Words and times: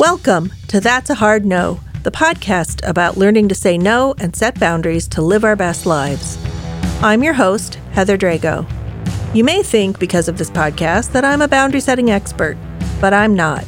Welcome 0.00 0.50
to 0.68 0.80
That's 0.80 1.10
a 1.10 1.14
Hard 1.14 1.44
No, 1.44 1.78
the 2.04 2.10
podcast 2.10 2.80
about 2.88 3.18
learning 3.18 3.50
to 3.50 3.54
say 3.54 3.76
no 3.76 4.14
and 4.16 4.34
set 4.34 4.58
boundaries 4.58 5.06
to 5.08 5.20
live 5.20 5.44
our 5.44 5.56
best 5.56 5.84
lives. 5.84 6.38
I'm 7.02 7.22
your 7.22 7.34
host, 7.34 7.74
Heather 7.92 8.16
Drago. 8.16 8.66
You 9.34 9.44
may 9.44 9.62
think, 9.62 9.98
because 9.98 10.26
of 10.26 10.38
this 10.38 10.48
podcast, 10.48 11.12
that 11.12 11.26
I'm 11.26 11.42
a 11.42 11.48
boundary 11.48 11.80
setting 11.80 12.10
expert, 12.10 12.56
but 12.98 13.12
I'm 13.12 13.34
not. 13.36 13.66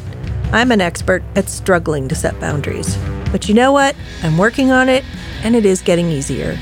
I'm 0.52 0.72
an 0.72 0.80
expert 0.80 1.22
at 1.36 1.50
struggling 1.50 2.08
to 2.08 2.14
set 2.14 2.40
boundaries. 2.40 2.96
But 3.30 3.46
you 3.46 3.54
know 3.54 3.70
what? 3.70 3.94
I'm 4.22 4.38
working 4.38 4.70
on 4.70 4.88
it, 4.88 5.04
and 5.42 5.54
it 5.54 5.66
is 5.66 5.82
getting 5.82 6.08
easier. 6.08 6.56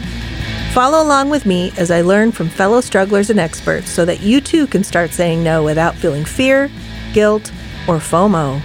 Follow 0.72 1.00
along 1.00 1.30
with 1.30 1.46
me 1.46 1.70
as 1.78 1.92
I 1.92 2.00
learn 2.00 2.32
from 2.32 2.48
fellow 2.48 2.80
strugglers 2.80 3.30
and 3.30 3.38
experts 3.38 3.88
so 3.88 4.04
that 4.04 4.18
you 4.18 4.40
too 4.40 4.66
can 4.66 4.82
start 4.82 5.12
saying 5.12 5.44
no 5.44 5.62
without 5.62 5.94
feeling 5.94 6.24
fear, 6.24 6.68
guilt, 7.12 7.52
or 7.86 7.98
FOMO. 7.98 8.60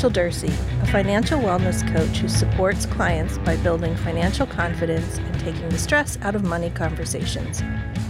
Rachel 0.00 0.22
Durci, 0.22 0.82
a 0.82 0.86
financial 0.86 1.38
wellness 1.38 1.86
coach 1.92 2.16
who 2.20 2.28
supports 2.28 2.86
clients 2.86 3.36
by 3.36 3.58
building 3.58 3.94
financial 3.96 4.46
confidence 4.46 5.18
and 5.18 5.40
taking 5.40 5.68
the 5.68 5.76
stress 5.76 6.16
out 6.22 6.34
of 6.34 6.42
money 6.42 6.70
conversations. 6.70 7.62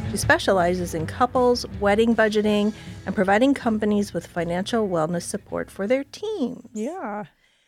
She 0.08 0.16
specializes 0.16 0.94
in 0.94 1.08
couples, 1.08 1.66
wedding 1.80 2.14
budgeting, 2.14 2.72
and 3.06 3.14
providing 3.16 3.54
companies 3.54 4.12
with 4.12 4.24
financial 4.24 4.88
wellness 4.88 5.22
support 5.22 5.68
for 5.68 5.88
their 5.88 6.04
teams. 6.04 6.68
Yeah. 6.74 7.24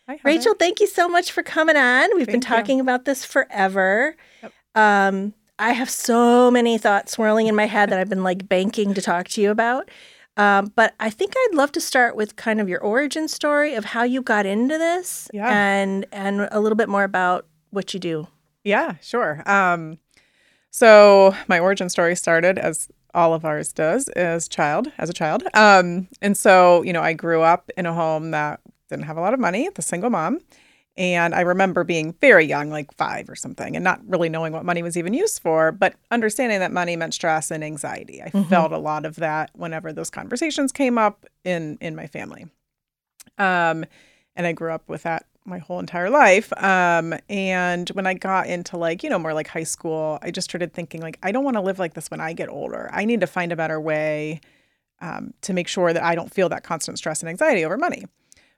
Hi, 0.08 0.20
Rachel, 0.22 0.54
thank 0.54 0.78
you 0.78 0.86
so 0.86 1.08
much 1.08 1.32
for 1.32 1.42
coming 1.42 1.76
on. 1.76 2.08
We've 2.14 2.26
been 2.26 2.40
Thank 2.40 2.44
you. 2.44 2.48
talking 2.48 2.80
about 2.80 3.06
this 3.06 3.24
forever. 3.24 4.14
Yep. 4.40 4.52
Um, 4.76 5.34
I 5.58 5.72
have 5.72 5.90
so 5.90 6.48
many 6.48 6.78
thoughts 6.78 7.10
swirling 7.10 7.48
in 7.48 7.56
my 7.56 7.66
head 7.66 7.90
that 7.90 7.98
I've 7.98 8.08
been 8.08 8.22
like 8.22 8.48
banking 8.48 8.94
to 8.94 9.02
talk 9.02 9.26
to 9.30 9.40
you 9.40 9.50
about. 9.50 9.90
Um, 10.36 10.72
but 10.74 10.94
I 10.98 11.10
think 11.10 11.34
I'd 11.36 11.54
love 11.54 11.72
to 11.72 11.80
start 11.80 12.16
with 12.16 12.36
kind 12.36 12.60
of 12.60 12.68
your 12.68 12.80
origin 12.80 13.28
story 13.28 13.74
of 13.74 13.84
how 13.84 14.02
you 14.02 14.22
got 14.22 14.46
into 14.46 14.78
this, 14.78 15.28
Yeah. 15.32 15.48
and 15.50 16.06
and 16.12 16.48
a 16.50 16.60
little 16.60 16.76
bit 16.76 16.88
more 16.88 17.04
about 17.04 17.46
what 17.70 17.92
you 17.92 18.00
do. 18.00 18.28
Yeah, 18.64 18.94
sure. 19.02 19.42
Um, 19.44 19.98
so 20.70 21.34
my 21.48 21.58
origin 21.58 21.88
story 21.88 22.16
started 22.16 22.58
as 22.58 22.88
all 23.14 23.34
of 23.34 23.44
ours 23.44 23.72
does 23.72 24.08
as 24.10 24.48
child, 24.48 24.90
as 24.96 25.10
a 25.10 25.12
child. 25.12 25.42
Um, 25.52 26.08
and 26.22 26.34
so, 26.36 26.82
you 26.82 26.92
know, 26.94 27.02
I 27.02 27.12
grew 27.12 27.42
up 27.42 27.70
in 27.76 27.84
a 27.84 27.92
home 27.92 28.30
that 28.30 28.60
didn't 28.88 29.04
have 29.04 29.18
a 29.18 29.20
lot 29.20 29.34
of 29.34 29.40
money, 29.40 29.68
the 29.74 29.82
single 29.82 30.08
mom. 30.10 30.40
And 30.96 31.34
I 31.34 31.40
remember 31.40 31.84
being 31.84 32.12
very 32.20 32.44
young, 32.44 32.68
like 32.68 32.92
five 32.94 33.30
or 33.30 33.34
something, 33.34 33.76
and 33.76 33.82
not 33.82 34.00
really 34.06 34.28
knowing 34.28 34.52
what 34.52 34.64
money 34.64 34.82
was 34.82 34.96
even 34.96 35.14
used 35.14 35.40
for, 35.40 35.72
but 35.72 35.94
understanding 36.10 36.58
that 36.60 36.70
money 36.70 36.96
meant 36.96 37.14
stress 37.14 37.50
and 37.50 37.64
anxiety. 37.64 38.22
I 38.22 38.30
felt 38.48 38.72
a 38.72 38.78
lot 38.78 39.06
of 39.06 39.16
that 39.16 39.50
whenever 39.54 39.92
those 39.92 40.10
conversations 40.10 40.70
came 40.70 40.98
up 40.98 41.24
in 41.44 41.78
in 41.80 41.96
my 41.96 42.06
family. 42.06 42.46
Um, 43.38 43.86
and 44.36 44.46
I 44.46 44.52
grew 44.52 44.72
up 44.72 44.88
with 44.88 45.04
that 45.04 45.24
my 45.44 45.58
whole 45.58 45.80
entire 45.80 46.10
life. 46.10 46.52
Um, 46.62 47.14
and 47.28 47.88
when 47.90 48.06
I 48.06 48.14
got 48.14 48.46
into 48.46 48.76
like, 48.76 49.02
you 49.02 49.10
know, 49.10 49.18
more 49.18 49.34
like 49.34 49.48
high 49.48 49.64
school, 49.64 50.18
I 50.22 50.30
just 50.30 50.48
started 50.48 50.72
thinking 50.72 51.00
like, 51.00 51.18
I 51.22 51.32
don't 51.32 51.44
want 51.44 51.56
to 51.56 51.60
live 51.60 51.78
like 51.78 51.94
this 51.94 52.10
when 52.10 52.20
I 52.20 52.32
get 52.32 52.48
older. 52.48 52.88
I 52.92 53.04
need 53.04 53.20
to 53.20 53.26
find 53.26 53.50
a 53.50 53.56
better 53.56 53.80
way 53.80 54.40
um, 55.00 55.34
to 55.42 55.52
make 55.52 55.68
sure 55.68 55.92
that 55.92 56.02
I 56.02 56.14
don't 56.14 56.32
feel 56.32 56.48
that 56.50 56.62
constant 56.62 56.98
stress 56.98 57.20
and 57.20 57.28
anxiety 57.28 57.64
over 57.64 57.76
money. 57.76 58.04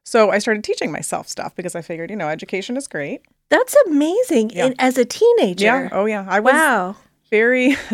So 0.04 0.30
I 0.30 0.38
started 0.38 0.62
teaching 0.62 0.92
myself 0.92 1.28
stuff 1.28 1.54
because 1.56 1.74
I 1.74 1.82
figured, 1.82 2.10
you 2.10 2.16
know, 2.16 2.28
education 2.28 2.76
is 2.76 2.86
great. 2.86 3.22
That's 3.48 3.74
amazing. 3.86 4.50
Yeah. 4.50 4.66
And 4.66 4.74
as 4.78 4.98
a 4.98 5.04
teenager, 5.04 5.64
Yeah. 5.64 5.88
Oh 5.92 6.04
yeah. 6.04 6.26
I 6.28 6.40
was 6.40 6.52
wow. 6.52 6.96
very. 7.30 7.72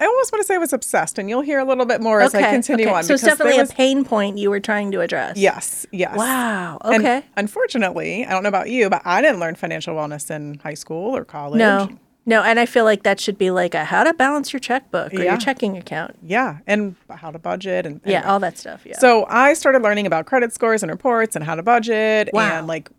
I 0.00 0.06
almost 0.06 0.32
want 0.32 0.40
to 0.42 0.44
say 0.44 0.56
I 0.56 0.58
was 0.58 0.72
obsessed, 0.72 1.20
and 1.20 1.28
you'll 1.28 1.42
hear 1.42 1.60
a 1.60 1.64
little 1.64 1.86
bit 1.86 2.00
more 2.00 2.20
as 2.20 2.34
I 2.34 2.42
continue 2.50 2.86
okay. 2.86 2.94
on. 2.96 3.04
So 3.04 3.14
it's 3.14 3.22
definitely 3.22 3.60
was- 3.60 3.70
a 3.70 3.74
pain 3.74 4.04
point 4.04 4.36
you 4.36 4.50
were 4.50 4.58
trying 4.58 4.90
to 4.90 5.00
address. 5.02 5.36
Yes. 5.36 5.86
Yes. 5.92 6.16
Wow. 6.16 6.78
And 6.84 7.04
Okay. 7.04 7.24
unfortunately, 7.36 8.26
I 8.26 8.30
don't 8.30 8.42
know 8.42 8.48
about 8.48 8.68
you, 8.70 8.90
but 8.90 9.02
I 9.04 9.22
didn't 9.22 9.38
learn 9.38 9.54
financial 9.54 9.94
wellness 9.94 10.32
in 10.32 10.58
high 10.64 10.74
school 10.74 11.16
or 11.16 11.24
college. 11.24 11.58
No, 11.60 11.88
no, 12.28 12.42
and 12.42 12.60
I 12.60 12.66
feel 12.66 12.84
like 12.84 13.02
that 13.02 13.18
should 13.18 13.38
be 13.38 13.50
like 13.50 13.74
a 13.74 13.84
how 13.84 14.04
to 14.04 14.12
balance 14.14 14.52
your 14.52 14.60
checkbook 14.60 15.12
or 15.14 15.16
Yeah. 15.16 15.30
your 15.32 15.36
checking 15.38 15.76
account. 15.76 16.16
Yeah, 16.22 16.58
and 16.66 16.94
how 17.10 17.30
to 17.30 17.38
budget 17.38 17.86
and 17.86 18.00
Yeah, 18.04 18.30
all 18.30 18.38
that 18.40 18.56
stuff. 18.58 18.82
Yeah. 18.86 18.98
So 18.98 19.26
I 19.28 19.54
started 19.54 19.82
learning 19.82 20.06
about 20.06 20.26
credit 20.26 20.52
scores 20.52 20.82
and 20.82 20.90
reports 20.92 21.34
and 21.34 21.44
how 21.44 21.54
to 21.56 21.62
budget 21.62 22.30
Wow. 22.32 22.58
and 22.58 22.66
like 22.66 22.90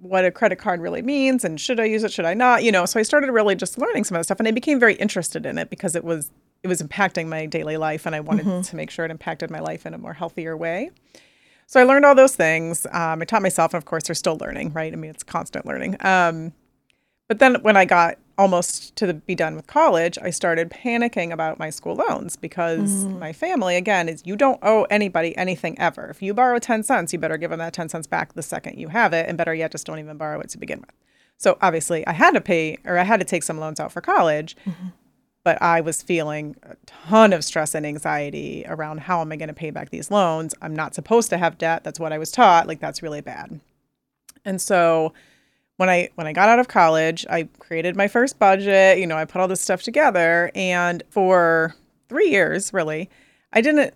what 0.00 0.24
a 0.26 0.30
credit 0.30 0.56
card 0.58 0.80
really 0.82 1.00
means 1.00 1.44
and 1.46 1.58
should 1.58 1.80
I 1.80 1.84
use 1.84 2.04
it, 2.04 2.12
should 2.12 2.26
I 2.26 2.34
not? 2.34 2.62
You 2.62 2.70
know, 2.72 2.84
so 2.84 3.00
I 3.00 3.02
started 3.04 3.30
really 3.32 3.54
just 3.54 3.78
learning 3.78 4.04
some 4.04 4.16
of 4.16 4.20
the 4.20 4.24
stuff 4.24 4.38
and 4.38 4.46
I 4.46 4.50
became 4.50 4.78
very 4.78 4.94
interested 4.96 5.46
in 5.46 5.56
it 5.56 5.70
because 5.70 5.94
it 5.96 6.04
was 6.04 6.30
it 6.62 6.68
was 6.68 6.82
impacting 6.82 7.26
my 7.28 7.46
daily 7.46 7.76
life 7.76 8.04
and 8.06 8.14
I 8.14 8.20
wanted 8.20 8.44
Mm-hmm. 8.46 8.62
to 8.62 8.76
make 8.76 8.90
sure 8.90 9.04
it 9.04 9.10
impacted 9.10 9.50
my 9.50 9.60
life 9.60 9.86
in 9.86 9.94
a 9.94 9.98
more 9.98 10.12
healthier 10.14 10.56
way. 10.56 10.90
So 11.66 11.80
I 11.80 11.84
learned 11.84 12.04
all 12.04 12.14
those 12.14 12.36
things. 12.36 12.86
Um, 12.92 13.22
I 13.22 13.24
taught 13.24 13.40
myself, 13.42 13.72
and 13.72 13.78
of 13.80 13.86
course, 13.86 14.04
they're 14.04 14.14
still 14.14 14.36
learning, 14.38 14.72
right? 14.74 14.92
I 14.92 14.96
mean, 14.96 15.10
it's 15.10 15.22
constant 15.22 15.64
learning. 15.64 15.96
Um, 16.04 16.52
but 17.28 17.38
then 17.38 17.54
when 17.62 17.76
I 17.76 17.84
got 17.86 18.18
almost 18.38 18.96
to 18.96 19.06
the, 19.06 19.14
be 19.14 19.34
done 19.34 19.54
with 19.54 19.66
college, 19.66 20.18
I 20.20 20.30
started 20.30 20.70
panicking 20.70 21.32
about 21.32 21.58
my 21.58 21.70
school 21.70 21.94
loans 21.94 22.36
because 22.36 22.90
mm-hmm. 22.90 23.18
my 23.18 23.32
family, 23.32 23.76
again, 23.76 24.08
is 24.08 24.22
you 24.24 24.36
don't 24.36 24.58
owe 24.62 24.84
anybody 24.84 25.36
anything 25.36 25.78
ever. 25.78 26.06
If 26.06 26.22
you 26.22 26.34
borrow 26.34 26.58
10 26.58 26.82
cents, 26.82 27.12
you 27.12 27.18
better 27.18 27.36
give 27.36 27.50
them 27.50 27.58
that 27.60 27.72
10 27.72 27.88
cents 27.88 28.06
back 28.06 28.32
the 28.32 28.42
second 28.42 28.78
you 28.78 28.88
have 28.88 29.12
it. 29.12 29.28
And 29.28 29.38
better 29.38 29.54
yet, 29.54 29.72
just 29.72 29.86
don't 29.86 29.98
even 29.98 30.16
borrow 30.16 30.40
it 30.40 30.48
to 30.50 30.58
begin 30.58 30.80
with. 30.80 30.92
So 31.36 31.58
obviously, 31.60 32.06
I 32.06 32.12
had 32.12 32.32
to 32.32 32.40
pay 32.40 32.78
or 32.84 32.98
I 32.98 33.04
had 33.04 33.20
to 33.20 33.26
take 33.26 33.42
some 33.42 33.58
loans 33.58 33.80
out 33.80 33.92
for 33.92 34.00
college. 34.00 34.56
Mm-hmm. 34.66 34.88
But 35.44 35.60
I 35.60 35.82
was 35.82 36.00
feeling 36.00 36.56
a 36.62 36.74
ton 36.86 37.34
of 37.34 37.44
stress 37.44 37.74
and 37.74 37.84
anxiety 37.84 38.64
around 38.66 39.00
how 39.00 39.20
am 39.20 39.30
I 39.30 39.36
going 39.36 39.48
to 39.48 39.54
pay 39.54 39.70
back 39.70 39.90
these 39.90 40.10
loans? 40.10 40.54
I'm 40.62 40.74
not 40.74 40.94
supposed 40.94 41.28
to 41.30 41.36
have 41.36 41.58
debt. 41.58 41.84
That's 41.84 42.00
what 42.00 42.14
I 42.14 42.18
was 42.18 42.32
taught. 42.32 42.66
Like, 42.66 42.80
that's 42.80 43.02
really 43.02 43.20
bad. 43.20 43.60
And 44.46 44.60
so 44.60 45.12
when 45.76 45.88
I 45.88 46.10
when 46.14 46.26
I 46.26 46.32
got 46.32 46.48
out 46.48 46.58
of 46.58 46.68
college, 46.68 47.26
I 47.28 47.48
created 47.58 47.96
my 47.96 48.08
first 48.08 48.38
budget, 48.38 48.98
you 48.98 49.06
know, 49.06 49.16
I 49.16 49.24
put 49.24 49.40
all 49.40 49.48
this 49.48 49.60
stuff 49.60 49.82
together 49.82 50.50
and 50.54 51.02
for 51.10 51.74
3 52.08 52.28
years 52.28 52.72
really, 52.72 53.10
I 53.52 53.60
didn't 53.60 53.94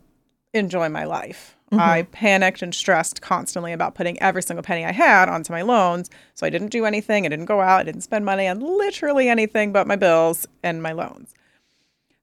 enjoy 0.54 0.88
my 0.88 1.04
life. 1.04 1.56
Mm-hmm. 1.70 1.80
I 1.80 2.02
panicked 2.04 2.62
and 2.62 2.74
stressed 2.74 3.20
constantly 3.20 3.72
about 3.74 3.94
putting 3.94 4.20
every 4.22 4.42
single 4.42 4.62
penny 4.62 4.86
I 4.86 4.92
had 4.92 5.28
onto 5.28 5.52
my 5.52 5.62
loans. 5.62 6.08
So 6.34 6.46
I 6.46 6.50
didn't 6.50 6.68
do 6.68 6.86
anything. 6.86 7.26
I 7.26 7.28
didn't 7.28 7.44
go 7.44 7.60
out. 7.60 7.80
I 7.80 7.82
didn't 7.82 8.00
spend 8.00 8.24
money 8.24 8.48
on 8.48 8.60
literally 8.60 9.28
anything 9.28 9.70
but 9.70 9.86
my 9.86 9.96
bills 9.96 10.46
and 10.62 10.82
my 10.82 10.92
loans. 10.92 11.34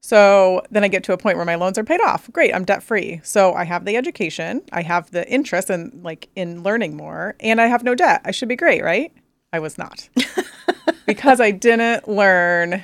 So 0.02 0.62
then 0.70 0.84
I 0.84 0.88
get 0.88 1.04
to 1.06 1.14
a 1.14 1.18
point 1.18 1.38
where 1.38 1.46
my 1.46 1.56
loans 1.56 1.78
are 1.78 1.84
paid 1.84 2.02
off. 2.02 2.32
Great, 2.32 2.54
I'm 2.54 2.66
debt 2.66 2.84
free. 2.84 3.22
So 3.24 3.54
I 3.54 3.64
have 3.64 3.86
the 3.86 3.96
education, 3.96 4.62
I 4.72 4.82
have 4.82 5.10
the 5.12 5.28
interest 5.28 5.70
in 5.70 6.00
like 6.04 6.28
in 6.36 6.64
learning 6.64 6.96
more, 6.96 7.36
and 7.40 7.62
I 7.62 7.68
have 7.68 7.84
no 7.84 7.96
debt. 7.96 8.22
I 8.26 8.32
should 8.32 8.50
be 8.50 8.56
great, 8.56 8.84
right? 8.84 9.12
I 9.56 9.60
was 9.60 9.78
not. 9.78 10.10
because 11.06 11.40
I 11.40 11.52
didn't 11.52 12.08
learn 12.08 12.84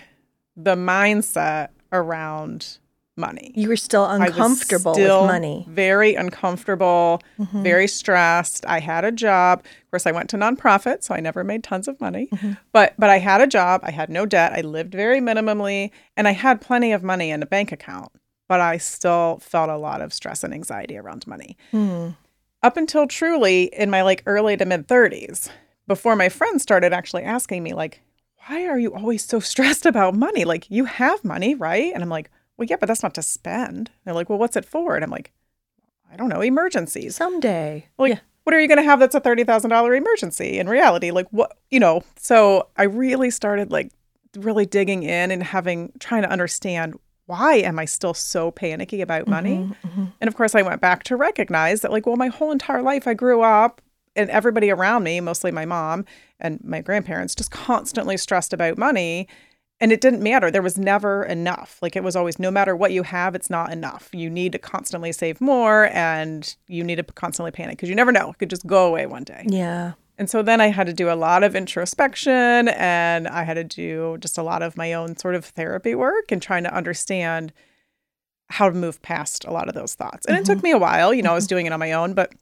the 0.55 0.75
mindset 0.75 1.69
around 1.91 2.77
money. 3.17 3.51
you 3.55 3.67
were 3.67 3.75
still 3.75 4.03
I 4.03 4.17
was 4.17 4.29
uncomfortable 4.29 4.93
still 4.93 5.21
with 5.23 5.31
money. 5.31 5.65
Very 5.69 6.15
uncomfortable, 6.15 7.21
Mm-hmm. 7.39 7.61
very 7.63 7.87
stressed. 7.87 8.65
I 8.65 8.79
had 8.79 9.03
a 9.03 9.11
job. 9.11 9.59
Of 9.59 9.91
course, 9.91 10.07
I 10.07 10.11
went 10.11 10.29
to 10.31 10.37
nonprofit, 10.37 11.03
so 11.03 11.13
I 11.13 11.19
never 11.19 11.43
made 11.43 11.63
tons 11.63 11.87
of 11.87 11.99
money. 11.99 12.29
Mm-hmm. 12.31 12.53
But 12.71 12.93
but 12.97 13.09
I 13.09 13.17
had 13.19 13.41
a 13.41 13.47
job. 13.47 13.81
I 13.83 13.91
had 13.91 14.09
no 14.09 14.25
debt. 14.25 14.53
I 14.53 14.61
lived 14.61 14.93
very 14.93 15.19
minimally, 15.19 15.91
and 16.15 16.27
I 16.27 16.31
had 16.31 16.61
plenty 16.61 16.93
of 16.93 17.03
money 17.03 17.31
in 17.31 17.43
a 17.43 17.45
bank 17.45 17.71
account. 17.71 18.11
But 18.47 18.61
I 18.61 18.77
still 18.77 19.39
felt 19.41 19.69
a 19.69 19.77
lot 19.77 20.01
of 20.01 20.13
stress 20.13 20.43
and 20.43 20.53
anxiety 20.53 20.97
around 20.97 21.27
money. 21.27 21.57
Hmm. 21.71 22.09
Up 22.63 22.77
until 22.77 23.07
truly 23.07 23.63
in 23.73 23.89
my 23.89 24.01
like 24.03 24.23
early 24.25 24.55
to 24.57 24.65
mid 24.65 24.87
30s, 24.87 25.49
before 25.87 26.15
my 26.15 26.29
friends 26.29 26.63
started 26.63 26.93
actually 26.93 27.23
asking 27.23 27.63
me 27.63 27.73
like, 27.73 28.01
why 28.47 28.65
are 28.65 28.79
you 28.79 28.93
always 28.93 29.23
so 29.23 29.39
stressed 29.39 29.85
about 29.85 30.15
money? 30.15 30.45
Like, 30.45 30.69
you 30.69 30.85
have 30.85 31.23
money, 31.23 31.55
right? 31.55 31.93
And 31.93 32.01
I'm 32.01 32.09
like, 32.09 32.31
well, 32.57 32.67
yeah, 32.69 32.77
but 32.79 32.87
that's 32.87 33.03
not 33.03 33.13
to 33.15 33.21
spend. 33.21 33.91
They're 34.03 34.13
like, 34.13 34.29
well, 34.29 34.39
what's 34.39 34.55
it 34.55 34.65
for? 34.65 34.95
And 34.95 35.03
I'm 35.03 35.11
like, 35.11 35.31
I 36.11 36.15
don't 36.15 36.29
know, 36.29 36.41
emergencies. 36.41 37.15
Someday. 37.15 37.87
Like, 37.97 38.13
yeah. 38.13 38.19
what 38.43 38.53
are 38.53 38.59
you 38.59 38.67
going 38.67 38.77
to 38.77 38.83
have 38.83 38.99
that's 38.99 39.15
a 39.15 39.21
$30,000 39.21 39.97
emergency 39.97 40.59
in 40.59 40.67
reality? 40.67 41.11
Like, 41.11 41.27
what, 41.29 41.57
you 41.69 41.79
know? 41.79 42.03
So 42.17 42.67
I 42.77 42.83
really 42.83 43.29
started 43.29 43.71
like 43.71 43.91
really 44.35 44.65
digging 44.65 45.03
in 45.03 45.31
and 45.31 45.43
having, 45.43 45.91
trying 45.99 46.23
to 46.23 46.29
understand 46.29 46.99
why 47.27 47.55
am 47.57 47.79
I 47.79 47.85
still 47.85 48.13
so 48.13 48.51
panicky 48.51 48.99
about 48.99 49.27
money? 49.27 49.55
Mm-hmm, 49.55 49.87
mm-hmm. 49.87 50.05
And 50.19 50.27
of 50.27 50.35
course, 50.35 50.53
I 50.53 50.63
went 50.63 50.81
back 50.81 51.03
to 51.03 51.15
recognize 51.15 51.79
that, 51.79 51.91
like, 51.91 52.05
well, 52.05 52.17
my 52.17 52.27
whole 52.27 52.51
entire 52.51 52.81
life 52.81 53.07
I 53.07 53.13
grew 53.13 53.41
up 53.41 53.81
and 54.15 54.29
everybody 54.29 54.69
around 54.69 55.03
me, 55.03 55.19
mostly 55.19 55.51
my 55.51 55.65
mom 55.65 56.05
and 56.39 56.63
my 56.63 56.81
grandparents, 56.81 57.35
just 57.35 57.51
constantly 57.51 58.17
stressed 58.17 58.53
about 58.53 58.77
money. 58.77 59.27
And 59.79 59.91
it 59.91 59.99
didn't 59.99 60.21
matter. 60.21 60.51
There 60.51 60.61
was 60.61 60.77
never 60.77 61.23
enough. 61.23 61.79
Like 61.81 61.95
it 61.95 62.03
was 62.03 62.15
always, 62.15 62.37
no 62.37 62.51
matter 62.51 62.75
what 62.75 62.91
you 62.91 63.01
have, 63.03 63.33
it's 63.33 63.49
not 63.49 63.71
enough. 63.71 64.09
You 64.13 64.29
need 64.29 64.51
to 64.51 64.59
constantly 64.59 65.11
save 65.11 65.41
more 65.41 65.87
and 65.87 66.55
you 66.67 66.83
need 66.83 66.97
to 66.97 67.03
constantly 67.03 67.51
panic 67.51 67.77
because 67.77 67.89
you 67.89 67.95
never 67.95 68.11
know. 68.11 68.29
It 68.29 68.37
could 68.37 68.49
just 68.49 68.67
go 68.67 68.85
away 68.85 69.07
one 69.07 69.23
day. 69.23 69.43
Yeah. 69.47 69.93
And 70.19 70.29
so 70.29 70.43
then 70.43 70.61
I 70.61 70.67
had 70.67 70.85
to 70.85 70.93
do 70.93 71.09
a 71.09 71.15
lot 71.15 71.43
of 71.43 71.55
introspection 71.55 72.67
and 72.67 73.27
I 73.27 73.41
had 73.41 73.55
to 73.55 73.63
do 73.63 74.17
just 74.19 74.37
a 74.37 74.43
lot 74.43 74.61
of 74.61 74.77
my 74.77 74.93
own 74.93 75.17
sort 75.17 75.33
of 75.33 75.45
therapy 75.45 75.95
work 75.95 76.31
and 76.31 76.39
trying 76.39 76.63
to 76.63 76.71
understand 76.71 77.51
how 78.51 78.69
to 78.69 78.75
move 78.75 79.01
past 79.01 79.45
a 79.45 79.51
lot 79.51 79.67
of 79.67 79.73
those 79.73 79.95
thoughts. 79.95 80.27
And 80.27 80.37
it 80.37 80.45
took 80.45 80.57
mm-hmm. 80.57 80.65
me 80.65 80.71
a 80.71 80.77
while, 80.77 81.11
you 81.11 81.23
know, 81.23 81.31
I 81.31 81.33
was 81.33 81.45
mm-hmm. 81.45 81.55
doing 81.55 81.65
it 81.65 81.73
on 81.73 81.79
my 81.79 81.93
own, 81.93 82.13
but 82.13 82.33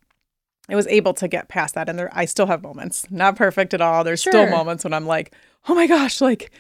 I 0.70 0.76
was 0.76 0.88
able 0.88 1.14
to 1.16 1.28
get 1.28 1.48
past 1.48 1.76
that. 1.76 1.90
And 1.90 1.98
there, 1.98 2.10
I 2.14 2.26
still 2.26 2.48
have 2.48 2.62
moments, 2.64 3.10
not 3.10 3.36
perfect 3.36 3.74
at 3.74 3.82
all. 3.82 4.04
There's 4.04 4.22
still 4.22 4.50
moments 4.50 4.84
when 4.84 4.94
I'm 4.94 5.06
like, 5.06 5.34
oh 5.68 5.76
my 5.76 5.88
gosh, 5.88 6.22
like 6.22 6.52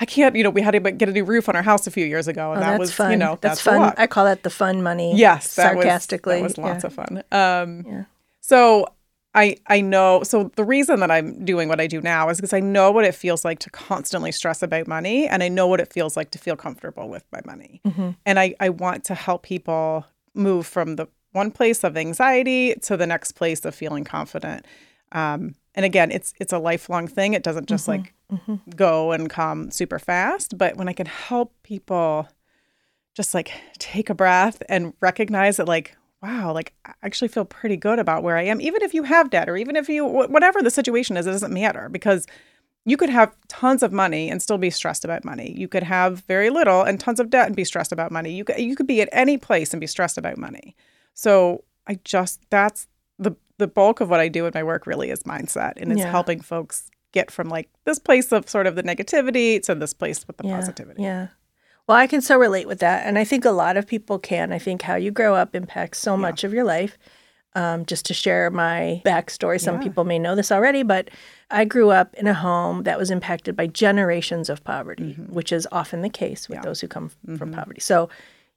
I 0.00 0.04
can't, 0.04 0.34
you 0.34 0.42
know, 0.42 0.50
we 0.50 0.60
had 0.60 0.72
to 0.72 0.80
get 0.80 1.08
a 1.08 1.12
new 1.12 1.24
roof 1.24 1.48
on 1.48 1.56
our 1.56 1.62
house 1.62 1.86
a 1.86 1.90
few 1.90 2.04
years 2.04 2.28
ago. 2.28 2.52
And 2.52 2.62
Oh, 2.62 2.66
that 2.66 2.78
was, 2.80 2.92
fun. 2.92 3.12
you 3.12 3.16
know, 3.16 3.38
that's, 3.40 3.62
that's, 3.62 3.78
fun. 3.78 3.94
I 3.96 4.06
call 4.06 4.24
that 4.24 4.42
the 4.42 4.50
fun 4.50 4.82
money. 4.82 5.16
Yes, 5.16 5.54
that 5.56 5.74
sarcastically. 5.74 6.42
Was, 6.42 6.54
that 6.54 6.62
was 6.62 6.82
lots 6.82 6.84
yeah. 6.84 6.88
of 6.88 6.94
fun. 6.94 7.22
Um, 7.30 7.84
Yeah. 7.86 8.04
So 8.40 8.86
I 9.34 9.56
I 9.66 9.80
know. 9.80 10.22
So 10.22 10.52
the 10.54 10.64
reason 10.64 11.00
that 11.00 11.10
I'm 11.10 11.44
doing 11.44 11.68
what 11.68 11.80
I 11.80 11.86
do 11.86 12.00
now 12.00 12.28
is 12.28 12.38
because 12.38 12.52
I 12.52 12.60
know 12.60 12.90
what 12.92 13.04
it 13.04 13.14
feels 13.14 13.44
like 13.44 13.58
to 13.60 13.70
constantly 13.70 14.30
stress 14.30 14.62
about 14.62 14.86
money, 14.86 15.26
and 15.26 15.42
I 15.42 15.48
know 15.48 15.66
what 15.66 15.80
it 15.80 15.92
feels 15.92 16.16
like 16.16 16.30
to 16.32 16.38
feel 16.38 16.56
comfortable 16.56 17.08
with 17.08 17.24
my 17.32 17.40
money. 17.44 17.80
Mm-hmm. 17.84 18.10
And 18.24 18.38
I 18.38 18.54
I 18.60 18.68
want 18.68 19.04
to 19.04 19.14
help 19.14 19.42
people 19.42 20.06
move 20.34 20.66
from 20.66 20.96
the 20.96 21.08
one 21.34 21.50
place 21.50 21.84
of 21.84 21.96
anxiety 21.96 22.74
to 22.82 22.96
the 22.96 23.06
next 23.06 23.32
place 23.32 23.64
of 23.64 23.74
feeling 23.74 24.04
confident. 24.04 24.64
Um, 25.12 25.56
and 25.74 25.84
again, 25.84 26.10
it's 26.10 26.32
it's 26.40 26.52
a 26.52 26.58
lifelong 26.58 27.08
thing. 27.08 27.34
It 27.34 27.42
doesn't 27.42 27.68
just 27.68 27.88
like 27.88 28.14
go 28.76 29.12
and 29.12 29.28
come 29.28 29.70
super 29.70 29.98
fast. 29.98 30.56
But 30.56 30.76
when 30.76 30.88
I 30.88 30.92
can 30.92 31.06
help 31.06 31.52
people 31.62 32.28
just 33.14 33.34
like 33.34 33.52
take 33.78 34.10
a 34.10 34.14
breath 34.14 34.62
and 34.68 34.92
recognize 35.00 35.56
that 35.56 35.68
like 35.68 35.96
wow 36.22 36.52
like 36.52 36.72
i 36.84 36.92
actually 37.02 37.28
feel 37.28 37.44
pretty 37.44 37.76
good 37.76 37.98
about 37.98 38.22
where 38.22 38.36
i 38.36 38.42
am 38.42 38.60
even 38.60 38.82
if 38.82 38.92
you 38.92 39.04
have 39.04 39.30
debt 39.30 39.48
or 39.48 39.56
even 39.56 39.76
if 39.76 39.88
you 39.88 40.04
whatever 40.04 40.62
the 40.62 40.70
situation 40.70 41.16
is 41.16 41.26
it 41.26 41.30
doesn't 41.30 41.52
matter 41.52 41.88
because 41.90 42.26
you 42.86 42.96
could 42.96 43.10
have 43.10 43.34
tons 43.48 43.82
of 43.82 43.92
money 43.92 44.28
and 44.28 44.42
still 44.42 44.58
be 44.58 44.70
stressed 44.70 45.04
about 45.04 45.24
money 45.24 45.54
you 45.56 45.68
could 45.68 45.82
have 45.82 46.24
very 46.24 46.50
little 46.50 46.82
and 46.82 46.98
tons 46.98 47.20
of 47.20 47.30
debt 47.30 47.46
and 47.46 47.54
be 47.54 47.64
stressed 47.64 47.92
about 47.92 48.10
money 48.10 48.32
you 48.32 48.44
could 48.44 48.58
you 48.58 48.74
could 48.74 48.86
be 48.86 49.00
at 49.00 49.08
any 49.12 49.38
place 49.38 49.72
and 49.72 49.80
be 49.80 49.86
stressed 49.86 50.18
about 50.18 50.38
money 50.38 50.74
so 51.14 51.64
i 51.86 51.98
just 52.04 52.40
that's 52.50 52.86
the 53.18 53.34
the 53.58 53.66
bulk 53.66 54.00
of 54.00 54.10
what 54.10 54.20
i 54.20 54.28
do 54.28 54.46
in 54.46 54.52
my 54.54 54.62
work 54.62 54.86
really 54.86 55.10
is 55.10 55.22
mindset 55.22 55.72
and 55.76 55.90
it's 55.92 56.00
Yeah. 56.00 56.10
helping 56.10 56.40
folks 56.40 56.90
get 57.12 57.30
from 57.30 57.48
like 57.48 57.68
this 57.84 57.98
place 57.98 58.32
of 58.32 58.48
sort 58.48 58.66
of 58.66 58.74
the 58.74 58.82
negativity 58.82 59.62
to 59.62 59.74
this 59.74 59.94
place 59.94 60.26
with 60.26 60.36
the 60.36 60.46
yeah. 60.48 60.56
positivity 60.56 61.02
Yeah. 61.02 61.28
Well, 61.86 61.98
I 61.98 62.06
can 62.06 62.22
so 62.22 62.38
relate 62.38 62.66
with 62.66 62.78
that. 62.78 63.06
And 63.06 63.18
I 63.18 63.24
think 63.24 63.44
a 63.44 63.50
lot 63.50 63.76
of 63.76 63.86
people 63.86 64.18
can. 64.18 64.52
I 64.54 64.58
think 64.58 64.80
how 64.80 64.94
you 64.94 65.10
grow 65.10 65.34
up 65.34 65.54
impacts 65.54 65.98
so 65.98 66.16
much 66.16 66.42
of 66.42 66.50
your 66.54 66.64
life. 66.64 66.96
Um, 67.54 67.84
just 67.84 68.06
to 68.06 68.14
share 68.14 68.50
my 68.50 69.02
backstory, 69.04 69.60
some 69.60 69.74
Yeah. 69.76 69.82
people 69.82 70.04
may 70.04 70.18
know 70.18 70.34
this 70.34 70.50
already, 70.50 70.82
but 70.82 71.10
I 71.50 71.66
grew 71.66 71.90
up 71.90 72.14
in 72.14 72.26
a 72.26 72.32
home 72.32 72.84
that 72.84 72.98
was 72.98 73.10
impacted 73.10 73.54
by 73.54 73.66
generations 73.66 74.48
of 74.48 74.64
poverty, 74.64 75.12
which 75.28 75.52
is 75.52 75.68
often 75.70 76.00
the 76.00 76.08
case 76.08 76.48
with 76.48 76.56
Mm-hmm. 76.56 76.64
Yeah. 76.64 76.68
those 76.70 76.80
who 76.80 76.88
come 76.88 77.10
f- 77.28 77.38
from 77.38 77.52
poverty. 77.52 77.82
So, 77.82 78.08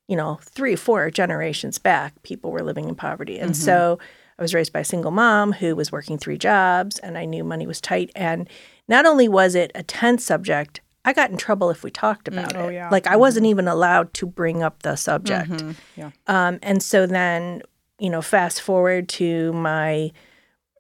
you 0.08 0.16
know, 0.16 0.40
three, 0.42 0.76
four 0.76 1.12
generations 1.12 1.78
back, 1.78 2.22
people 2.24 2.52
were 2.52 2.64
living 2.64 2.88
in 2.88 2.96
poverty. 2.96 3.40
And 3.40 3.52
mm-hmm. 3.52 3.62
so 3.62 4.00
I 4.40 4.42
was 4.42 4.54
raised 4.54 4.72
by 4.72 4.82
a 4.82 4.86
single 4.86 5.12
mom 5.12 5.54
who 5.54 5.76
was 5.76 5.92
working 5.92 6.18
three 6.18 6.38
jobs, 6.38 7.00
and 7.00 7.18
I 7.18 7.26
knew 7.26 7.44
money 7.44 7.68
was 7.68 7.82
tight. 7.82 8.12
And 8.16 8.50
not 8.88 9.06
only 9.06 9.28
was 9.28 9.56
it 9.56 9.72
a 9.76 9.84
tense 9.84 10.24
subject, 10.24 10.82
I 11.04 11.14
got 11.14 11.32
in 11.32 11.38
trouble 11.38 11.70
if 11.70 11.84
we 11.84 11.92
talked 11.92 12.30
mm, 12.30 12.34
about 12.34 12.56
oh, 12.56 12.70
it. 12.70 12.76
yeah. 12.76 12.90
Like 12.90 13.08
I 13.08 13.12
mm-hmm. 13.12 13.20
wasn't 13.20 13.46
even 13.48 13.68
allowed 13.68 14.14
to 14.16 14.26
bring 14.26 14.64
up 14.64 14.84
the 14.84 14.96
subject. 14.96 15.50
Mm-hmm. 15.50 15.72
yeah 15.96 16.12
Um, 16.28 16.60
and 16.62 16.82
so 16.82 17.06
then, 17.06 17.64
you 18.00 18.10
know, 18.10 18.22
fast 18.22 18.62
forward 18.62 19.10
to 19.10 19.54
my 19.54 20.12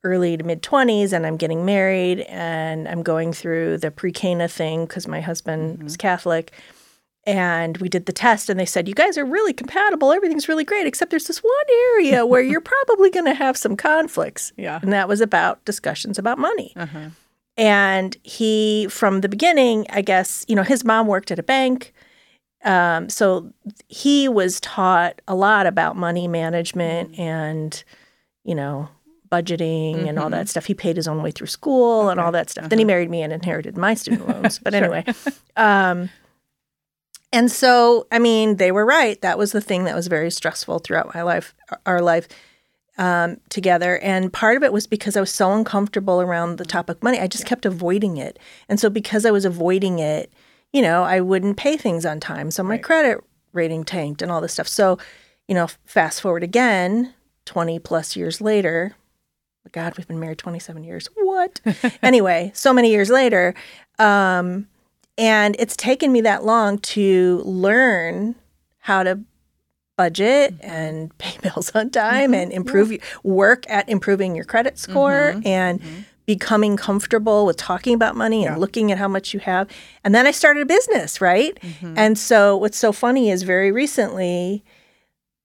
early 0.03 0.37
to 0.37 0.43
mid 0.43 0.61
20s, 0.61 1.11
and 1.11 1.25
I'm 1.25 1.37
getting 1.37 1.65
married 1.65 2.21
and 2.21 2.87
I'm 2.87 3.03
going 3.03 3.33
through 3.33 3.79
the 3.79 3.91
pre 3.91 4.11
Cana 4.11 4.47
thing 4.47 4.85
because 4.85 5.07
my 5.07 5.19
husband 5.21 5.83
was 5.83 5.97
Catholic. 5.97 6.53
And 7.27 7.77
we 7.79 7.89
did 7.89 8.05
the 8.05 8.13
test, 8.13 8.49
and 8.49 8.57
they 8.57 8.65
said, 8.65 8.87
You 8.87 8.95
guys 8.95 9.17
are 9.17 9.25
really 9.25 9.51
compatible. 9.51 10.13
Everything's 10.13 10.47
really 10.47 10.63
great, 10.63 10.87
except 10.87 11.11
there's 11.11 11.27
this 11.27 11.43
one 11.43 11.53
area 11.93 12.25
where 12.25 12.41
you're 12.41 12.61
probably 12.87 13.11
going 13.11 13.25
to 13.25 13.33
have 13.33 13.57
some 13.57 13.75
conflicts. 13.75 14.53
Yeah. 14.55 14.79
And 14.81 14.93
that 14.93 15.09
was 15.09 15.19
about 15.19 15.63
discussions 15.65 16.17
about 16.17 16.39
money. 16.39 16.73
uh-huh. 16.75 17.09
And 17.57 18.15
he, 18.23 18.87
from 18.87 19.21
the 19.21 19.29
beginning, 19.29 19.87
I 19.89 20.01
guess, 20.03 20.45
you 20.47 20.55
know, 20.55 20.61
his 20.61 20.85
mom 20.85 21.07
worked 21.07 21.31
at 21.31 21.39
a 21.39 21.43
bank. 21.43 21.91
Um, 22.63 23.09
so 23.09 23.51
he 23.87 24.29
was 24.29 24.59
taught 24.59 25.21
a 25.27 25.33
lot 25.33 25.65
about 25.65 25.95
money 25.95 26.27
management 26.27 27.17
and, 27.17 27.83
you 28.43 28.53
know, 28.53 28.89
budgeting 29.31 30.07
and 30.07 30.19
all 30.19 30.29
that 30.29 30.47
stuff. 30.49 30.65
He 30.65 30.73
paid 30.75 30.95
his 30.95 31.07
own 31.07 31.23
way 31.23 31.31
through 31.31 31.47
school 31.47 32.09
and 32.09 32.19
all 32.19 32.31
that 32.31 32.49
stuff. 32.49 32.69
Then 32.69 32.79
he 32.79 32.85
married 32.85 33.09
me 33.09 33.21
and 33.23 33.33
inherited 33.33 33.75
my 33.75 33.95
student 33.95 34.27
loans. 34.29 34.59
But 34.63 34.73
anyway, 34.73 35.03
um, 35.55 36.09
and 37.33 37.51
so, 37.51 38.07
I 38.11 38.19
mean, 38.19 38.55
they 38.57 38.71
were 38.71 38.85
right. 38.85 39.19
That 39.21 39.37
was 39.37 39.51
the 39.51 39.61
thing 39.61 39.83
that 39.85 39.95
was 39.95 40.07
very 40.07 40.31
stressful 40.31 40.79
throughout 40.79 41.13
my 41.13 41.21
life, 41.23 41.53
our 41.85 42.01
life 42.01 42.27
um, 42.97 43.37
together. 43.49 43.99
And 43.99 44.31
part 44.33 44.57
of 44.57 44.63
it 44.63 44.73
was 44.73 44.87
because 44.87 45.15
I 45.15 45.19
was 45.19 45.31
so 45.31 45.51
uncomfortable 45.53 46.21
around 46.21 46.57
the 46.57 46.65
topic 46.65 47.03
money. 47.03 47.19
I 47.19 47.27
just 47.27 47.45
kept 47.45 47.65
avoiding 47.65 48.17
it. 48.17 48.39
And 48.69 48.79
so, 48.79 48.89
because 48.89 49.25
I 49.25 49.31
was 49.31 49.45
avoiding 49.45 49.99
it, 49.99 50.31
you 50.73 50.81
know, 50.81 51.03
I 51.03 51.21
wouldn't 51.21 51.57
pay 51.57 51.77
things 51.77 52.05
on 52.05 52.19
time. 52.19 52.49
So, 52.51 52.63
my 52.63 52.71
Right. 52.71 52.83
credit 52.83 53.23
rating 53.53 53.83
tanked 53.83 54.21
and 54.21 54.31
all 54.31 54.41
this 54.41 54.53
stuff. 54.53 54.67
So, 54.67 54.97
you 55.47 55.55
know, 55.55 55.67
fast 55.85 56.21
forward 56.21 56.43
again, 56.43 57.13
20 57.45 57.79
plus 57.79 58.15
years 58.15 58.41
later. 58.41 58.95
God, 59.73 59.97
we've 59.97 60.07
been 60.07 60.19
married 60.19 60.37
27 60.37 60.83
years. 60.83 61.09
What? 61.15 61.59
anyway, 62.01 62.51
so 62.53 62.71
many 62.71 62.89
years 62.89 63.09
later. 63.09 63.53
Um, 63.99 64.67
and 65.17 65.55
it's 65.59 65.75
taken 65.75 66.11
me 66.11 66.21
that 66.21 66.43
long 66.43 66.77
to 66.79 67.41
learn 67.45 68.35
how 68.79 69.03
to 69.03 69.19
budget 69.97 70.57
mm-hmm. 70.57 70.69
and 70.69 71.17
pay 71.17 71.37
bills 71.41 71.71
on 71.75 71.89
time 71.89 72.31
mm-hmm. 72.31 72.41
and 72.41 72.51
improve 72.53 72.93
work 73.23 73.65
at 73.69 73.87
improving 73.89 74.35
your 74.35 74.45
credit 74.45 74.75
mm-hmm. 74.75 74.91
score 74.91 75.41
and 75.43 75.81
becoming 76.25 76.75
comfortable 76.75 77.45
with 77.45 77.55
talking 77.55 77.93
about 77.93 78.15
money 78.15 78.45
and 78.45 78.55
Yeah. 78.55 78.59
looking 78.59 78.91
at 78.91 78.97
how 78.97 79.07
much 79.07 79.33
you 79.33 79.39
have. 79.39 79.69
And 80.03 80.13
then 80.13 80.27
I 80.27 80.31
started 80.31 80.61
a 80.61 80.65
business, 80.65 81.21
right? 81.21 81.57
And 81.95 82.17
so 82.17 82.57
what's 82.57 82.77
so 82.77 82.91
funny 82.91 83.29
is 83.31 83.43
very 83.43 83.71
recently 83.71 84.63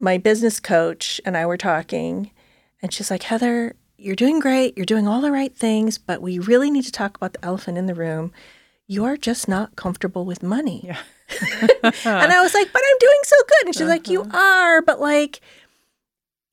my 0.01 0.19
business 0.19 0.59
coach 0.59 1.21
and 1.25 1.37
I 1.37 1.47
were 1.47 1.57
talking 1.57 2.33
and 2.83 2.93
she's 2.93 3.13
like, 3.13 3.23
"Heather, 3.23 3.77
you're 3.97 4.17
doing 4.17 4.41
great. 4.41 4.77
You're 4.77 4.85
doing 4.85 5.07
all 5.07 5.21
the 5.21 5.31
right 5.31 5.57
things, 5.57 5.99
but 5.99 6.21
we 6.21 6.41
really 6.41 6.71
need 6.71 6.85
to 6.85 6.93
talk 6.93 7.17
about 7.17 7.35
the 7.35 7.45
elephant 7.45 7.79
in 7.79 7.87
the 7.87 7.95
room. 7.95 8.33
You're 8.93 9.17
just 9.17 9.49
not 9.49 9.69
comfortable 9.77 10.25
with 10.25 10.43
money." 10.43 10.79
Yeah. 10.85 10.99
and 11.83 12.31
I 12.37 12.41
was 12.43 12.53
like, 12.55 12.71
but 12.73 12.83
I'm 12.89 12.99
doing 13.01 13.21
so 13.25 13.37
good. 13.53 13.67
And 13.67 13.75
she's 13.77 13.89
like, 13.89 14.09
you 14.09 14.21
are, 14.33 14.83
but 14.83 15.01
like, 15.01 15.41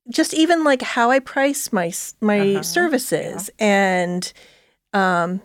just 0.08 0.32
even 0.34 0.64
like 0.64 0.82
how 0.82 1.10
I 1.10 1.18
price 1.18 1.72
my 1.72 1.92
my 2.20 2.40
Uh-huh. 2.54 2.62
services 2.62 3.50
and, 3.58 4.32
um, 4.94 5.42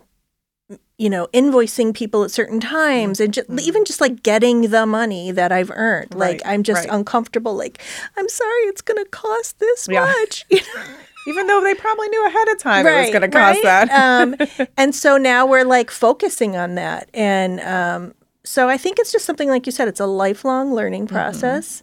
you 0.98 1.10
know, 1.10 1.28
invoicing 1.34 1.92
people 1.94 2.24
at 2.24 2.30
certain 2.30 2.58
times 2.60 3.20
and 3.20 3.34
just, 3.34 3.50
even 3.60 3.84
just 3.84 4.00
like 4.00 4.22
getting 4.22 4.70
the 4.70 4.86
money 4.86 5.30
that 5.30 5.52
I've 5.52 5.70
earned. 5.70 6.14
Like 6.14 6.40
I'm 6.46 6.62
just 6.62 6.84
right. 6.86 6.94
uncomfortable. 6.98 7.54
Like 7.54 7.82
I'm 8.16 8.28
sorry, 8.30 8.62
it's 8.72 8.80
going 8.80 9.02
to 9.04 9.10
cost 9.10 9.58
this 9.58 9.86
Yeah. 9.90 10.00
much. 10.00 10.46
You 10.50 10.60
know? 10.60 10.96
Even 11.26 11.46
though 11.46 11.60
they 11.60 11.74
probably 11.74 12.08
knew 12.08 12.26
ahead 12.26 12.48
of 12.48 12.58
time 12.58 12.86
it 12.86 13.00
was 13.00 13.10
going 13.10 13.22
to 13.22 13.28
cost 13.28 13.62
right? 13.64 13.88
that. 13.88 13.90
um, 13.90 14.68
and 14.76 14.94
so 14.94 15.16
now 15.16 15.46
we're 15.46 15.64
like 15.64 15.90
focusing 15.90 16.56
on 16.56 16.76
that. 16.76 17.10
And 17.12 17.60
um, 17.60 18.14
so 18.44 18.68
I 18.68 18.76
think 18.76 18.98
it's 18.98 19.10
just 19.12 19.24
something, 19.24 19.48
like 19.48 19.66
you 19.66 19.72
said, 19.72 19.88
it's 19.88 20.00
a 20.00 20.06
lifelong 20.06 20.72
learning 20.72 21.06
Mm-hmm. 21.06 21.14
process. 21.16 21.82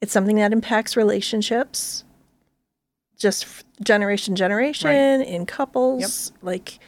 It's 0.00 0.12
something 0.12 0.36
that 0.36 0.52
impacts 0.52 0.96
relationships, 0.96 2.04
just 3.18 3.44
f- 3.44 3.64
generation 3.82 4.36
generation 4.36 5.22
in 5.22 5.44
couples. 5.44 6.32
Like, 6.40 6.78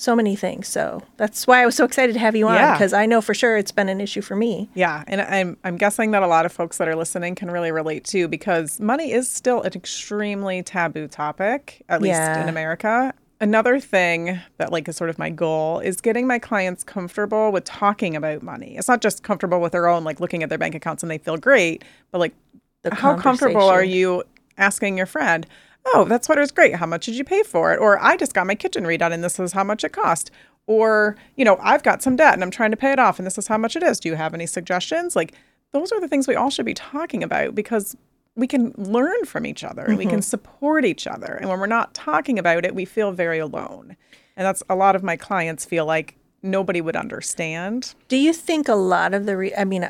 so 0.00 0.16
many 0.16 0.34
things. 0.34 0.66
So 0.66 1.02
that's 1.18 1.46
why 1.46 1.62
I 1.62 1.66
was 1.66 1.74
so 1.74 1.84
excited 1.84 2.14
to 2.14 2.18
have 2.18 2.34
you 2.34 2.48
on 2.48 2.54
Yeah. 2.54 2.72
because 2.72 2.94
I 2.94 3.04
know 3.04 3.20
for 3.20 3.34
sure 3.34 3.58
it's 3.58 3.70
been 3.70 3.90
an 3.90 4.00
issue 4.00 4.22
for 4.22 4.34
me. 4.34 4.70
Yeah, 4.74 5.04
and 5.06 5.20
I'm 5.20 5.58
I'm 5.62 5.76
guessing 5.76 6.12
that 6.12 6.22
a 6.22 6.26
lot 6.26 6.46
of 6.46 6.52
folks 6.52 6.78
that 6.78 6.88
are 6.88 6.96
listening 6.96 7.34
can 7.34 7.50
really 7.50 7.70
relate 7.70 8.04
too 8.04 8.26
because 8.26 8.80
money 8.80 9.12
is 9.12 9.30
still 9.30 9.60
an 9.62 9.72
extremely 9.74 10.62
taboo 10.62 11.06
topic, 11.06 11.82
at 11.90 12.00
least 12.00 12.16
Yeah. 12.16 12.42
in 12.42 12.48
America. 12.48 13.12
Another 13.42 13.78
thing 13.80 14.38
that 14.58 14.72
like 14.72 14.88
is 14.88 14.96
sort 14.96 15.10
of 15.10 15.18
my 15.18 15.28
goal 15.30 15.80
is 15.80 16.00
getting 16.00 16.26
my 16.26 16.38
clients 16.38 16.82
comfortable 16.82 17.52
with 17.52 17.64
talking 17.64 18.16
about 18.16 18.42
money. 18.42 18.76
It's 18.78 18.88
not 18.88 19.00
just 19.02 19.22
comfortable 19.22 19.60
with 19.60 19.72
their 19.72 19.86
own 19.86 20.02
like 20.04 20.18
looking 20.18 20.42
at 20.42 20.48
their 20.48 20.58
bank 20.58 20.74
accounts 20.74 21.02
and 21.02 21.10
they 21.10 21.18
feel 21.18 21.36
great, 21.36 21.84
but 22.10 22.18
like 22.20 22.34
The 22.82 22.94
how 22.94 23.16
comfortable 23.16 23.68
are 23.68 23.84
you 23.84 24.24
asking 24.56 24.96
your 24.96 25.06
friend, 25.06 25.46
"Oh, 25.86 26.04
that 26.04 26.24
sweater's 26.24 26.50
great. 26.52 26.76
How 26.76 26.86
much 26.86 27.06
did 27.06 27.16
you 27.16 27.24
pay 27.24 27.42
for 27.42 27.72
it?" 27.72 27.78
Or 27.78 27.98
"I 28.02 28.16
just 28.16 28.34
got 28.34 28.46
my 28.46 28.54
kitchen 28.54 28.84
redone 28.84 29.12
and 29.12 29.24
this 29.24 29.38
is 29.38 29.52
how 29.52 29.64
much 29.64 29.84
it 29.84 29.92
cost." 29.92 30.30
Or, 30.66 31.16
you 31.36 31.44
know, 31.44 31.58
"I've 31.60 31.82
got 31.82 32.02
some 32.02 32.16
debt 32.16 32.34
and 32.34 32.42
I'm 32.42 32.50
trying 32.50 32.70
to 32.70 32.76
pay 32.76 32.92
it 32.92 32.98
off 32.98 33.18
and 33.18 33.26
this 33.26 33.38
is 33.38 33.46
how 33.48 33.58
much 33.58 33.76
it 33.76 33.82
is. 33.82 33.98
Do 34.00 34.08
you 34.08 34.14
have 34.16 34.34
any 34.34 34.46
suggestions?" 34.46 35.16
Like 35.16 35.32
those 35.72 35.92
are 35.92 36.00
the 36.00 36.08
things 36.08 36.26
we 36.28 36.34
all 36.36 36.50
should 36.50 36.66
be 36.66 36.74
talking 36.74 37.22
about 37.22 37.54
because 37.54 37.96
we 38.36 38.46
can 38.46 38.72
learn 38.76 39.24
from 39.24 39.44
each 39.46 39.64
other. 39.64 39.84
We 39.88 39.96
Mm-hmm. 39.96 40.10
can 40.10 40.22
support 40.22 40.84
each 40.84 41.06
other. 41.06 41.34
And 41.40 41.48
when 41.48 41.58
we're 41.60 41.66
not 41.66 41.94
talking 41.94 42.38
about 42.38 42.64
it, 42.64 42.74
we 42.74 42.84
feel 42.84 43.12
very 43.12 43.38
alone. 43.38 43.96
And 44.36 44.46
that's 44.46 44.62
a 44.70 44.74
lot 44.76 44.94
of 44.96 45.02
my 45.02 45.16
clients 45.16 45.64
feel 45.64 45.84
like 45.86 46.16
nobody 46.42 46.80
would 46.80 46.96
understand. 46.96 47.94
Do 48.08 48.16
you 48.16 48.32
think 48.32 48.68
a 48.68 48.74
lot 48.74 49.12
of 49.14 49.26
the 49.26 49.36
re- 49.36 49.54
I 49.56 49.64
mean 49.64 49.88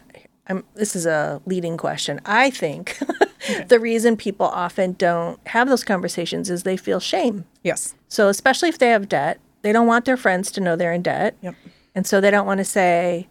I'm 0.49 0.65
this 0.75 0.97
is 0.97 1.07
a 1.07 1.41
leading 1.47 1.77
question. 1.77 2.21
I 2.25 2.51
think 2.51 2.99
the 3.69 3.79
reason 3.79 4.17
people 4.17 4.47
often 4.47 4.93
don't 4.95 5.39
have 5.49 5.69
those 5.69 5.85
conversations 5.85 6.51
is 6.51 6.63
they 6.63 6.77
feel 6.77 7.01
shame. 7.01 7.45
Yes. 7.63 7.95
So 8.09 8.29
especially 8.29 8.69
if 8.69 8.79
they 8.79 8.91
have 8.91 9.09
debt, 9.09 9.41
they 9.63 9.73
don't 9.73 9.87
want 9.87 10.05
their 10.05 10.17
friends 10.17 10.51
to 10.53 10.61
know 10.61 10.77
they're 10.77 10.93
in 10.93 11.03
debt. 11.03 11.37
Yep. 11.43 11.55
And 11.95 12.07
so 12.07 12.21
they 12.21 12.31
don't 12.31 12.47
want 12.47 12.59
to 12.59 12.65
say, 12.65 13.29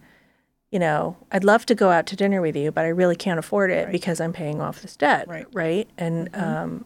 you 0.71 0.79
know, 0.79 1.17
I'd 1.31 1.43
love 1.43 1.65
to 1.67 1.75
go 1.75 1.89
out 1.89 2.05
to 2.07 2.15
dinner 2.15 2.41
with 2.41 2.55
you, 2.55 2.71
but 2.71 2.85
I 2.85 2.89
really 2.89 3.15
can't 3.15 3.39
afford 3.39 3.71
it 3.71 3.91
because 3.91 4.21
I'm 4.21 4.33
paying 4.33 4.61
off 4.61 4.81
this 4.81 4.95
debt. 4.95 5.27
Right. 5.27 5.45
Right. 5.53 5.89
And 5.97 6.29
um, 6.35 6.85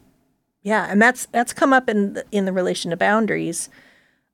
yeah, 0.61 0.87
and 0.89 1.01
that's 1.01 1.25
that's 1.27 1.53
come 1.53 1.73
up 1.73 1.89
in 1.89 2.13
the, 2.13 2.25
in 2.31 2.45
the 2.45 2.53
relation 2.53 2.91
to 2.91 2.97
boundaries 2.97 3.69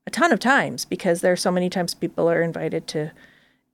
a 0.06 0.12
ton 0.12 0.32
of 0.32 0.40
times 0.40 0.86
because 0.86 1.22
there 1.22 1.34
are 1.34 1.38
so 1.38 1.52
many 1.52 1.70
times 1.70 1.94
people 1.94 2.30
are 2.30 2.42
invited 2.42 2.88
to 2.88 3.12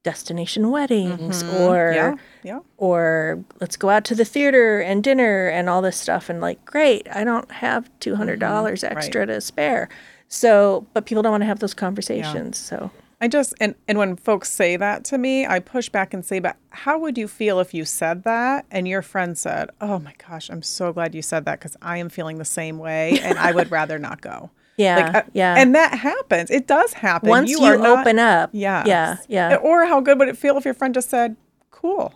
destination 0.05 0.69
weddings 0.69 1.43
mm-hmm. 1.43 1.63
or 1.63 1.91
Yeah. 1.91 2.15
Yeah. 2.43 2.59
or 2.77 3.43
let's 3.59 3.75
go 3.75 3.89
out 3.89 4.05
to 4.05 4.15
the 4.15 4.23
theater 4.23 4.79
and 4.79 5.03
dinner 5.03 5.47
and 5.47 5.67
all 5.67 5.81
this 5.81 5.97
stuff 5.97 6.29
and 6.29 6.39
like 6.39 6.63
great 6.63 7.07
i 7.11 7.23
don't 7.23 7.51
have 7.51 7.89
$200 7.99 8.37
mm-hmm. 8.37 8.97
extra 8.97 9.25
to 9.25 9.41
spare 9.41 9.89
so 10.27 10.85
but 10.93 11.07
people 11.07 11.23
don't 11.23 11.31
want 11.31 11.41
to 11.41 11.47
have 11.47 11.59
those 11.59 11.73
conversations 11.73 12.57
so 12.57 12.91
I 13.21 13.27
just 13.27 13.55
and 13.59 13.73
and 13.87 13.97
when 13.97 14.17
folks 14.17 14.51
say 14.51 14.75
that 14.75 15.05
to 15.05 15.17
me, 15.17 15.47
I 15.47 15.59
push 15.59 15.87
back 15.87 16.13
and 16.13 16.23
say, 16.23 16.39
"But 16.39 16.57
how 16.69 16.99
would 16.99 17.17
you 17.17 17.29
feel 17.29 17.61
if 17.61 17.73
you 17.73 17.85
said 17.85 18.23
that 18.25 18.65
and 18.69 18.87
your 18.87 19.01
friend 19.01 19.37
said, 19.37 19.69
"Oh 19.79 19.99
my 19.99 20.13
gosh, 20.27 20.49
I'm 20.49 20.61
so 20.61 20.91
glad 20.91 21.15
you 21.15 21.21
said 21.21 21.45
that 21.45 21.59
because 21.59 21.77
I 21.81 21.97
am 21.97 22.09
feeling 22.09 22.39
the 22.39 22.45
same 22.45 22.77
way 22.77 23.17
and 23.23 23.39
I 23.39 23.53
would 23.53 23.71
rather 23.71 23.97
not 23.97 24.19
go." 24.19 24.51
Yeah 24.77 24.95
Like, 24.97 25.15
uh, 25.15 25.23
yeah 25.33 25.55
and 25.57 25.73
that 25.75 25.97
happens. 25.97 26.49
It 26.51 26.67
does 26.67 26.93
happen. 26.93 27.29
once 27.29 27.49
you, 27.49 27.63
are 27.63 27.77
not- 27.77 27.99
open 27.99 28.19
up 28.19 28.49
yeah, 28.53 28.83
yeah 28.85 29.17
yeah 29.27 29.55
Or 29.55 29.85
how 29.85 30.01
good 30.01 30.19
would 30.19 30.27
it 30.27 30.37
feel 30.37 30.57
if 30.57 30.65
your 30.65 30.73
friend 30.73 30.93
just 30.93 31.09
said, 31.09 31.35
"Cool, 31.71 32.13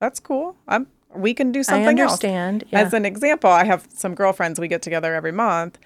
that's 0.00 0.20
cool. 0.20 0.56
I'm 0.68 0.86
we 1.14 1.34
can 1.34 1.52
do 1.52 1.60
i 1.60 1.62
something 1.62 2.00
else." 2.00 2.12
understand 2.12 2.64
yeah. 2.70 2.80
As 2.80 2.92
an 2.92 3.04
example, 3.04 3.50
I 3.50 3.64
have 3.64 3.86
some 3.92 4.14
girlfriends 4.14 4.58
we 4.60 4.68
get 4.68 4.82
together 4.82 5.14
every 5.14 5.32
month, 5.32 5.78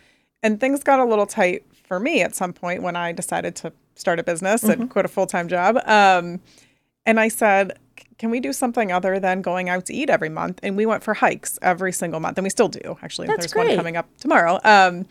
and 0.43 0.61
things 0.61 0.83
got 0.83 1.01
a 1.01 1.05
little 1.05 1.27
tight 1.27 1.65
for 1.89 1.99
me 2.01 2.21
at 2.23 2.35
some 2.35 2.53
point 2.53 2.83
when 2.83 2.97
I 2.97 3.13
decided 3.13 3.55
to 3.57 3.73
start 3.95 4.19
a 4.19 4.23
business 4.23 4.63
Mm-hmm. 4.63 4.83
and 4.83 4.91
quit 4.91 5.05
a 5.05 5.09
full 5.09 5.27
time 5.27 5.49
job. 5.49 5.77
Um, 5.87 6.41
and 7.05 7.19
I 7.21 7.29
said, 7.29 7.79
"Can 8.19 8.31
we 8.31 8.41
do 8.41 8.53
something 8.53 8.93
other 8.93 9.19
than 9.19 9.41
going 9.43 9.69
out 9.69 9.87
to 9.87 9.95
eat 9.95 10.11
every 10.11 10.29
month?" 10.29 10.61
And 10.63 10.77
we 10.77 10.85
went 10.87 11.03
for 11.03 11.15
hikes 11.15 11.59
every 11.63 11.93
single 11.93 12.21
month, 12.21 12.37
and 12.39 12.45
we 12.45 12.51
still 12.51 12.69
do. 12.69 12.99
Actually, 13.03 13.29
That's 13.29 13.53
there's 13.53 13.67
one 13.67 13.75
coming 13.77 13.97
up 13.97 14.07
tomorrow. 14.19 14.61
Um, 14.65 15.07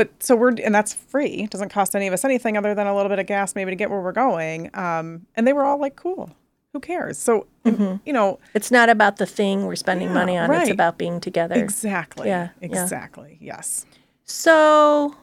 but 0.00 0.22
so 0.22 0.34
we're 0.34 0.48
and 0.64 0.74
that's 0.74 0.94
free. 0.94 1.42
It 1.44 1.50
doesn't 1.50 1.68
cost 1.68 1.94
any 1.94 2.06
of 2.06 2.14
us 2.14 2.24
anything 2.24 2.56
other 2.56 2.74
than 2.74 2.86
a 2.86 2.94
little 2.96 3.10
bit 3.10 3.18
of 3.18 3.26
gas, 3.26 3.54
maybe 3.54 3.70
to 3.72 3.76
get 3.76 3.90
where 3.90 4.00
we're 4.00 4.12
going. 4.12 4.70
Um, 4.74 5.26
and 5.36 5.46
they 5.46 5.52
were 5.52 5.64
all 5.64 5.78
like, 5.78 5.96
"Cool." 5.96 6.30
Who 6.72 6.80
cares? 6.80 7.18
So, 7.18 7.46
Mm-hmm. 7.66 7.96
you 8.06 8.12
know, 8.12 8.38
it's 8.54 8.70
not 8.70 8.88
about 8.88 9.16
the 9.16 9.26
thing 9.26 9.66
we're 9.66 9.74
spending 9.76 10.08
Yeah, 10.08 10.14
money 10.14 10.38
on 10.38 10.50
it's 10.52 10.70
about 10.70 10.96
being 10.96 11.20
together 11.20 11.56
exactly. 11.56 12.28
Yeah, 12.28 12.50
yeah. 12.60 12.66
Exactly. 12.66 13.36
Yes. 13.40 13.84
So 14.24 15.14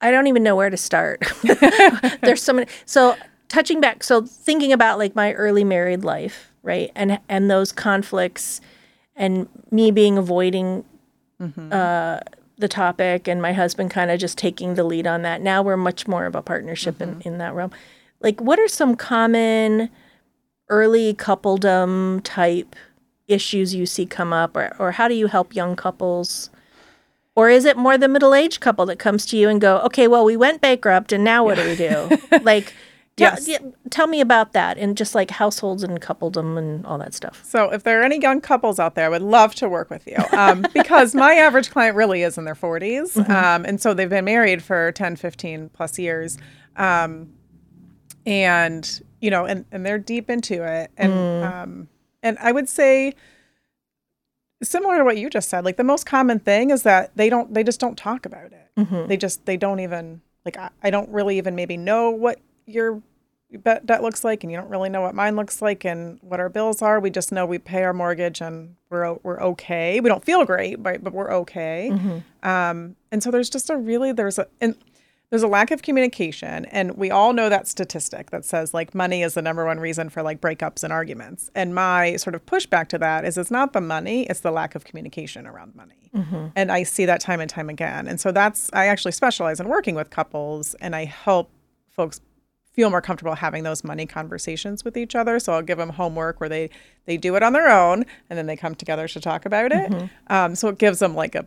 I 0.00 0.10
don't 0.10 0.26
even 0.26 0.42
know 0.42 0.56
where 0.56 0.70
to 0.70 0.76
start. 0.76 1.22
There's 2.22 2.42
so 2.42 2.52
many. 2.54 2.66
So 2.86 3.16
touching 3.48 3.80
back, 3.80 4.02
so 4.02 4.22
thinking 4.22 4.72
about 4.72 4.98
like 4.98 5.14
my 5.14 5.32
early 5.34 5.62
married 5.62 6.02
life, 6.04 6.50
right, 6.62 6.90
and 6.96 7.20
and 7.28 7.48
those 7.50 7.70
conflicts, 7.70 8.60
and 9.14 9.46
me 9.70 9.90
being 9.92 10.18
avoiding 10.18 10.84
uh, 11.70 12.18
the 12.62 12.68
topic, 12.68 13.28
and 13.28 13.42
my 13.42 13.52
husband 13.52 13.90
kind 13.90 14.10
of 14.10 14.18
just 14.18 14.38
taking 14.38 14.74
the 14.74 14.84
lead 14.84 15.06
on 15.06 15.20
that. 15.20 15.42
Now 15.42 15.60
we're 15.60 15.76
much 15.76 16.08
more 16.08 16.24
of 16.24 16.34
a 16.34 16.40
partnership 16.40 17.02
in 17.02 17.16
mm-hmm. 17.16 17.28
in 17.28 17.38
that 17.38 17.52
realm. 17.54 17.72
Like, 18.20 18.40
what 18.40 18.58
are 18.58 18.68
some 18.68 18.96
common 18.96 19.90
early 20.70 21.12
coupledom 21.12 22.22
type 22.24 22.74
issues 23.28 23.74
you 23.74 23.84
see 23.84 24.06
come 24.06 24.32
up, 24.32 24.56
or 24.56 24.74
or 24.78 24.92
how 24.92 25.08
do 25.08 25.14
you 25.14 25.26
help 25.26 25.54
young 25.54 25.76
couples? 25.76 26.48
Or 27.34 27.48
is 27.48 27.64
it 27.64 27.76
more 27.76 27.96
the 27.96 28.08
middle 28.08 28.34
aged 28.34 28.60
couple 28.60 28.86
that 28.86 28.98
comes 28.98 29.24
to 29.26 29.36
you 29.36 29.48
and 29.48 29.60
go, 29.60 29.78
okay, 29.80 30.06
well, 30.06 30.24
we 30.24 30.36
went 30.36 30.60
bankrupt 30.60 31.12
and 31.12 31.24
now 31.24 31.44
what 31.44 31.56
do 31.56 31.66
we 31.66 31.76
do? 31.76 32.18
like, 32.42 32.74
tell, 33.16 33.32
Yes. 33.32 33.48
yeah, 33.48 33.58
tell 33.90 34.06
me 34.06 34.20
about 34.20 34.52
that 34.52 34.78
and 34.78 34.96
just 34.96 35.14
like 35.14 35.30
households 35.30 35.82
and 35.82 36.00
coupledom 36.00 36.56
and 36.58 36.84
all 36.86 36.98
that 36.98 37.14
stuff. 37.14 37.42
So, 37.44 37.70
if 37.72 37.82
there 37.82 38.00
are 38.00 38.04
any 38.04 38.20
young 38.20 38.40
couples 38.40 38.78
out 38.78 38.94
there, 38.94 39.06
I 39.06 39.08
would 39.08 39.22
love 39.22 39.54
to 39.56 39.68
work 39.68 39.90
with 39.90 40.06
you 40.06 40.16
um, 40.36 40.64
because 40.74 41.14
my 41.14 41.34
average 41.34 41.70
client 41.70 41.96
really 41.96 42.22
is 42.22 42.38
in 42.38 42.44
their 42.44 42.54
40s. 42.54 43.16
Um, 43.28 43.64
and 43.64 43.80
so 43.80 43.94
they've 43.94 44.08
been 44.08 44.24
married 44.24 44.62
for 44.62 44.92
10, 44.92 45.16
15 45.16 45.68
plus 45.70 45.98
years. 45.98 46.38
Um, 46.76 47.32
and, 48.24 49.02
you 49.20 49.30
know, 49.30 49.44
and, 49.44 49.64
and 49.72 49.84
they're 49.84 49.98
deep 49.98 50.30
into 50.30 50.62
it. 50.64 50.90
And, 50.96 51.44
um, 51.44 51.88
and 52.22 52.38
I 52.40 52.52
would 52.52 52.68
say, 52.68 53.14
similar 54.62 54.98
to 54.98 55.04
what 55.04 55.16
you 55.16 55.28
just 55.28 55.48
said, 55.48 55.64
like 55.64 55.76
the 55.76 55.84
most 55.84 56.06
common 56.06 56.38
thing 56.38 56.70
is 56.70 56.82
that 56.84 57.16
they 57.16 57.28
don't, 57.28 57.52
they 57.52 57.64
just 57.64 57.80
don't 57.80 57.98
talk 57.98 58.24
about 58.26 58.52
it. 58.52 59.08
They 59.08 59.16
just, 59.16 59.44
they 59.44 59.56
don't 59.56 59.80
even, 59.80 60.22
like, 60.44 60.56
I, 60.56 60.70
I 60.82 60.90
don't 60.90 61.08
really 61.10 61.36
even 61.38 61.54
maybe 61.54 61.76
know 61.76 62.10
what 62.10 62.38
your 62.66 63.02
bet 63.58 63.86
that 63.86 64.02
looks 64.02 64.24
like, 64.24 64.42
and 64.44 64.50
you 64.50 64.56
don't 64.58 64.70
really 64.70 64.88
know 64.88 65.02
what 65.02 65.14
mine 65.14 65.36
looks 65.36 65.60
like 65.60 65.84
and 65.84 66.18
what 66.22 66.40
our 66.40 66.48
bills 66.48 66.80
are. 66.82 67.00
We 67.00 67.10
just 67.10 67.32
know 67.32 67.44
we 67.44 67.58
pay 67.58 67.82
our 67.84 67.92
mortgage 67.92 68.40
and 68.40 68.76
we're 68.90 69.14
we're 69.22 69.40
okay. 69.42 70.00
We 70.00 70.08
don't 70.08 70.24
feel 70.24 70.44
great, 70.44 70.82
but 70.82 71.02
but 71.04 71.12
we're 71.12 71.32
okay. 71.32 71.90
Um, 72.42 72.96
and 73.10 73.22
so 73.22 73.30
there's 73.30 73.50
just 73.50 73.70
a 73.70 73.76
really 73.76 74.12
there's 74.12 74.38
a 74.38 74.46
and 74.60 74.74
there's 75.30 75.42
a 75.42 75.48
lack 75.48 75.70
of 75.70 75.80
communication, 75.80 76.66
and 76.66 76.98
we 76.98 77.10
all 77.10 77.32
know 77.32 77.48
that 77.48 77.66
statistic 77.66 78.30
that 78.30 78.44
says 78.44 78.74
like 78.74 78.94
money 78.94 79.22
is 79.22 79.32
the 79.32 79.40
number 79.40 79.64
one 79.64 79.80
reason 79.80 80.10
for 80.10 80.22
like 80.22 80.42
breakups 80.42 80.84
and 80.84 80.92
arguments. 80.92 81.50
And 81.54 81.74
my 81.74 82.16
sort 82.16 82.34
of 82.34 82.44
pushback 82.44 82.88
to 82.88 82.98
that 82.98 83.24
is 83.24 83.38
it's 83.38 83.50
not 83.50 83.72
the 83.72 83.80
money, 83.80 84.24
it's 84.24 84.40
the 84.40 84.50
lack 84.50 84.74
of 84.74 84.84
communication 84.84 85.46
around 85.46 85.74
money. 85.74 86.10
And 86.54 86.70
I 86.70 86.82
see 86.82 87.06
that 87.06 87.22
time 87.22 87.40
and 87.40 87.48
time 87.48 87.70
again. 87.70 88.06
And 88.06 88.20
so 88.20 88.30
that's 88.30 88.68
I 88.74 88.86
actually 88.88 89.12
specialize 89.12 89.58
in 89.58 89.68
working 89.68 89.94
with 89.94 90.10
couples, 90.10 90.74
and 90.74 90.94
I 90.94 91.06
help 91.06 91.50
folks 91.88 92.20
feel 92.72 92.90
more 92.90 93.00
comfortable 93.02 93.34
having 93.34 93.64
those 93.64 93.84
money 93.84 94.06
conversations 94.06 94.84
with 94.84 94.96
each 94.96 95.14
other. 95.14 95.38
So 95.38 95.52
I'll 95.52 95.62
give 95.62 95.78
them 95.78 95.90
homework 95.90 96.40
where 96.40 96.48
they 96.48 96.70
they 97.06 97.16
do 97.16 97.36
it 97.36 97.42
on 97.42 97.52
their 97.52 97.68
own 97.68 98.04
and 98.30 98.38
then 98.38 98.46
they 98.46 98.56
come 98.56 98.74
together 98.74 99.06
to 99.08 99.20
talk 99.20 99.44
about 99.44 99.72
it. 99.72 99.92
Um, 100.28 100.54
so 100.54 100.68
it 100.68 100.78
gives 100.78 100.98
them 101.00 101.14
like 101.14 101.34
a 101.34 101.46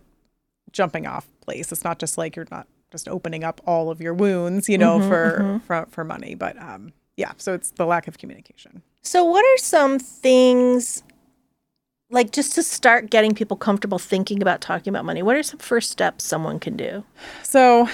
jumping 0.72 1.08
off 1.08 1.28
place. 1.42 1.72
It's 1.72 1.84
not 1.84 2.00
just 2.00 2.18
like 2.18 2.36
you're 2.36 2.48
not 2.52 2.68
just 2.92 3.08
opening 3.08 3.44
up 3.44 3.62
all 3.66 3.90
of 3.90 4.00
your 4.02 4.14
wounds, 4.14 4.70
you 4.70 4.78
know, 4.78 5.00
for, 5.10 5.62
for 5.66 5.88
for 5.90 6.04
money, 6.04 6.36
but 6.36 6.62
um, 6.62 6.94
yeah. 7.18 7.32
So 7.38 7.54
it's 7.54 7.72
the 7.72 7.86
lack 7.86 8.08
of 8.08 8.18
communication. 8.18 8.82
So, 9.02 9.24
what 9.24 9.46
are 9.46 9.58
some 9.58 10.00
things 10.00 11.04
like 12.10 12.32
just 12.32 12.56
to 12.56 12.64
start 12.64 13.10
getting 13.10 13.34
people 13.34 13.58
comfortable 13.58 14.00
thinking 14.00 14.42
about 14.42 14.62
talking 14.62 14.92
about 14.92 15.06
money? 15.06 15.22
What 15.24 15.36
are 15.36 15.44
some 15.44 15.60
first 15.60 15.92
steps 15.92 16.24
someone 16.24 16.60
can 16.60 16.76
do? 16.76 17.04
So, 17.44 17.88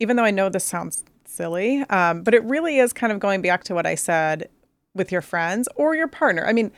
even 0.00 0.16
though 0.16 0.24
I 0.24 0.30
know 0.30 0.48
this 0.48 0.64
sounds 0.64 1.04
silly, 1.38 1.80
um, 1.88 2.22
but 2.22 2.34
it 2.34 2.42
really 2.44 2.78
is 2.78 2.92
kind 2.92 3.12
of 3.12 3.18
going 3.20 3.40
back 3.40 3.64
to 3.64 3.74
what 3.74 3.86
I 3.86 3.94
said 3.94 4.48
with 4.94 5.10
your 5.10 5.22
friends 5.22 5.68
or 5.76 5.94
your 5.94 6.08
partner. 6.08 6.44
I 6.44 6.52
mean, 6.52 6.70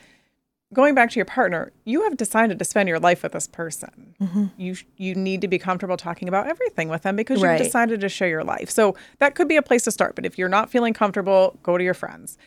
going 0.73 0.93
back 0.95 1.09
to 1.09 1.15
your 1.17 1.25
partner, 1.25 1.71
you 1.83 2.03
have 2.03 2.15
decided 2.15 2.57
to 2.59 2.63
spend 2.65 2.87
your 2.87 2.99
life 2.99 3.23
with 3.23 3.33
this 3.33 3.47
person. 3.47 4.15
You 4.57 4.75
you 4.95 5.15
need 5.15 5.41
to 5.41 5.47
be 5.49 5.57
comfortable 5.57 5.97
talking 5.97 6.27
about 6.29 6.47
everything 6.47 6.87
with 6.87 7.01
them 7.01 7.15
because 7.15 7.41
Right. 7.41 7.57
you've 7.57 7.65
decided 7.67 7.99
to 8.01 8.09
share 8.09 8.29
your 8.29 8.43
life. 8.43 8.69
So 8.69 8.95
that 9.19 9.35
could 9.35 9.47
be 9.49 9.57
a 9.57 9.61
place 9.63 9.83
to 9.85 9.91
start. 9.91 10.15
But 10.15 10.25
if 10.25 10.37
you're 10.37 10.47
not 10.57 10.69
feeling 10.69 10.93
comfortable, 10.93 11.57
go 11.63 11.77
to 11.77 11.83
your 11.83 11.93
friends 11.95 12.37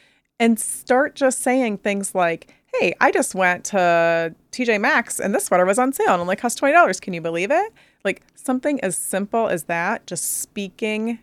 and 0.41 0.59
start 0.59 1.15
just 1.17 1.43
saying 1.43 1.79
things 1.79 2.15
like, 2.15 2.55
"Hey, 2.75 2.95
I 3.01 3.11
just 3.11 3.35
went 3.35 3.65
to 3.67 4.35
TJ 4.53 4.79
Maxx 4.81 5.19
and 5.21 5.35
this 5.35 5.45
sweater 5.47 5.67
was 5.67 5.79
on 5.79 5.93
sale 5.93 6.13
and 6.15 6.21
only 6.21 6.37
cost 6.37 6.57
twenty 6.59 6.73
dollars. 6.73 7.01
Can 7.01 7.13
you 7.13 7.21
believe 7.21 7.51
it?" 7.51 7.73
Like 8.05 8.23
something 8.35 8.81
as 8.83 8.97
simple 8.97 9.49
as 9.49 9.65
that, 9.65 10.07
just 10.07 10.41
speaking 10.41 11.19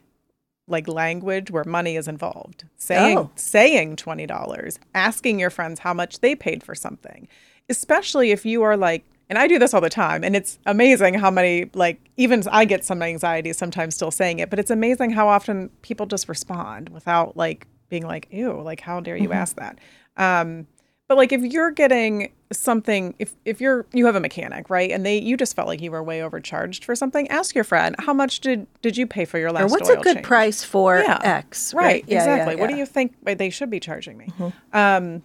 like 0.71 0.87
language 0.87 1.51
where 1.51 1.63
money 1.65 1.95
is 1.95 2.07
involved. 2.07 2.65
Saying 2.77 3.17
Oh. 3.17 3.29
saying 3.35 3.97
$20, 3.97 4.79
asking 4.95 5.39
your 5.39 5.49
friends 5.49 5.79
how 5.79 5.93
much 5.93 6.19
they 6.21 6.35
paid 6.35 6.63
for 6.63 6.73
something. 6.75 7.27
Especially 7.69 8.31
if 8.31 8.45
you 8.45 8.63
are 8.63 8.75
like 8.77 9.03
and 9.29 9.37
I 9.37 9.47
do 9.47 9.57
this 9.59 9.73
all 9.73 9.79
the 9.79 9.89
time 9.89 10.25
and 10.25 10.35
it's 10.35 10.59
amazing 10.65 11.13
how 11.13 11.31
many 11.31 11.69
like 11.73 11.99
even 12.17 12.43
I 12.51 12.65
get 12.65 12.83
some 12.83 13.01
anxiety 13.01 13.53
sometimes 13.53 13.95
still 13.95 14.11
saying 14.11 14.39
it, 14.39 14.49
but 14.49 14.59
it's 14.59 14.71
amazing 14.71 15.11
how 15.11 15.27
often 15.29 15.69
people 15.83 16.05
just 16.05 16.27
respond 16.27 16.89
without 16.89 17.37
like 17.37 17.65
being 17.87 18.05
like, 18.05 18.27
"Ew, 18.31 18.59
like 18.61 18.81
how 18.81 18.99
dare 18.99 19.15
you 19.15 19.31
ask 19.31 19.55
that?" 19.57 19.79
Um 20.17 20.67
but 21.11 21.17
like 21.17 21.33
if 21.33 21.41
you're 21.41 21.71
getting 21.71 22.31
something 22.53 23.13
if 23.19 23.35
if 23.43 23.59
you're 23.59 23.85
you 23.91 24.05
have 24.05 24.15
a 24.15 24.19
mechanic, 24.21 24.69
right? 24.69 24.91
And 24.91 25.05
they 25.05 25.17
you 25.17 25.35
just 25.35 25.57
felt 25.57 25.67
like 25.67 25.81
you 25.81 25.91
were 25.91 26.01
way 26.01 26.23
overcharged 26.23 26.85
for 26.85 26.95
something, 26.95 27.27
ask 27.27 27.53
your 27.53 27.65
friend, 27.65 27.97
"How 27.99 28.13
much 28.13 28.39
did 28.39 28.65
did 28.81 28.95
you 28.95 29.05
pay 29.05 29.25
for 29.25 29.37
your 29.37 29.51
last 29.51 29.63
or 29.63 29.67
what's 29.73 29.89
a 29.89 29.97
good 29.97 30.15
change?" 30.15 30.25
price 30.25 30.63
for 30.63 30.99
Yeah. 30.99 31.19
X? 31.21 31.73
Right, 31.73 32.05
Yeah, 32.07 32.13
yeah, 32.13 32.19
exactly. 32.21 32.55
What 32.55 32.67
do 32.67 32.75
yeah. 32.75 32.75
Mm-hmm. 32.75 32.79
you 32.79 32.85
think 32.85 33.37
they 33.39 33.49
should 33.49 33.69
be 33.69 33.81
charging 33.81 34.17
me? 34.17 34.29
Um, 34.71 35.21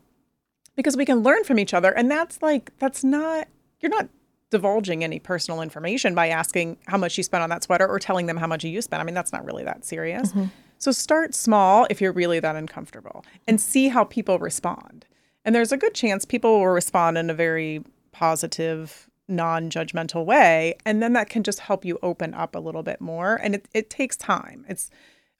because 0.75 0.97
we 0.97 1.05
can 1.05 1.21
learn 1.21 1.45
from 1.45 1.61
each 1.61 1.73
other, 1.73 1.93
and 1.93 2.11
that's 2.11 2.43
like 2.43 2.76
that's 2.81 3.05
not 3.05 3.47
you're 3.78 3.90
not 3.90 4.09
divulging 4.50 5.05
any 5.05 5.21
personal 5.21 5.62
information 5.62 6.16
by 6.16 6.31
asking 6.31 6.78
how 6.88 6.99
much 6.99 7.16
you 7.16 7.23
spent 7.23 7.45
on 7.45 7.50
that 7.50 7.62
sweater 7.62 7.87
or 7.87 8.00
telling 8.00 8.26
them 8.26 8.38
how 8.38 8.49
much 8.49 8.64
you 8.64 8.83
spent. 8.83 9.00
I 9.00 9.05
mean, 9.05 9.14
that's 9.14 9.33
not 9.33 9.45
really 9.45 9.62
that 9.62 9.85
serious. 9.85 10.31
Mm-hmm. 10.31 10.47
So 10.78 10.90
start 10.90 11.33
small 11.33 11.87
if 11.90 12.00
you're 12.00 12.11
really 12.12 12.40
that 12.40 12.57
uncomfortable, 12.57 13.25
and 13.47 13.61
see 13.61 13.87
how 13.87 14.02
people 14.02 14.40
respond. 14.40 15.06
And 15.47 15.55
there's 15.55 15.73
a 15.73 15.79
good 15.79 15.95
chance 15.95 16.26
people 16.26 16.59
will 16.59 16.69
respond 16.69 17.17
in 17.17 17.31
a 17.31 17.35
very 17.35 17.83
positive 18.12 19.09
non-judgmental 19.29 20.25
way 20.25 20.75
and 20.85 21.03
then 21.03 21.12
that 21.12 21.29
can 21.29 21.43
just 21.43 21.59
help 21.59 21.85
you 21.85 21.99
open 22.00 22.33
up 22.33 22.55
a 22.55 22.61
little 22.61 22.85
bit 22.85 23.00
more 23.00 23.35
and 23.43 23.57
it, 23.57 23.67
it 23.75 23.91
takes 23.91 24.17
time 24.17 24.65
it's 24.69 24.88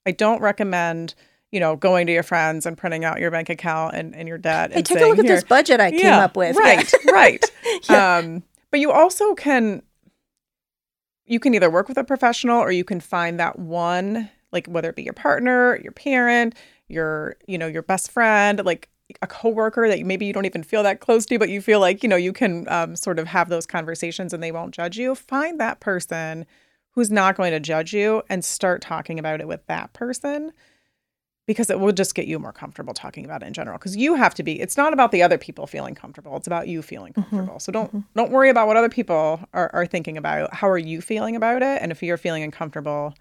I 0.06 0.12
don't 0.12 0.40
recommend, 0.40 1.14
you 1.50 1.60
know, 1.60 1.76
going 1.76 2.06
to 2.06 2.12
your 2.12 2.22
friends 2.22 2.64
and 2.64 2.78
printing 2.78 3.04
out 3.04 3.18
your 3.18 3.30
bank 3.30 3.50
account 3.50 3.96
and, 3.96 4.14
and 4.14 4.28
your 4.28 4.38
debt. 4.38 4.70
Hey, 4.70 4.78
and 4.78 4.86
take 4.86 4.96
a 4.96 5.00
saying, 5.00 5.10
look 5.10 5.18
at 5.18 5.28
this 5.28 5.44
budget 5.44 5.80
I 5.80 5.90
came 5.90 6.12
up 6.12 6.36
with. 6.36 6.56
Right, 6.56 6.90
Yeah. 7.04 7.10
right. 7.12 7.44
Um, 7.90 8.42
but 8.70 8.80
you 8.80 8.90
also 8.92 9.34
can, 9.34 9.82
you 11.26 11.40
can 11.40 11.54
either 11.54 11.68
work 11.68 11.88
with 11.88 11.98
a 11.98 12.04
professional 12.04 12.58
or 12.58 12.70
you 12.70 12.84
can 12.84 13.00
find 13.00 13.38
that 13.40 13.58
one, 13.58 14.30
like 14.52 14.66
whether 14.66 14.88
it 14.88 14.96
be 14.96 15.02
your 15.02 15.12
partner, 15.12 15.78
your 15.82 15.92
parent, 15.92 16.54
your, 16.88 17.36
you 17.46 17.58
know, 17.58 17.66
your 17.66 17.82
best 17.82 18.10
friend, 18.10 18.64
like 18.64 18.88
a 19.22 19.26
coworker 19.26 19.88
that 19.88 20.04
maybe 20.04 20.26
you 20.26 20.32
don't 20.32 20.46
even 20.46 20.62
feel 20.62 20.82
that 20.82 21.00
close 21.00 21.26
to, 21.26 21.38
but 21.38 21.48
you 21.48 21.60
feel 21.60 21.80
like, 21.80 22.02
you 22.02 22.08
know, 22.08 22.16
you 22.16 22.32
can 22.32 22.68
um, 22.68 22.96
sort 22.96 23.18
of 23.18 23.26
have 23.26 23.48
those 23.48 23.66
conversations 23.66 24.32
and 24.32 24.42
they 24.42 24.52
won't 24.52 24.75
judge 24.75 24.98
you. 24.98 25.14
Find 25.14 25.60
that 25.60 25.80
person 25.80 26.46
who's 26.90 27.10
not 27.10 27.36
going 27.36 27.52
to 27.52 27.60
judge 27.60 27.92
you 27.92 28.22
and 28.28 28.44
start 28.44 28.80
talking 28.80 29.18
about 29.18 29.40
it 29.40 29.46
with 29.46 29.64
that 29.66 29.92
person 29.92 30.52
because 31.46 31.70
it 31.70 31.78
will 31.78 31.92
just 31.92 32.16
get 32.16 32.26
you 32.26 32.38
more 32.40 32.52
comfortable 32.52 32.94
talking 32.94 33.25
about 33.25 33.42
it 33.42 33.46
in 33.46 33.52
general. 33.52 33.78
Because 33.78 33.96
you 33.96 34.16
have 34.16 34.34
to 34.34 34.42
be 34.42 34.60
it's 34.60 34.76
not 34.76 34.92
about 34.92 35.12
the 35.12 35.22
other 35.22 35.38
people 35.38 35.66
feeling 35.66 35.94
comfortable 35.94 36.36
it's 36.36 36.48
about 36.48 36.66
you 36.66 36.82
feeling 36.82 37.12
comfortable. 37.12 37.60
So 37.60 37.70
don't 37.70 38.04
don't 38.16 38.32
worry 38.32 38.50
about 38.50 38.66
what 38.66 38.76
other 38.76 38.88
people 38.88 39.40
are, 39.52 39.70
are 39.72 39.86
thinking 39.86 40.16
about. 40.16 40.52
How 40.52 40.68
are 40.68 40.78
you 40.78 41.00
feeling 41.00 41.36
about 41.36 41.62
it? 41.62 41.80
And 41.80 41.92
if 41.92 42.02
you're 42.02 42.16
feeling 42.16 42.42
uncomfortable 42.42 43.14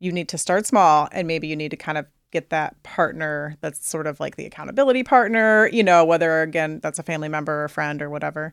you 0.00 0.12
need 0.12 0.28
to 0.28 0.38
start 0.38 0.66
small 0.66 1.08
and 1.12 1.26
maybe 1.26 1.48
you 1.48 1.56
need 1.56 1.70
to 1.70 1.76
kind 1.76 1.96
of 1.96 2.06
get 2.34 2.50
that 2.50 2.80
partner 2.82 3.56
that's 3.62 3.88
sort 3.88 4.06
of 4.06 4.20
like 4.20 4.36
the 4.36 4.44
accountability 4.44 5.02
partner 5.02 5.68
you 5.72 5.82
know 5.82 6.04
whether 6.04 6.42
again 6.42 6.80
that's 6.82 6.98
a 6.98 7.02
family 7.02 7.28
member 7.28 7.60
or 7.60 7.64
a 7.64 7.68
friend 7.70 8.02
or 8.02 8.10
whatever 8.10 8.50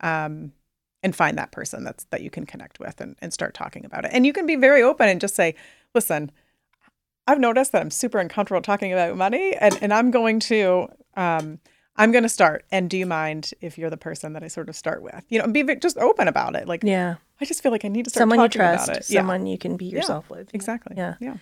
um, 0.00 0.52
and 1.02 1.14
find 1.14 1.36
that 1.36 1.52
person 1.52 1.84
that's 1.84 2.04
that 2.04 2.22
you 2.22 2.30
can 2.30 2.46
connect 2.46 2.80
with 2.80 3.00
and, 3.00 3.16
and 3.20 3.32
start 3.32 3.52
talking 3.52 3.84
about 3.84 4.04
it 4.04 4.10
and 4.14 4.24
you 4.24 4.32
can 4.32 4.46
be 4.46 4.56
very 4.56 4.82
open 4.82 5.08
and 5.08 5.20
just 5.20 5.34
say 5.34 5.54
listen 5.94 6.30
I've 7.26 7.40
noticed 7.40 7.72
that 7.72 7.82
I'm 7.82 7.90
super 7.90 8.18
uncomfortable 8.18 8.62
talking 8.62 8.92
about 8.92 9.16
money, 9.16 9.52
and, 9.56 9.76
and 9.82 9.92
I'm 9.92 10.12
going 10.12 10.38
to 10.40 10.86
um, 11.16 11.58
I'm 11.96 12.12
going 12.12 12.22
to 12.22 12.28
start. 12.28 12.64
And 12.70 12.88
do 12.88 12.96
you 12.96 13.06
mind 13.06 13.52
if 13.60 13.78
you're 13.78 13.90
the 13.90 13.96
person 13.96 14.34
that 14.34 14.44
I 14.44 14.48
sort 14.48 14.68
of 14.68 14.76
start 14.76 15.02
with? 15.02 15.24
You 15.28 15.40
know, 15.40 15.48
be 15.48 15.64
just 15.76 15.96
open 15.98 16.28
about 16.28 16.54
it. 16.54 16.68
Like, 16.68 16.82
Yeah. 16.84 17.16
I 17.40 17.44
just 17.44 17.62
feel 17.62 17.72
like 17.72 17.84
I 17.84 17.88
need 17.88 18.04
to 18.04 18.10
start 18.10 18.22
Someone 18.22 18.40
you 18.40 18.48
trust, 18.48 18.88
about 18.88 18.98
it. 18.98 19.10
Yeah, 19.10 19.20
someone 19.20 19.46
you 19.46 19.58
can 19.58 19.76
be 19.76 19.86
yourself 19.86 20.30
with. 20.30 20.54
exactly. 20.54 20.94
Yeah. 20.96 21.16
yeah, 21.20 21.36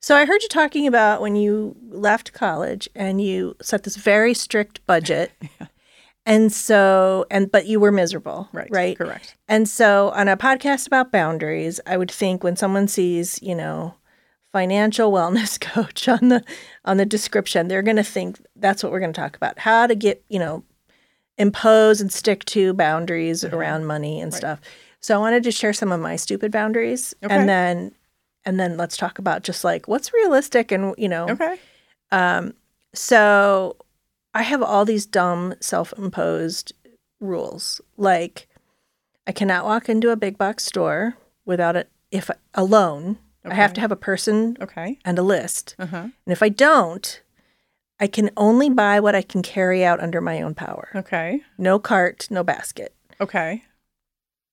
So 0.00 0.16
I 0.16 0.24
heard 0.24 0.42
you 0.42 0.48
talking 0.48 0.86
about 0.86 1.20
when 1.20 1.36
you 1.36 1.76
left 1.88 2.32
college 2.32 2.88
and 2.94 3.20
you 3.20 3.54
set 3.60 3.82
this 3.84 3.96
very 3.96 4.34
strict 4.34 4.84
budget. 4.86 5.32
And 6.26 6.52
so 6.52 7.24
and 7.30 7.50
but 7.50 7.66
you 7.66 7.80
were 7.80 7.90
miserable, 7.90 8.46
right, 8.52 8.68
Right. 8.70 8.96
correct. 8.96 9.36
And 9.48 9.66
so 9.66 10.10
on 10.14 10.28
a 10.28 10.36
podcast 10.36 10.86
about 10.86 11.10
boundaries, 11.10 11.80
I 11.86 11.96
would 11.96 12.10
think 12.10 12.44
when 12.44 12.56
someone 12.56 12.88
sees, 12.88 13.40
you 13.42 13.54
know, 13.54 13.94
financial 14.52 15.10
wellness 15.10 15.58
coach 15.72 16.08
on 16.08 16.28
the 16.28 16.44
on 16.84 16.98
the 16.98 17.06
description, 17.06 17.68
they're 17.68 17.82
going 17.82 17.96
to 17.96 18.04
think 18.04 18.38
that's 18.54 18.82
what 18.82 18.92
we're 18.92 19.00
going 19.00 19.14
to 19.14 19.20
talk 19.20 19.34
about. 19.34 19.58
How 19.58 19.86
to 19.86 19.94
get, 19.94 20.22
you 20.28 20.38
know, 20.38 20.62
impose 21.38 22.02
and 22.02 22.12
stick 22.12 22.44
to 22.44 22.74
boundaries 22.74 23.42
mm-hmm. 23.42 23.56
around 23.56 23.86
money 23.86 24.20
and 24.20 24.30
Right. 24.30 24.38
stuff. 24.38 24.60
So 25.00 25.14
I 25.14 25.18
wanted 25.18 25.42
to 25.44 25.50
share 25.50 25.72
some 25.72 25.90
of 25.90 26.00
my 26.00 26.16
stupid 26.16 26.52
boundaries 26.52 27.14
Okay. 27.24 27.34
and 27.34 27.48
then 27.48 27.92
and 28.44 28.58
then 28.58 28.76
let's 28.76 28.96
talk 28.96 29.18
about 29.18 29.42
just 29.42 29.64
like 29.64 29.86
what's 29.88 30.12
realistic 30.12 30.72
and 30.72 30.94
you 30.98 31.08
know 31.08 31.28
Okay, 31.30 31.56
um, 32.12 32.54
so 32.94 33.76
I 34.34 34.42
have 34.42 34.62
all 34.62 34.84
these 34.84 35.06
dumb 35.06 35.54
self-imposed 35.60 36.72
rules. 37.20 37.80
Like 37.96 38.46
I 39.26 39.32
cannot 39.32 39.64
walk 39.64 39.88
into 39.88 40.10
a 40.10 40.16
big 40.16 40.38
box 40.38 40.64
store 40.64 41.14
without 41.44 41.76
it 41.76 41.90
if 42.10 42.30
alone. 42.54 43.18
okay. 43.44 43.52
I 43.52 43.56
have 43.56 43.72
to 43.74 43.80
have 43.80 43.92
a 43.92 43.96
person 43.96 44.56
okay, 44.60 44.98
and 45.04 45.18
a 45.18 45.22
list. 45.22 45.74
uh 45.78 45.86
huh, 45.86 45.96
And 45.96 46.12
if 46.32 46.42
I 46.42 46.48
don't, 46.48 47.22
I 48.00 48.06
can 48.06 48.30
only 48.36 48.70
buy 48.70 48.98
what 49.00 49.14
I 49.14 49.22
can 49.22 49.42
carry 49.42 49.84
out 49.84 50.00
under 50.00 50.20
my 50.20 50.40
own 50.42 50.54
power. 50.54 50.88
okay, 50.94 51.42
No 51.58 51.78
cart, 51.78 52.26
no 52.30 52.42
basket. 52.42 52.94
okay. 53.20 53.62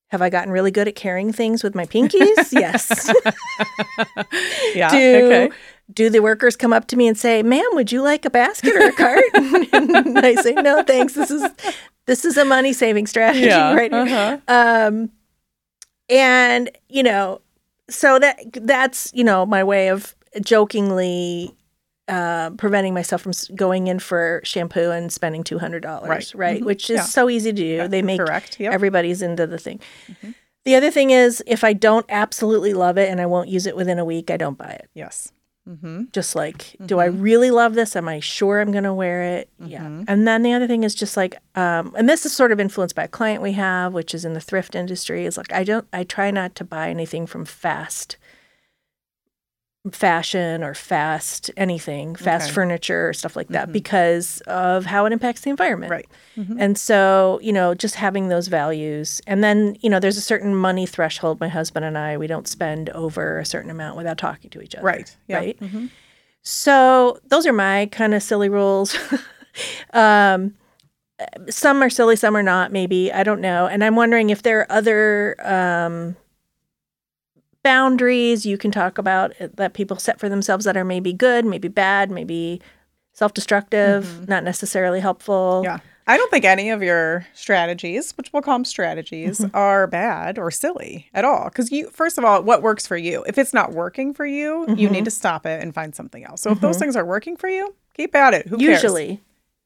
Have 0.10 0.22
I 0.22 0.30
gotten 0.30 0.52
really 0.52 0.72
good 0.72 0.88
at 0.88 0.96
carrying 0.96 1.34
things 1.34 1.64
with 1.64 1.76
my 1.76 1.86
pinkies? 1.86 2.52
yes. 2.54 3.12
yeah, 4.76 4.90
do 4.90 5.26
okay. 5.26 5.50
do 5.94 6.10
the 6.10 6.22
workers 6.22 6.56
come 6.56 6.72
up 6.72 6.88
to 6.88 6.96
me 6.96 7.08
and 7.08 7.18
say, 7.18 7.44
"Ma'am, 7.44 7.68
would 7.74 7.92
you 7.92 8.02
like 8.02 8.24
a 8.24 8.30
basket 8.30 8.74
or 8.74 8.88
a 8.88 8.94
cart?" 8.94 9.24
and 9.34 10.18
I 10.20 10.36
say, 10.36 10.54
"No, 10.54 10.82
thanks. 10.84 11.14
This 11.14 11.30
is 11.30 11.44
this 12.06 12.24
is 12.24 12.38
a 12.38 12.46
money 12.46 12.72
saving 12.72 13.06
strategy 13.06 13.48
Yeah, 13.48 13.74
right 13.74 13.92
uh-huh. 13.92 14.38
Um, 14.48 15.12
and 16.08 16.72
you 16.88 17.04
know, 17.04 17.42
so 17.90 18.18
that 18.18 18.40
that's 18.54 19.12
you 19.14 19.26
know 19.26 19.46
my 19.46 19.64
way 19.64 19.90
of 19.90 20.16
jokingly 20.42 21.54
uh, 22.08 22.52
preventing 22.52 22.94
myself 22.94 23.22
from 23.22 23.34
going 23.56 23.88
in 23.88 24.00
for 24.00 24.42
shampoo 24.44 24.92
and 24.92 25.12
spending 25.12 25.44
two 25.44 25.60
hundred 25.60 25.82
dollars, 25.84 26.10
Right. 26.10 26.34
right? 26.36 26.62
Mhm. 26.62 26.66
Which 26.66 26.90
is 26.90 26.98
Yeah. 26.98 27.04
so 27.04 27.30
easy 27.30 27.52
to 27.52 27.56
do. 27.56 27.88
they 27.88 28.02
make 28.02 28.20
correct. 28.20 28.60
Yep. 28.60 28.74
everybody's 28.74 29.22
into 29.22 29.46
the 29.48 29.58
thing. 29.58 29.80
The 30.66 30.76
other 30.76 30.92
thing 30.92 31.12
is, 31.12 31.42
if 31.48 31.64
I 31.64 31.72
don't 31.74 32.06
absolutely 32.10 32.74
love 32.74 32.98
it 32.98 33.10
and 33.10 33.22
I 33.22 33.26
won't 33.26 33.48
use 33.50 33.66
it 33.66 33.76
within 33.76 34.00
a 34.00 34.06
week, 34.06 34.30
I 34.32 34.38
don't 34.38 34.58
buy 34.58 34.72
it 34.72 34.90
yes. 34.94 35.32
Mm-hmm. 35.68 36.04
just 36.14 36.34
like 36.34 36.78
do 36.86 37.00
i 37.00 37.06
really 37.08 37.52
love 37.52 37.74
this 37.74 37.94
am 37.98 38.08
i 38.08 38.22
sure 38.22 38.62
i'm 38.62 38.72
going 38.72 38.86
to 38.86 38.94
wear 38.94 39.22
it 39.24 39.50
yeah 39.60 39.86
and 40.08 40.26
then 40.26 40.42
the 40.42 40.54
other 40.54 40.66
thing 40.66 40.86
is 40.86 40.96
just 40.96 41.18
like 41.18 41.36
um, 41.56 41.94
and 41.98 42.08
this 42.08 42.26
is 42.26 42.32
sort 42.32 42.54
of 42.54 42.60
influenced 42.62 42.96
by 42.96 43.04
a 43.04 43.08
client 43.10 43.42
we 43.44 43.52
have 43.52 43.94
which 43.94 44.16
is 44.16 44.24
in 44.24 44.32
the 44.32 44.40
thrift 44.40 44.76
industry 44.76 45.26
is 45.26 45.36
like 45.36 45.52
i 45.52 45.66
don't 45.66 45.86
i 45.92 46.06
try 46.06 46.32
not 46.32 46.56
to 46.56 46.64
buy 46.64 46.90
anything 46.90 47.28
from 47.28 47.44
fast 47.44 48.16
fashion 49.92 50.64
or 50.64 50.74
fast 50.74 51.52
anything 51.58 52.16
fast 52.16 52.46
Okay. 52.48 52.54
furniture 52.56 53.10
or 53.10 53.14
stuff 53.14 53.36
like 53.36 53.48
that 53.50 53.72
because 53.72 54.42
of 54.48 54.86
how 54.86 55.06
it 55.06 55.14
impacts 55.14 55.42
the 55.42 55.50
environment 55.50 55.92
Right. 55.92 56.08
Mhm. 56.38 56.56
and 56.60 56.78
so, 56.78 57.40
you 57.42 57.52
know, 57.54 57.74
just 57.74 57.96
having 57.96 58.30
those 58.30 58.48
values. 58.48 59.22
And 59.28 59.44
then, 59.44 59.76
you 59.82 59.90
know, 59.90 60.00
there's 60.00 60.18
a 60.18 60.22
certain 60.22 60.54
money 60.56 60.86
threshold. 60.86 61.40
My 61.40 61.48
husband 61.50 61.86
and 61.86 61.98
I, 61.98 62.18
we 62.18 62.28
don't 62.28 62.48
spend 62.48 62.90
over 62.92 63.40
a 63.40 63.46
certain 63.46 63.70
amount 63.72 63.98
without 63.98 64.18
talking 64.18 64.50
to 64.52 64.62
each 64.62 64.76
other. 64.76 64.86
Right. 64.86 65.16
Yeah. 65.28 65.38
Right. 65.38 65.60
Mhm. 65.60 65.90
So 66.44 67.20
those 67.28 67.46
are 67.46 67.54
my 67.54 67.88
kind 67.92 68.14
of 68.14 68.24
silly 68.24 68.50
rules. 68.50 68.96
um, 69.94 70.56
some 71.50 71.82
are 71.82 71.90
silly, 71.90 72.16
some 72.16 72.36
are 72.38 72.44
not, 72.44 72.72
maybe. 72.72 73.12
I 73.12 73.24
don't 73.24 73.42
know. 73.42 73.66
And 73.68 73.84
I'm 73.84 73.96
wondering 73.96 74.30
if 74.30 74.44
there 74.44 74.60
are 74.62 74.72
other 74.72 75.36
um, 75.44 76.16
boundaries 77.72 78.46
you 78.46 78.58
can 78.58 78.72
talk 78.72 78.98
about 78.98 79.34
uh, 79.42 79.48
that 79.56 79.74
people 79.74 79.98
set 79.98 80.20
for 80.20 80.30
themselves 80.30 80.64
that 80.66 80.78
are 80.78 80.86
maybe 80.86 81.12
good, 81.12 81.44
maybe 81.46 81.68
bad, 81.68 82.10
maybe 82.10 82.62
self 83.14 83.34
destructive, 83.34 84.28
not 84.30 84.44
necessarily 84.44 85.00
helpful. 85.02 85.62
Yeah. 85.66 85.80
I 86.10 86.16
don't 86.16 86.32
think 86.32 86.46
any 86.46 86.70
of 86.70 86.82
your 86.82 87.28
strategies, 87.34 88.14
which 88.16 88.32
we'll 88.32 88.42
call 88.42 88.56
them 88.56 88.64
strategies, 88.64 89.40
Mm-hmm. 89.40 89.54
are 89.58 89.88
bad 89.88 90.40
or 90.40 90.50
silly 90.52 91.10
at 91.14 91.26
all. 91.26 91.46
Because 91.50 91.70
you, 91.70 91.90
first 91.90 92.18
of 92.18 92.24
all, 92.24 92.42
what 92.44 92.62
works 92.62 92.88
for 92.88 92.96
you? 92.96 93.26
If 93.28 93.38
it's 93.38 93.54
not 93.54 93.74
working 93.74 94.14
for 94.14 94.26
you, 94.26 94.62
you 94.70 94.76
Mm-hmm. 94.88 94.94
need 94.94 95.06
to 95.06 95.12
stop 95.12 95.46
it 95.46 95.62
and 95.62 95.74
find 95.74 95.94
something 95.94 96.24
else. 96.24 96.40
So 96.42 96.52
if 96.52 96.62
those 96.62 96.78
things 96.78 96.96
are 96.96 97.04
working 97.06 97.36
for 97.36 97.50
you, 97.50 97.76
keep 97.94 98.16
at 98.16 98.34
it. 98.34 98.48
Who 98.48 98.58
cares? 98.58 98.82
Usually. 98.82 99.22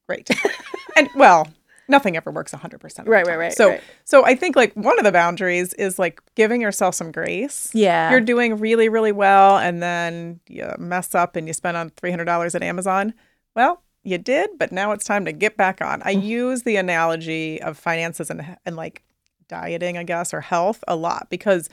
Great. 0.08 0.32
and 0.98 1.08
well, 1.16 1.48
nothing 1.88 2.16
ever 2.16 2.32
works 2.32 2.54
100% 2.54 2.74
of 2.74 3.06
the 3.06 3.12
Right, 3.12 3.26
right, 3.26 3.38
right, 3.38 3.54
so 3.54 3.70
right. 3.70 3.82
so 4.04 4.26
i 4.26 4.36
think 4.36 4.56
like 4.56 4.74
one 4.74 4.98
of 4.98 5.06
the 5.06 5.12
boundaries 5.12 5.74
is 5.74 6.00
like 6.00 6.22
giving 6.36 6.62
yourself 6.62 6.96
some 6.96 7.12
grace. 7.12 7.70
Yeah. 7.74 8.12
you're 8.12 8.22
doing 8.22 8.58
really 8.58 8.90
really 8.90 9.12
well 9.12 9.58
and 9.58 9.82
then 9.82 10.40
you 10.48 10.72
mess 10.78 11.16
up 11.16 11.36
and 11.36 11.48
you 11.48 11.54
spend 11.54 11.78
on 11.78 11.90
$300 11.92 12.56
at 12.56 12.64
amazon. 12.64 13.14
Well 13.56 13.82
you 14.04 14.18
did 14.18 14.50
but 14.58 14.72
now 14.72 14.92
it's 14.92 15.06
time 15.06 15.26
to 15.26 15.32
get 15.32 15.58
back 15.58 15.82
on. 15.82 16.02
I 16.04 16.16
mm. 16.16 16.24
use 16.24 16.64
the 16.64 16.78
analogy 16.78 17.62
of 17.62 17.78
finances 17.78 18.30
and, 18.30 18.58
and 18.66 18.76
like 18.76 19.04
dieting 19.48 19.98
i 19.98 20.04
guess 20.04 20.34
or 20.34 20.40
health 20.40 20.82
a 20.88 20.96
lot 20.96 21.28
because 21.30 21.70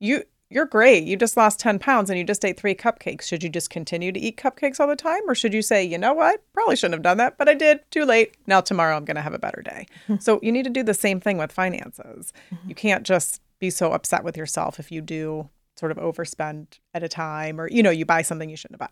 you 0.00 0.24
you're 0.50 0.66
great. 0.66 1.04
You 1.04 1.16
just 1.16 1.36
lost 1.36 1.60
10 1.60 1.78
pounds 1.78 2.08
and 2.08 2.18
you 2.18 2.24
just 2.24 2.44
ate 2.44 2.58
three 2.58 2.74
cupcakes. 2.74 3.22
Should 3.22 3.42
you 3.42 3.50
just 3.50 3.68
continue 3.68 4.12
to 4.12 4.18
eat 4.20 4.36
cupcakes 4.38 4.80
all 4.80 4.86
the 4.86 4.96
time 4.96 5.20
or 5.28 5.34
should 5.34 5.52
you 5.52 5.62
say 5.62 5.84
you 5.84 5.98
know 5.98 6.14
what? 6.14 6.42
Probably 6.54 6.76
shouldn't 6.76 6.94
have 6.94 7.02
done 7.02 7.18
that 7.18 7.36
but 7.36 7.48
i 7.48 7.54
did. 7.54 7.80
Too 7.90 8.04
late. 8.04 8.36
Now 8.46 8.60
tomorrow 8.60 8.96
i'm 8.96 9.04
going 9.04 9.16
to 9.16 9.22
have 9.22 9.34
a 9.34 9.38
better 9.38 9.62
day. 9.62 9.86
So 10.20 10.40
you 10.42 10.50
need 10.52 10.64
to 10.64 10.70
do 10.70 10.82
the 10.82 10.94
same 10.94 11.20
thing 11.20 11.38
with 11.38 11.52
finances. 11.52 12.32
You 12.66 12.74
can't 12.74 13.04
just 13.04 13.40
be 13.58 13.70
so 13.70 13.92
upset 13.92 14.24
with 14.24 14.36
yourself 14.36 14.78
if 14.80 14.90
you 14.90 15.00
do 15.00 15.48
sort 15.76 15.92
of 15.92 15.98
overspend 15.98 16.78
at 16.94 17.02
a 17.02 17.08
time 17.08 17.60
or 17.60 17.68
you 17.68 17.82
know 17.82 17.90
you 17.90 18.04
buy 18.04 18.22
something 18.22 18.48
you 18.50 18.56
shouldn't 18.56 18.80
have 18.80 18.90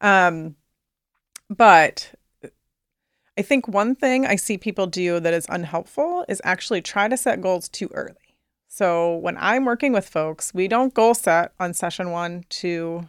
bought. 0.00 0.28
Um, 0.28 0.56
but 1.50 2.14
i 3.38 3.42
think 3.42 3.68
one 3.68 3.94
thing 3.94 4.26
i 4.26 4.36
see 4.36 4.56
people 4.58 4.86
do 4.86 5.20
that 5.20 5.34
is 5.34 5.46
unhelpful 5.48 6.24
is 6.28 6.40
actually 6.44 6.80
try 6.80 7.08
to 7.08 7.16
set 7.16 7.40
goals 7.40 7.68
too 7.68 7.88
early 7.94 8.14
so 8.72 9.16
when 9.16 9.36
i'm 9.38 9.64
working 9.64 9.92
with 9.92 10.08
folks 10.08 10.54
we 10.54 10.66
don't 10.66 10.94
goal 10.94 11.14
set 11.14 11.52
on 11.60 11.74
session 11.74 12.10
one 12.10 12.44
two 12.48 13.06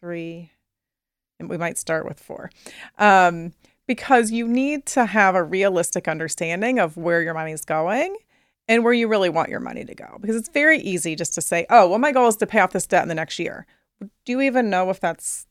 three 0.00 0.50
and 1.38 1.48
we 1.48 1.56
might 1.56 1.78
start 1.78 2.06
with 2.06 2.20
four 2.20 2.50
um, 2.98 3.52
because 3.86 4.30
you 4.30 4.48
need 4.48 4.84
to 4.84 5.06
have 5.06 5.34
a 5.34 5.42
realistic 5.42 6.08
understanding 6.08 6.78
of 6.78 6.96
where 6.96 7.22
your 7.22 7.34
money 7.34 7.52
is 7.52 7.64
going 7.64 8.16
and 8.68 8.84
where 8.84 8.92
you 8.92 9.08
really 9.08 9.28
want 9.28 9.48
your 9.48 9.60
money 9.60 9.84
to 9.84 9.94
go. 9.94 10.18
Because 10.20 10.36
it's 10.36 10.48
very 10.48 10.78
easy 10.80 11.14
just 11.14 11.34
to 11.34 11.40
say, 11.40 11.66
oh, 11.70 11.88
well, 11.88 11.98
my 11.98 12.12
goal 12.12 12.28
is 12.28 12.36
to 12.36 12.46
pay 12.46 12.60
off 12.60 12.72
this 12.72 12.86
debt 12.86 13.02
in 13.02 13.08
the 13.08 13.14
next 13.14 13.38
year. 13.38 13.66
Do 14.00 14.32
you 14.32 14.40
even 14.40 14.70
know 14.70 14.90
if 14.90 15.00
that's 15.00 15.46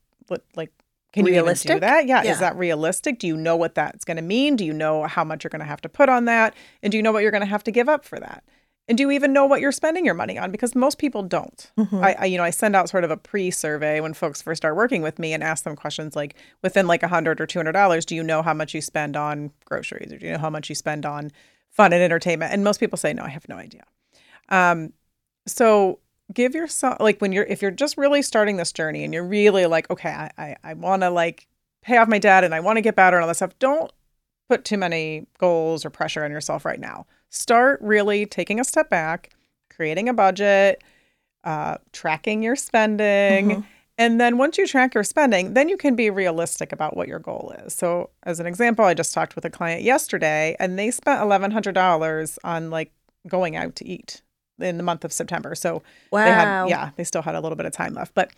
like, 0.56 0.72
can 1.14 1.26
you 1.26 1.34
even 1.34 1.54
do 1.54 1.80
that? 1.80 2.08
Yeah. 2.08 2.24
Yeah. 2.24 2.34
Is 2.34 2.40
that 2.40 2.58
realistic? 2.58 3.20
Do 3.20 3.28
you 3.28 3.38
know 3.38 3.56
what 3.56 3.76
that's 3.76 4.04
going 4.04 4.18
to 4.18 4.24
mean? 4.24 4.58
Do 4.58 4.66
you 4.66 4.74
know 4.74 5.04
how 5.04 5.24
much 5.24 5.44
you're 5.44 5.50
going 5.50 5.62
to 5.62 5.66
have 5.66 5.82
to 5.82 5.90
put 5.90 6.10
on 6.10 6.26
that? 6.26 6.54
And 6.84 6.92
do 6.92 6.98
you 6.98 7.04
know 7.04 7.14
what 7.14 7.22
you're 7.22 7.32
going 7.32 7.42
to 7.42 7.48
have 7.48 7.64
to 7.64 7.72
give 7.72 7.88
up 7.88 8.04
for 8.04 8.20
that? 8.20 8.44
And 8.88 8.98
do 8.98 9.04
you 9.04 9.12
even 9.12 9.34
know 9.34 9.46
what 9.48 9.62
you're 9.62 9.72
spending 9.72 10.06
your 10.06 10.14
money 10.14 10.38
on? 10.38 10.52
Because 10.52 10.76
most 10.76 11.00
people 11.00 11.24
don't. 11.24 11.72
Mm-hmm. 11.78 12.04
I, 12.04 12.16
I, 12.20 12.26
you 12.26 12.38
know, 12.38 12.44
I 12.44 12.52
send 12.52 12.76
out 12.76 12.88
sort 12.88 13.04
of 13.04 13.10
a 13.10 13.18
pre-survey 13.18 14.00
when 14.00 14.14
folks 14.14 14.44
first 14.44 14.62
start 14.62 14.76
working 14.76 15.02
with 15.02 15.18
me 15.18 15.34
and 15.34 15.44
ask 15.44 15.64
them 15.64 15.76
questions 15.76 16.16
like, 16.16 16.36
within 16.62 16.86
like 16.86 17.02
a 17.02 17.08
hundred 17.08 17.42
or 17.42 17.48
two 17.48 17.58
hundred 17.58 17.72
dollars, 17.72 18.06
do 18.06 18.16
you 18.16 18.22
know 18.22 18.44
how 18.44 18.54
much 18.54 18.76
you 18.76 18.82
spend 18.82 19.18
on 19.18 19.52
groceries, 19.66 20.14
or 20.14 20.20
do 20.20 20.28
you 20.28 20.34
know 20.34 20.38
how 20.38 20.52
much 20.52 20.70
you 20.70 20.76
spend 20.76 21.06
on 21.06 21.32
fun 21.72 21.94
and 21.94 22.04
entertainment? 22.04 22.54
And 22.54 22.64
most 22.64 22.80
people 22.80 22.98
say, 22.98 23.12
no, 23.12 23.24
I 23.24 23.30
have 23.30 23.50
no 23.50 23.56
idea. 23.56 23.86
Um, 24.50 24.94
so 25.48 26.00
give 26.34 26.54
yourself 26.54 26.98
like 27.00 27.20
when 27.22 27.32
you're 27.32 27.46
if 27.46 27.62
you're 27.64 27.72
just 27.72 27.98
really 27.98 28.22
starting 28.22 28.58
this 28.58 28.72
journey 28.72 29.04
and 29.04 29.14
you're 29.14 29.28
really 29.28 29.66
like, 29.66 29.90
okay, 29.90 30.10
I 30.10 30.32
I, 30.38 30.56
I 30.64 30.74
want 30.76 31.02
to 31.02 31.10
like 31.10 31.48
pay 31.82 31.98
off 31.98 32.08
my 32.08 32.20
debt 32.20 32.44
and 32.44 32.54
I 32.54 32.60
want 32.60 32.78
to 32.78 32.82
get 32.82 32.96
better 32.96 33.18
and 33.18 33.24
all 33.24 33.28
that 33.28 33.36
stuff. 33.36 33.58
Don't 33.58 33.92
put 34.48 34.64
too 34.64 34.78
many 34.78 35.26
goals 35.40 35.86
or 35.86 35.90
pressure 35.90 36.24
on 36.24 36.30
yourself 36.30 36.66
right 36.66 36.80
now. 36.80 37.08
Start 37.36 37.80
really 37.82 38.26
taking 38.26 38.60
a 38.60 38.64
step 38.64 38.90
back, 38.90 39.32
creating 39.70 40.08
a 40.08 40.14
budget, 40.14 40.82
uh, 41.44 41.78
tracking 41.92 42.42
your 42.42 42.56
spending. 42.56 43.50
Mhm. 43.50 43.66
And 43.98 44.20
then 44.20 44.38
once 44.38 44.58
you 44.58 44.68
track 44.68 44.94
your 44.94 45.04
spending, 45.04 45.54
then 45.54 45.70
you 45.70 45.78
can 45.78 45.96
be 45.96 46.10
realistic 46.10 46.72
about 46.72 46.96
what 46.98 47.08
your 47.08 47.20
goal 47.20 47.54
is. 47.66 47.74
So, 47.74 48.10
as 48.24 48.40
an 48.40 48.46
example, 48.46 48.84
I 48.86 48.94
just 48.94 49.14
talked 49.14 49.36
with 49.36 49.46
a 49.46 49.50
client 49.50 49.84
yesterday 49.84 50.56
and 50.60 50.78
they 50.80 50.92
spent 50.92 51.22
$1,100 51.22 52.38
on 52.44 52.70
like 52.70 52.92
going 53.28 53.56
out 53.56 53.76
to 53.78 53.86
eat 53.88 54.22
in 54.60 54.78
the 54.78 54.84
month 54.84 55.04
of 55.06 55.12
September. 55.14 55.56
So, 55.56 55.82
Wow. 56.12 56.24
they 56.26 56.32
had, 56.32 56.70
yeah, 56.70 56.90
they 56.96 57.04
still 57.04 57.22
had 57.22 57.36
a 57.36 57.42
little 57.42 57.56
bit 57.56 57.66
of 57.66 57.74
time 57.74 57.94
left. 57.94 58.14
But, 58.16 58.32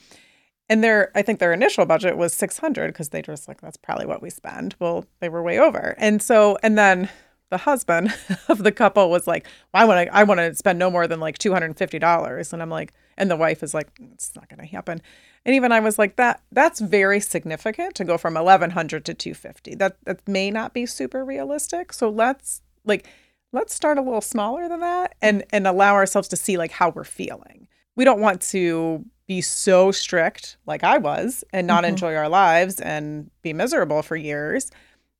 and 0.70 0.84
their, 0.84 1.12
I 1.16 1.22
think 1.22 1.40
their 1.40 1.54
initial 1.54 1.86
budget 1.86 2.18
was 2.18 2.34
600 2.34 2.88
because 2.94 3.10
they 3.10 3.22
just 3.22 3.48
like, 3.48 3.62
that's 3.62 3.78
probably 3.78 4.06
what 4.06 4.22
we 4.22 4.30
spend. 4.30 4.76
Well, 4.80 5.06
they 5.22 5.30
were 5.30 5.42
way 5.42 5.60
over. 5.60 5.96
And 5.98 6.22
so, 6.22 6.58
and 6.62 6.78
then 6.78 7.10
the 7.50 7.58
husband 7.58 8.14
of 8.50 8.64
the 8.64 8.72
couple 8.72 9.10
was 9.10 9.28
like, 9.28 9.46
well, 9.74 9.84
I 9.84 9.86
want 9.86 10.08
to, 10.08 10.16
I 10.16 10.24
want 10.24 10.40
to 10.40 10.54
spend 10.56 10.80
no 10.80 10.90
more 10.92 11.08
than 11.08 11.20
like 11.20 11.38
$250. 11.38 12.54
And 12.54 12.62
I'm 12.62 12.70
like, 12.70 12.94
and 13.18 13.32
the 13.32 13.36
wife 13.36 13.64
is 13.64 13.74
like, 13.74 13.88
it's 14.14 14.36
not 14.36 14.50
going 14.50 14.60
to 14.60 14.66
happen. 14.66 15.02
And 15.46 15.56
even 15.56 15.72
I 15.72 15.80
was 15.80 15.98
like, 15.98 16.18
that, 16.18 16.42
that's 16.52 16.80
very 16.80 17.20
significant 17.20 17.96
to 17.96 18.04
go 18.04 18.18
from 18.18 18.34
1100 18.34 19.06
to 19.06 19.14
250. 19.14 19.76
That, 19.76 19.98
that 20.06 20.28
may 20.28 20.52
not 20.52 20.74
be 20.74 20.86
super 20.86 21.24
realistic. 21.24 21.94
So 21.94 22.10
let's 22.10 22.62
like, 22.86 23.08
let's 23.54 23.74
start 23.74 23.98
a 23.98 24.02
little 24.02 24.22
smaller 24.22 24.68
than 24.68 24.82
that 24.82 25.16
and, 25.22 25.44
and 25.52 25.66
allow 25.66 25.94
ourselves 25.96 26.28
to 26.30 26.36
see 26.36 26.58
like 26.58 26.72
how 26.72 26.90
we're 26.90 27.04
feeling. 27.06 27.68
We 27.96 28.04
don't 28.04 28.20
want 28.20 28.42
to 28.42 29.06
be 29.26 29.42
so 29.42 29.92
strict 29.92 30.58
like 30.66 30.84
I 30.84 30.98
was 30.98 31.44
and 31.52 31.66
not 31.68 31.84
Mhm. 31.84 31.90
enjoy 31.90 32.16
our 32.16 32.30
lives 32.30 32.80
and 32.80 33.30
be 33.42 33.54
miserable 33.54 34.02
for 34.04 34.16
years. 34.16 34.70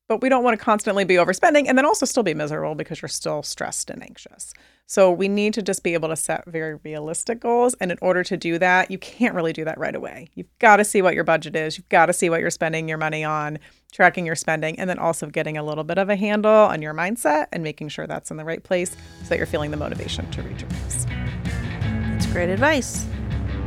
But 0.08 0.22
we 0.22 0.30
don't 0.30 0.43
want 0.43 0.58
to 0.58 0.63
constantly 0.63 1.04
be 1.04 1.15
overspending 1.15 1.67
and 1.67 1.78
then 1.78 1.86
also 1.86 2.06
still 2.06 2.24
be 2.24 2.34
miserable 2.34 2.76
because 2.76 3.02
you're 3.02 3.10
still 3.10 3.43
stressed 3.43 3.89
and 3.89 4.02
anxious. 4.02 4.54
So 4.89 5.12
we 5.12 5.28
need 5.28 5.54
to 5.56 5.62
just 5.62 5.84
be 5.84 5.93
able 5.96 6.08
to 6.08 6.15
set 6.15 6.46
very 6.46 6.76
realistic 6.76 7.41
goals. 7.41 7.74
And 7.82 7.91
in 7.91 7.98
order 8.02 8.24
to 8.24 8.38
do 8.38 8.58
that, 8.58 8.89
you 8.89 8.98
can't 8.98 9.36
really 9.36 9.52
do 9.52 9.65
that 9.65 9.78
right 9.78 9.93
away. 9.93 10.30
You've 10.34 10.48
got 10.60 10.78
to 10.78 10.86
see 10.86 11.02
what 11.02 11.13
your 11.13 11.26
budget 11.26 11.58
is. 11.58 11.78
You've 11.78 11.89
got 11.89 12.06
to 12.06 12.13
see 12.13 12.30
what 12.30 12.39
you're 12.39 12.50
spending 12.50 12.88
your 12.88 12.98
money 12.98 13.26
on, 13.26 13.60
tracking 13.91 14.26
your 14.26 14.36
spending, 14.36 14.80
and 14.80 14.89
then 14.89 14.98
also 14.98 15.28
getting 15.28 15.58
a 15.58 15.63
little 15.63 15.84
bit 15.84 15.98
of 15.98 16.08
a 16.10 16.15
handle 16.15 16.50
on 16.50 16.82
your 16.82 16.93
mindset 16.93 17.48
and 17.52 17.63
making 17.63 17.89
sure 17.89 18.08
that's 18.08 18.32
in 18.32 18.38
the 18.38 18.46
right 18.46 18.63
place 18.63 18.91
so 19.24 19.30
that 19.30 19.38
you're 19.38 19.46
feeling 19.46 19.72
the 19.72 19.78
motivation 19.78 20.30
to 20.32 20.41
reach 20.41 20.62
your 20.62 20.70
goals. 20.70 21.06
That's 21.06 22.28
great 22.28 22.50
advice. 22.50 23.06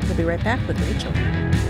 We'll 0.05 0.17
be 0.17 0.25
right 0.25 0.43
back 0.43 0.67
with 0.67 0.81
Rachel. 0.81 1.70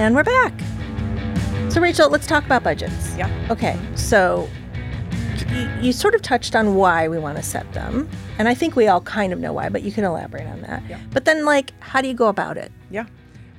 And 0.00 0.14
we're 0.14 0.24
back. 0.24 0.58
So, 1.70 1.78
Rachel, 1.78 2.08
let's 2.08 2.26
talk 2.26 2.46
about 2.46 2.64
budgets. 2.64 3.14
Yeah. 3.18 3.28
Okay, 3.50 3.78
so 3.96 4.48
you 5.82 5.92
sort 5.92 6.14
of 6.14 6.22
touched 6.22 6.56
on 6.56 6.74
why 6.74 7.06
we 7.06 7.18
want 7.18 7.36
to 7.36 7.42
set 7.42 7.70
them, 7.74 8.08
and 8.38 8.48
I 8.48 8.54
think 8.54 8.76
we 8.76 8.88
all 8.88 9.02
kind 9.02 9.30
of 9.30 9.40
know 9.40 9.52
why, 9.52 9.68
but 9.68 9.82
you 9.82 9.92
can 9.92 10.04
elaborate 10.04 10.46
on 10.46 10.62
that. 10.62 10.82
Yeah. 10.88 10.98
But 11.10 11.26
then, 11.26 11.44
like, 11.44 11.78
how 11.80 12.00
do 12.00 12.08
you 12.08 12.14
go 12.14 12.28
about 12.28 12.56
it? 12.56 12.72
Yeah. 12.90 13.04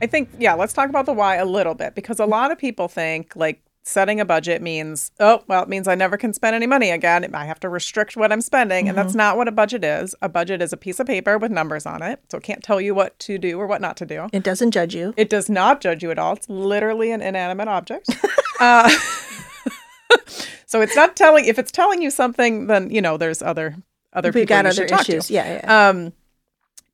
I 0.02 0.08
think, 0.08 0.32
yeah, 0.40 0.56
let's 0.56 0.74
talk 0.74 0.90
about 0.90 1.06
the 1.06 1.14
why 1.14 1.36
a 1.36 1.46
little 1.46 1.76
bit 1.76 1.94
because 1.94 2.20
a 2.20 2.26
lot 2.26 2.50
of 2.50 2.58
people 2.58 2.88
think 2.88 3.36
like 3.36 3.62
setting 3.84 4.20
a 4.20 4.26
budget 4.26 4.62
means, 4.62 5.12
oh, 5.20 5.44
well, 5.48 5.64
it 5.64 5.70
means 5.70 5.88
I 5.88 5.96
never 5.96 6.18
can 6.18 6.34
spend 6.34 6.56
any 6.56 6.68
money 6.68 6.92
again. 6.92 7.34
I 7.34 7.46
have 7.46 7.60
to 7.62 7.70
restrict 7.70 8.16
what 8.16 8.32
I'm 8.32 8.42
spending. 8.42 8.88
And 8.88 8.98
that's 8.98 9.16
not 9.16 9.38
what 9.38 9.48
a 9.48 9.52
budget 9.52 9.84
is. 9.84 10.14
A 10.22 10.30
budget 10.30 10.62
is 10.62 10.72
a 10.72 10.78
piece 10.78 11.00
of 11.00 11.08
paper 11.08 11.38
with 11.38 11.52
numbers 11.52 11.86
on 11.86 12.02
it. 12.02 12.20
So 12.30 12.38
it 12.38 12.44
can't 12.44 12.64
tell 12.64 12.80
you 12.80 12.94
what 12.94 13.18
to 13.20 13.38
do 13.38 13.60
or 13.60 13.66
what 13.66 13.82
not 13.82 13.98
to 13.98 14.06
do. 14.06 14.28
It 14.32 14.44
doesn't 14.44 14.72
judge 14.72 14.94
you. 14.94 15.14
It 15.18 15.30
does 15.30 15.50
not 15.50 15.82
judge 15.82 16.04
you 16.04 16.12
at 16.12 16.20
all. 16.20 16.34
It's 16.34 16.50
literally 16.50 17.12
an 17.12 17.22
inanimate 17.22 17.68
object. 17.68 18.10
uh, 18.60 18.90
so 20.66 20.82
it's 20.82 20.96
not 20.96 21.16
telling, 21.16 21.46
if 21.46 21.58
it's 21.58 21.72
telling 21.72 22.02
you 22.02 22.12
something, 22.12 22.68
then, 22.68 22.92
you 22.92 23.02
know, 23.02 23.18
there's 23.18 23.42
other, 23.42 23.76
other 24.14 24.30
We 24.30 24.42
people 24.42 24.56
got 24.56 24.66
other 24.68 24.86
issues. 24.86 25.32
Yeah, 25.32 25.62
yeah. 25.64 25.90
Um, 25.90 26.14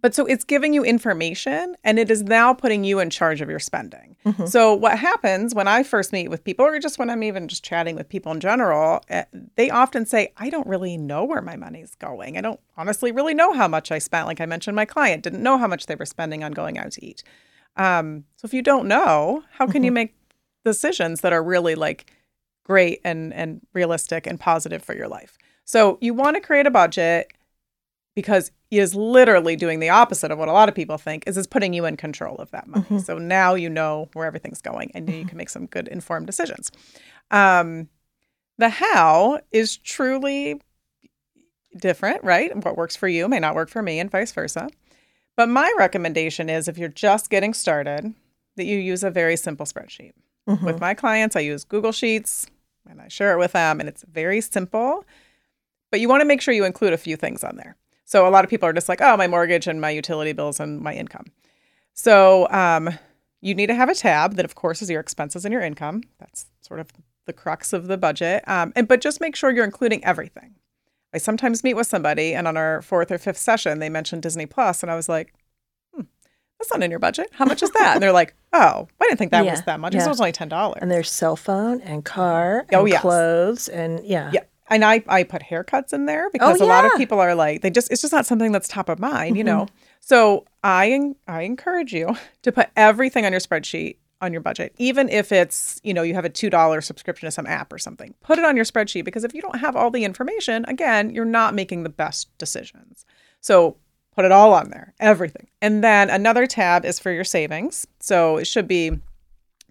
but 0.01 0.13
so 0.13 0.25
it's 0.25 0.43
giving 0.43 0.73
you 0.73 0.83
information 0.83 1.75
and 1.83 1.97
it 1.97 2.11
is 2.11 2.21
now 2.21 2.53
putting 2.53 2.83
you 2.83 2.99
in 2.99 3.09
charge 3.09 3.41
of 3.41 3.49
your 3.49 3.59
spending. 3.59 4.15
Mm-hmm. 4.25 4.45
So 4.45 4.73
what 4.73 4.99
happens 4.99 5.55
when 5.55 5.67
I 5.67 5.81
first 5.81 6.13
meet 6.13 6.27
with 6.29 6.43
people 6.43 6.65
or 6.65 6.77
just 6.79 6.99
when 6.99 7.09
I'm 7.09 7.23
even 7.23 7.47
just 7.47 7.63
chatting 7.63 7.95
with 7.95 8.07
people 8.07 8.31
in 8.31 8.39
general, 8.39 9.03
eh, 9.09 9.25
they 9.55 9.71
often 9.71 10.05
say, 10.05 10.33
I 10.37 10.49
don't 10.49 10.67
really 10.67 10.97
know 10.97 11.23
where 11.23 11.41
my 11.41 11.55
money's 11.55 11.95
going. 11.95 12.37
I 12.37 12.41
don't 12.41 12.59
honestly 12.77 13.11
really 13.11 13.33
know 13.33 13.53
how 13.53 13.67
much 13.67 13.91
I 13.91 13.97
spent. 13.97 14.27
Like 14.27 14.39
I 14.39 14.45
mentioned, 14.45 14.75
my 14.75 14.85
client 14.85 15.23
didn't 15.23 15.41
know 15.41 15.57
how 15.57 15.67
much 15.67 15.87
they 15.87 15.95
were 15.95 16.05
spending 16.05 16.43
on 16.43 16.51
going 16.51 16.77
out 16.77 16.91
to 16.91 17.05
eat. 17.05 17.23
Um, 17.75 18.25
so 18.35 18.45
if 18.45 18.53
you 18.53 18.61
don't 18.61 18.87
know, 18.87 19.43
how 19.51 19.65
can 19.65 19.83
you 19.83 19.91
make 19.91 20.15
decisions 20.63 21.21
that 21.21 21.33
are 21.33 21.43
really 21.43 21.75
like 21.75 22.11
great 22.63 22.99
and 23.03 23.33
and 23.33 23.61
realistic 23.73 24.27
and 24.27 24.39
positive 24.39 24.83
for 24.83 24.95
your 24.95 25.07
life? 25.07 25.37
So 25.63 25.97
you 26.01 26.13
want 26.13 26.35
to 26.35 26.41
create 26.41 26.65
a 26.65 26.71
budget 26.71 27.31
because 28.17 28.51
he 28.71 28.79
is 28.79 28.95
literally 28.95 29.55
doing 29.55 29.79
the 29.79 29.89
opposite 29.89 30.31
of 30.31 30.39
what 30.39 30.47
a 30.47 30.51
lot 30.51 30.67
of 30.67 30.73
people 30.73 30.97
think 30.97 31.23
is 31.27 31.37
is 31.37 31.45
putting 31.45 31.71
you 31.71 31.85
in 31.85 31.95
control 31.95 32.35
of 32.37 32.49
that 32.49 32.65
money. 32.67 32.83
Mm-hmm. 32.85 32.97
So 32.97 33.19
now 33.19 33.53
you 33.53 33.69
know 33.69 34.09
where 34.13 34.25
everything's 34.25 34.59
going 34.59 34.89
and 34.95 35.07
you 35.07 35.17
mm-hmm. 35.17 35.27
can 35.27 35.37
make 35.37 35.49
some 35.49 35.67
good 35.67 35.87
informed 35.87 36.25
decisions. 36.25 36.71
Um, 37.29 37.89
the 38.57 38.69
how 38.69 39.41
is 39.51 39.77
truly 39.77 40.59
different, 41.79 42.23
right? 42.23 42.55
What 42.65 42.75
works 42.75 42.95
for 42.95 43.07
you 43.07 43.27
may 43.27 43.37
not 43.37 43.53
work 43.53 43.69
for 43.69 43.83
me 43.83 43.99
and 43.99 44.09
vice 44.09 44.31
versa. 44.31 44.67
But 45.35 45.47
my 45.47 45.71
recommendation 45.77 46.49
is 46.49 46.67
if 46.67 46.79
you're 46.79 46.89
just 46.89 47.29
getting 47.29 47.53
started, 47.53 48.15
that 48.55 48.65
you 48.65 48.77
use 48.79 49.03
a 49.03 49.11
very 49.11 49.37
simple 49.37 49.67
spreadsheet. 49.67 50.13
With 50.47 50.61
mm-hmm. 50.61 50.79
my 50.79 50.95
clients, 50.95 51.35
I 51.35 51.41
use 51.41 51.63
Google 51.63 51.91
Sheets 51.91 52.47
and 52.89 52.99
I 52.99 53.09
share 53.09 53.33
it 53.33 53.37
with 53.37 53.51
them, 53.51 53.79
and 53.79 53.87
it's 53.87 54.03
very 54.11 54.41
simple. 54.41 55.05
But 55.91 55.99
you 55.99 56.09
want 56.09 56.21
to 56.21 56.25
make 56.25 56.41
sure 56.41 56.55
you 56.55 56.65
include 56.65 56.93
a 56.93 56.97
few 56.97 57.15
things 57.15 57.43
on 57.43 57.57
there. 57.57 57.75
So 58.07 58.25
a 58.25 58.31
lot 58.31 58.45
of 58.45 58.49
people 58.49 58.69
are 58.69 58.73
just 58.73 58.87
like, 58.87 59.01
oh, 59.01 59.17
my 59.17 59.27
mortgage 59.27 59.67
and 59.67 59.81
my 59.81 59.89
utility 59.89 60.31
bills 60.31 60.61
and 60.61 60.79
my 60.79 60.93
income. 60.93 61.25
So 61.93 62.47
um, 62.51 62.89
you 63.41 63.53
need 63.53 63.67
to 63.67 63.75
have 63.75 63.89
a 63.89 63.93
tab 63.95 64.35
that, 64.35 64.45
of 64.45 64.55
course, 64.55 64.81
is 64.81 64.89
your 64.89 65.01
expenses 65.01 65.43
and 65.43 65.51
your 65.51 65.61
income. 65.61 66.03
That's 66.17 66.45
sort 66.61 66.79
of 66.79 66.87
the 67.25 67.33
crux 67.33 67.73
of 67.73 67.87
the 67.87 67.97
budget. 67.97 68.47
Um, 68.47 68.71
and 68.77 68.87
but 68.87 69.01
just 69.01 69.19
make 69.19 69.35
sure 69.35 69.51
you're 69.51 69.65
including 69.65 70.05
everything. 70.05 70.55
I 71.13 71.17
sometimes 71.17 71.65
meet 71.65 71.73
with 71.73 71.87
somebody, 71.87 72.33
and 72.33 72.47
on 72.47 72.55
our 72.55 72.81
fourth 72.81 73.11
or 73.11 73.17
fifth 73.17 73.37
session, 73.39 73.79
they 73.79 73.89
mentioned 73.89 74.21
Disney 74.23 74.45
Plus, 74.45 74.83
and 74.83 74.91
I 74.91 74.95
was 74.95 75.09
like, 75.09 75.33
hmm, 75.93 76.03
"That's 76.59 76.71
not 76.71 76.83
in 76.83 76.89
your 76.91 76.99
budget. 76.99 77.27
How 77.33 77.43
much 77.45 77.61
is 77.63 77.71
that?" 77.71 77.93
and 77.95 78.03
they're 78.03 78.11
like, 78.13 78.35
"Oh, 78.53 78.87
I 79.01 79.05
didn't 79.05 79.17
think 79.17 79.31
that 79.31 79.45
was 79.45 79.61
that 79.63 79.79
much. 79.79 79.95
yeah. 79.95 80.05
It 80.05 80.07
was 80.09 80.19
only 80.21 80.31
ten 80.33 80.47
dollars." 80.49 80.79
and 80.81 80.89
there's 80.91 81.09
cell 81.11 81.35
phone 81.35 81.81
and 81.81 82.05
car 82.05 82.65
Oh, 82.73 82.81
and 82.81 82.89
yes. 82.89 83.01
clothes 83.01 83.67
and 83.69 84.01
yeah. 84.05 84.31
Yeah. 84.33 84.41
And 84.69 84.83
I, 84.83 85.03
I 85.07 85.23
put 85.23 85.41
haircuts 85.43 85.93
in 85.93 86.05
there 86.05 86.29
because 86.29 86.59
a 86.59 86.65
lot 86.65 86.85
of 86.85 86.91
Oh, 86.93 86.97
people 86.97 87.19
are 87.19 87.35
like, 87.35 87.61
they 87.61 87.69
just, 87.69 87.91
it's 87.91 88.01
just 88.01 88.13
not 88.13 88.25
something 88.25 88.51
that's 88.51 88.67
top 88.67 88.89
of 88.89 88.99
mind, 88.99 89.37
you 89.37 89.43
Mm-hmm. 89.43 89.57
know? 89.59 89.67
So 89.99 90.45
I, 90.63 91.13
I 91.27 91.41
encourage 91.43 91.93
you 91.93 92.15
to 92.43 92.51
put 92.51 92.69
everything 92.75 93.25
on 93.25 93.31
your 93.31 93.41
spreadsheet 93.41 93.97
on 94.19 94.31
your 94.33 94.41
budget, 94.41 94.73
even 94.77 95.09
if 95.09 95.31
it's, 95.31 95.79
you 95.83 95.93
know, 95.93 96.01
you 96.01 96.15
have 96.15 96.25
a 96.25 96.29
$2 96.29 96.83
subscription 96.83 97.27
to 97.27 97.31
some 97.31 97.45
app 97.45 97.71
or 97.71 97.77
something, 97.77 98.15
put 98.23 98.39
it 98.39 98.45
on 98.45 98.55
your 98.55 98.65
spreadsheet 98.65 99.05
because 99.05 99.23
if 99.23 99.33
you 99.33 99.41
don't 99.41 99.59
have 99.59 99.75
all 99.75 99.91
the 99.91 100.03
information, 100.03 100.65
again, 100.67 101.11
you're 101.11 101.23
not 101.23 101.53
making 101.53 101.83
the 101.83 101.89
best 101.89 102.35
decisions. 102.39 103.05
So 103.41 103.77
put 104.15 104.25
it 104.25 104.31
all 104.31 104.53
on 104.53 104.71
there, 104.71 104.95
everything. 104.99 105.47
And 105.61 105.83
then 105.83 106.09
another 106.09 106.47
tab 106.47 106.83
is 106.83 106.99
for 106.99 107.11
your 107.11 107.23
savings. 107.23 107.85
So 107.99 108.37
it 108.37 108.47
should 108.47 108.67
be 108.67 108.99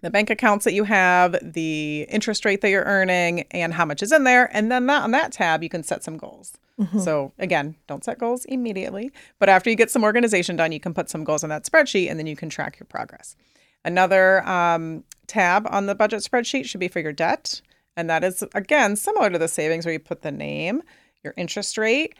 the 0.01 0.09
bank 0.09 0.29
accounts 0.29 0.63
that 0.65 0.73
you 0.73 0.83
have, 0.83 1.35
the 1.41 2.05
interest 2.09 2.45
rate 2.45 2.61
that 2.61 2.69
you're 2.69 2.83
earning, 2.83 3.41
and 3.51 3.73
how 3.73 3.85
much 3.85 4.03
is 4.03 4.11
in 4.11 4.23
there. 4.23 4.49
And 4.55 4.71
then 4.71 4.85
that 4.87 5.03
on 5.03 5.11
that 5.11 5.31
tab, 5.31 5.63
you 5.63 5.69
can 5.69 5.83
set 5.83 6.03
some 6.03 6.17
goals. 6.17 6.57
So 6.99 7.33
again, 7.39 7.75
don't 7.87 8.03
set 8.03 8.19
goals 8.19 8.45
immediately, 8.45 9.11
but 9.39 9.49
after 9.49 9.71
you 9.71 9.75
get 9.75 9.89
some 9.89 10.03
organization 10.03 10.55
done, 10.55 10.71
you 10.71 10.79
can 10.79 10.93
put 10.93 11.09
some 11.09 11.23
goals 11.23 11.43
on 11.43 11.49
that 11.49 11.63
spreadsheet, 11.65 12.07
and 12.07 12.19
then 12.19 12.27
you 12.27 12.35
can 12.35 12.49
track 12.49 12.79
your 12.79 12.85
progress. 12.85 13.35
Another 13.83 14.47
um, 14.47 15.03
tab 15.25 15.67
on 15.71 15.87
the 15.87 15.95
budget 15.95 16.19
spreadsheet 16.19 16.65
should 16.65 16.79
be 16.79 16.87
for 16.87 16.99
your 16.99 17.13
debt, 17.13 17.61
and 17.95 18.07
that 18.11 18.23
is 18.23 18.43
again 18.53 18.95
similar 18.95 19.31
to 19.31 19.39
the 19.39 19.47
savings, 19.47 19.85
where 19.85 19.93
you 19.93 19.99
put 19.99 20.21
the 20.21 20.31
name, 20.31 20.83
your 21.23 21.33
interest 21.35 21.79
rate, 21.79 22.13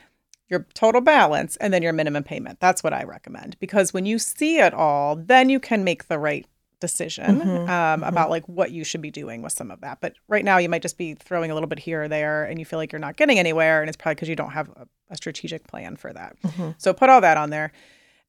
your 0.49 0.65
total 0.73 1.01
balance, 1.01 1.55
and 1.57 1.71
then 1.71 1.83
your 1.83 1.93
minimum 1.93 2.23
payment. 2.23 2.59
That's 2.59 2.83
what 2.83 2.93
I 2.93 3.03
recommend 3.03 3.59
because 3.59 3.93
when 3.93 4.07
you 4.07 4.17
see 4.17 4.57
it 4.57 4.73
all, 4.73 5.15
then 5.15 5.49
you 5.49 5.59
can 5.59 5.83
make 5.83 6.07
the 6.07 6.17
right 6.17 6.47
decision 6.79 7.41
um, 7.69 8.03
about 8.03 8.29
like 8.29 8.47
what 8.47 8.71
you 8.71 8.83
should 8.83 9.01
be 9.01 9.11
doing 9.11 9.41
with 9.41 9.53
some 9.53 9.71
of 9.71 9.81
that. 9.81 9.99
But 10.01 10.13
right 10.27 10.45
now, 10.45 10.57
you 10.57 10.69
might 10.69 10.81
just 10.81 10.97
be 10.97 11.13
throwing 11.15 11.51
a 11.51 11.53
little 11.53 11.67
bit 11.67 11.79
here 11.79 12.03
or 12.03 12.07
there, 12.07 12.43
and 12.45 12.59
you 12.59 12.65
feel 12.65 12.77
like 12.77 12.91
you're 12.91 12.99
not 12.99 13.17
getting 13.17 13.39
anywhere, 13.39 13.81
and 13.81 13.89
it's 13.89 13.97
probably 13.97 14.15
because 14.15 14.29
you 14.29 14.35
don't 14.35 14.51
have 14.51 14.69
a, 14.69 14.87
a 15.09 15.15
strategic 15.15 15.67
plan 15.67 15.95
for 15.95 16.13
that. 16.13 16.35
So 16.77 16.93
put 16.93 17.09
all 17.09 17.21
that 17.21 17.37
on 17.37 17.49
there. 17.49 17.71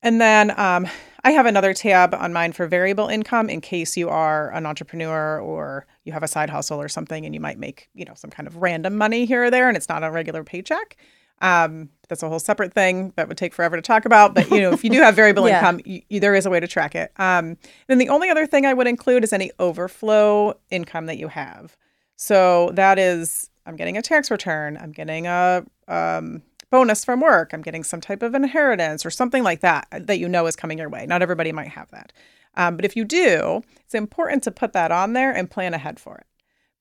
And 0.00 0.20
then 0.20 0.58
um, 0.58 0.86
I 1.24 1.32
have 1.32 1.46
another 1.46 1.74
tab 1.74 2.14
on 2.14 2.32
mine 2.32 2.52
for 2.52 2.68
variable 2.68 3.08
income 3.08 3.50
in 3.50 3.60
case 3.60 3.96
you 3.96 4.08
are 4.08 4.52
an 4.52 4.64
entrepreneur 4.64 5.40
or 5.40 5.86
you 6.04 6.12
have 6.12 6.22
a 6.22 6.28
side 6.28 6.50
hustle 6.50 6.80
or 6.80 6.88
something 6.88 7.24
and 7.26 7.34
you 7.34 7.40
might 7.40 7.58
make, 7.58 7.88
you 7.94 8.04
know, 8.04 8.14
some 8.14 8.30
kind 8.30 8.46
of 8.46 8.58
random 8.58 8.96
money 8.96 9.26
here 9.26 9.44
or 9.44 9.50
there 9.50 9.66
and 9.66 9.76
it's 9.76 9.88
not 9.88 10.04
a 10.04 10.10
regular 10.10 10.44
paycheck. 10.44 10.96
Um, 11.40 11.88
that's 12.08 12.22
a 12.22 12.28
whole 12.28 12.38
separate 12.38 12.72
thing 12.72 13.12
that 13.16 13.28
would 13.28 13.36
take 13.36 13.54
forever 13.54 13.76
to 13.76 13.82
talk 13.82 14.04
about. 14.04 14.34
But, 14.34 14.50
you 14.50 14.60
know, 14.60 14.72
if 14.72 14.82
you 14.82 14.90
do 14.90 15.00
have 15.02 15.14
variable 15.14 15.46
Yeah. 15.48 15.58
income, 15.58 15.80
you, 15.84 16.02
you, 16.08 16.20
there 16.20 16.34
is 16.34 16.46
a 16.46 16.50
way 16.50 16.60
to 16.60 16.66
track 16.66 16.94
it. 16.94 17.12
Um, 17.16 17.56
then 17.86 17.98
the 17.98 18.08
only 18.08 18.30
other 18.30 18.46
thing 18.46 18.66
I 18.66 18.74
would 18.74 18.86
include 18.86 19.24
is 19.24 19.32
any 19.32 19.50
overflow 19.58 20.54
income 20.70 21.06
that 21.06 21.18
you 21.18 21.28
have. 21.28 21.76
So 22.16 22.70
that 22.74 22.98
is, 22.98 23.50
I'm 23.66 23.76
getting 23.76 23.96
a 23.96 24.02
tax 24.02 24.30
return, 24.30 24.76
I'm 24.80 24.92
getting 24.92 25.26
a 25.26 25.64
um, 25.86 26.42
bonus 26.70 27.04
from 27.04 27.20
work, 27.20 27.52
I'm 27.52 27.62
getting 27.62 27.84
some 27.84 28.00
type 28.00 28.22
of 28.22 28.34
inheritance 28.34 29.06
or 29.06 29.10
something 29.10 29.42
like 29.42 29.60
that 29.60 29.86
that 29.92 30.18
you 30.18 30.28
know 30.28 30.46
is 30.46 30.56
coming 30.56 30.78
your 30.78 30.88
way. 30.88 31.06
Not 31.06 31.22
everybody 31.22 31.52
might 31.52 31.68
have 31.68 31.90
that. 31.90 32.12
Um, 32.56 32.76
but 32.76 32.84
if 32.84 32.96
you 32.96 33.04
do, 33.04 33.62
it's 33.84 33.94
important 33.94 34.42
to 34.44 34.50
put 34.50 34.72
that 34.72 34.90
on 34.90 35.12
there 35.12 35.30
and 35.30 35.48
plan 35.50 35.74
ahead 35.74 36.00
for 36.00 36.16
it. 36.16 36.26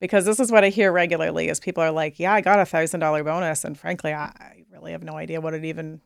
Because 0.00 0.24
this 0.24 0.38
is 0.40 0.50
what 0.52 0.64
I 0.64 0.68
hear 0.70 0.92
regularly 0.92 1.48
is 1.48 1.58
people 1.60 1.82
are 1.82 1.90
like, 1.90 2.18
yeah, 2.18 2.32
I 2.32 2.40
got 2.40 2.60
a 2.60 2.64
thousand 2.64 3.00
dollar 3.00 3.22
bonus. 3.24 3.64
And 3.64 3.78
frankly, 3.78 4.12
I, 4.12 4.24
I 4.26 4.57
really 4.78 4.92
have 4.92 5.02
no 5.02 5.16
idea 5.16 5.40
what 5.40 5.54
it 5.54 5.64
even 5.64 6.00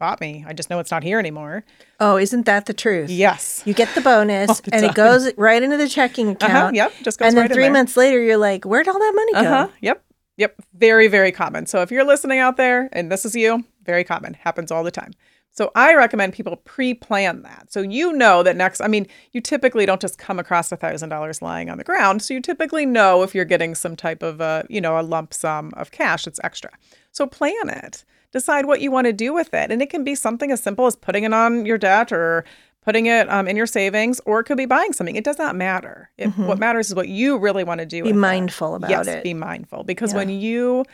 bought 0.00 0.20
me. 0.20 0.44
I 0.46 0.52
just 0.52 0.70
know 0.70 0.78
it's 0.80 0.90
not 0.90 1.02
here 1.02 1.18
anymore. 1.18 1.64
Oh, 2.00 2.16
isn't 2.16 2.46
that 2.46 2.66
the 2.66 2.74
truth? 2.74 3.10
Yes. 3.10 3.62
You 3.64 3.74
get 3.74 3.94
the 3.94 4.00
bonus 4.00 4.60
the 4.60 4.74
and 4.74 4.84
it 4.84 4.94
goes 4.94 5.32
right 5.36 5.62
into 5.62 5.76
the 5.76 5.88
checking 5.88 6.30
account. 6.30 6.52
Uh-huh. 6.52 6.70
Yep. 6.74 6.92
Just 7.02 7.18
goes 7.18 7.28
and 7.28 7.36
then 7.36 7.42
right 7.44 7.50
in 7.50 7.54
three 7.54 7.70
months 7.70 7.96
later, 7.96 8.22
you're 8.22 8.36
like, 8.36 8.64
where'd 8.64 8.88
all 8.88 8.98
that 8.98 9.12
money 9.14 9.32
go? 9.32 9.38
Uh-huh. 9.40 9.68
Yep. 9.80 10.03
Yep. 10.36 10.56
Very, 10.74 11.08
very 11.08 11.32
common. 11.32 11.66
So 11.66 11.80
if 11.82 11.90
you're 11.90 12.04
listening 12.04 12.38
out 12.40 12.56
there 12.56 12.88
and 12.92 13.10
this 13.10 13.24
is 13.24 13.36
you, 13.36 13.64
very 13.84 14.04
common. 14.04 14.34
Happens 14.34 14.70
all 14.70 14.82
the 14.82 14.90
time. 14.90 15.12
So 15.52 15.70
I 15.76 15.94
recommend 15.94 16.32
people 16.32 16.56
pre-plan 16.56 17.42
that. 17.42 17.72
So 17.72 17.80
you 17.80 18.12
know 18.12 18.42
that 18.42 18.56
next 18.56 18.80
I 18.80 18.88
mean, 18.88 19.06
you 19.30 19.40
typically 19.40 19.86
don't 19.86 20.00
just 20.00 20.18
come 20.18 20.40
across 20.40 20.72
a 20.72 20.76
thousand 20.76 21.10
dollars 21.10 21.40
lying 21.40 21.70
on 21.70 21.78
the 21.78 21.84
ground. 21.84 22.22
So 22.22 22.34
you 22.34 22.40
typically 22.40 22.84
know 22.84 23.22
if 23.22 23.34
you're 23.34 23.44
getting 23.44 23.76
some 23.76 23.94
type 23.94 24.22
of 24.24 24.40
a, 24.40 24.66
you 24.68 24.80
know, 24.80 24.98
a 24.98 25.02
lump 25.02 25.32
sum 25.32 25.72
of 25.76 25.92
cash 25.92 26.24
that's 26.24 26.40
extra. 26.42 26.70
So 27.12 27.26
plan 27.26 27.68
it. 27.68 28.04
Decide 28.32 28.66
what 28.66 28.80
you 28.80 28.90
want 28.90 29.06
to 29.06 29.12
do 29.12 29.32
with 29.32 29.54
it. 29.54 29.70
And 29.70 29.80
it 29.80 29.90
can 29.90 30.02
be 30.02 30.16
something 30.16 30.50
as 30.50 30.60
simple 30.60 30.86
as 30.86 30.96
putting 30.96 31.22
it 31.22 31.32
on 31.32 31.64
your 31.64 31.78
debt 31.78 32.10
or 32.10 32.44
putting 32.84 33.06
it 33.06 33.28
um, 33.30 33.48
in 33.48 33.56
your 33.56 33.66
savings, 33.66 34.20
or 34.26 34.40
it 34.40 34.44
could 34.44 34.56
be 34.56 34.66
buying 34.66 34.92
something. 34.92 35.16
It 35.16 35.24
does 35.24 35.38
not 35.38 35.56
matter. 35.56 36.10
It, 36.18 36.28
What 36.36 36.58
matters 36.58 36.88
is 36.88 36.94
what 36.94 37.08
you 37.08 37.38
really 37.38 37.64
want 37.64 37.78
to 37.80 37.86
do. 37.86 38.02
Be 38.04 38.12
mindful 38.12 38.74
about 38.74 38.90
yes, 38.90 39.06
it. 39.06 39.24
be 39.24 39.34
mindful 39.34 39.84
because 39.84 40.12
Yeah. 40.12 40.18
when 40.18 40.28
you 40.28 40.84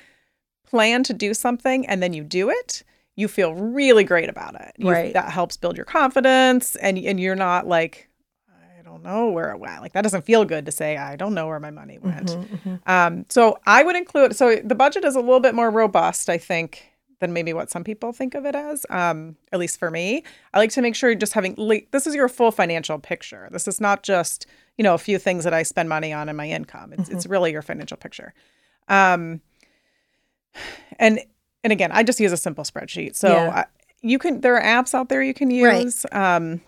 plan 0.67 1.03
to 1.05 1.13
do 1.13 1.35
something 1.35 1.87
and 1.87 2.03
then 2.03 2.13
you 2.13 2.23
do 2.23 2.49
it, 2.51 2.83
you 3.17 3.27
feel 3.29 3.55
really 3.55 4.05
great 4.05 4.29
about 4.29 4.55
it. 4.55 4.73
You- 4.79 4.91
Right. 4.91 5.13
That 5.13 5.31
helps 5.31 5.57
build 5.57 5.77
your 5.77 5.85
confidence, 5.87 6.77
and 6.77 6.97
and 6.99 7.19
you're 7.21 7.35
not 7.37 7.67
like, 7.67 8.09
I 8.79 8.83
don't 8.83 9.03
know 9.03 9.29
where 9.31 9.51
it 9.51 9.59
went. 9.59 9.83
Like 9.83 9.93
that 9.95 10.03
doesn't 10.03 10.23
feel 10.25 10.45
good 10.45 10.67
to 10.67 10.73
say 10.73 10.97
I 10.97 11.17
don't 11.17 11.35
know 11.35 11.49
where 11.49 11.61
my 11.61 11.71
money 11.71 11.99
went. 11.99 12.29
Mm-hmm, 12.29 12.75
Um, 12.87 13.27
so 13.29 13.59
I 13.67 13.83
would 13.83 13.97
include. 13.97 14.37
So 14.37 14.57
the 14.65 14.75
budget 14.77 15.05
is 15.05 15.17
a 15.17 15.21
little 15.21 15.41
bit 15.41 15.55
more 15.55 15.71
robust, 15.71 16.31
I 16.31 16.39
think, 16.39 16.90
than 17.21 17.33
maybe 17.33 17.53
what 17.53 17.71
some 17.71 17.85
people 17.85 18.13
think 18.13 18.35
of 18.35 18.45
it 18.45 18.55
as. 18.55 18.85
Um, 18.91 19.37
at 19.53 19.59
least 19.61 19.79
for 19.79 19.91
me, 19.91 20.25
I 20.53 20.59
like 20.59 20.71
to 20.73 20.83
make 20.83 20.95
sure 20.95 21.11
you're 21.11 21.19
just 21.19 21.35
having. 21.35 21.55
Like, 21.57 21.89
this 21.93 22.07
is 22.07 22.15
your 22.15 22.29
full 22.29 22.51
financial 22.51 22.99
picture. 22.99 23.49
This 23.53 23.69
is 23.69 23.81
not 23.81 24.03
just 24.03 24.47
you 24.77 24.83
know 24.83 24.95
a 24.95 24.99
few 24.99 25.19
things 25.19 25.45
that 25.45 25.55
I 25.55 25.63
spend 25.63 25.89
money 25.89 26.13
on 26.13 26.29
in 26.29 26.37
my 26.37 26.49
income. 26.49 26.93
It's 26.93 27.09
it's 27.09 27.27
really 27.27 27.53
your 27.53 27.63
financial 27.63 27.97
picture. 27.97 28.35
Um, 28.89 29.41
and 30.99 31.21
and 31.63 31.73
again, 31.73 31.93
I 31.93 32.03
just 32.03 32.19
use 32.21 32.33
a 32.33 32.37
simple 32.37 32.65
spreadsheet. 32.65 33.15
So 33.17 33.29
Yeah. 33.29 33.51
I, 33.51 33.65
you 34.03 34.19
can 34.19 34.41
there 34.41 34.57
are 34.57 34.63
apps 34.83 34.95
out 34.95 35.09
there 35.09 35.23
you 35.23 35.35
can 35.35 35.49
Right. 35.63 35.85
use. 35.85 36.05
Um, 36.11 36.61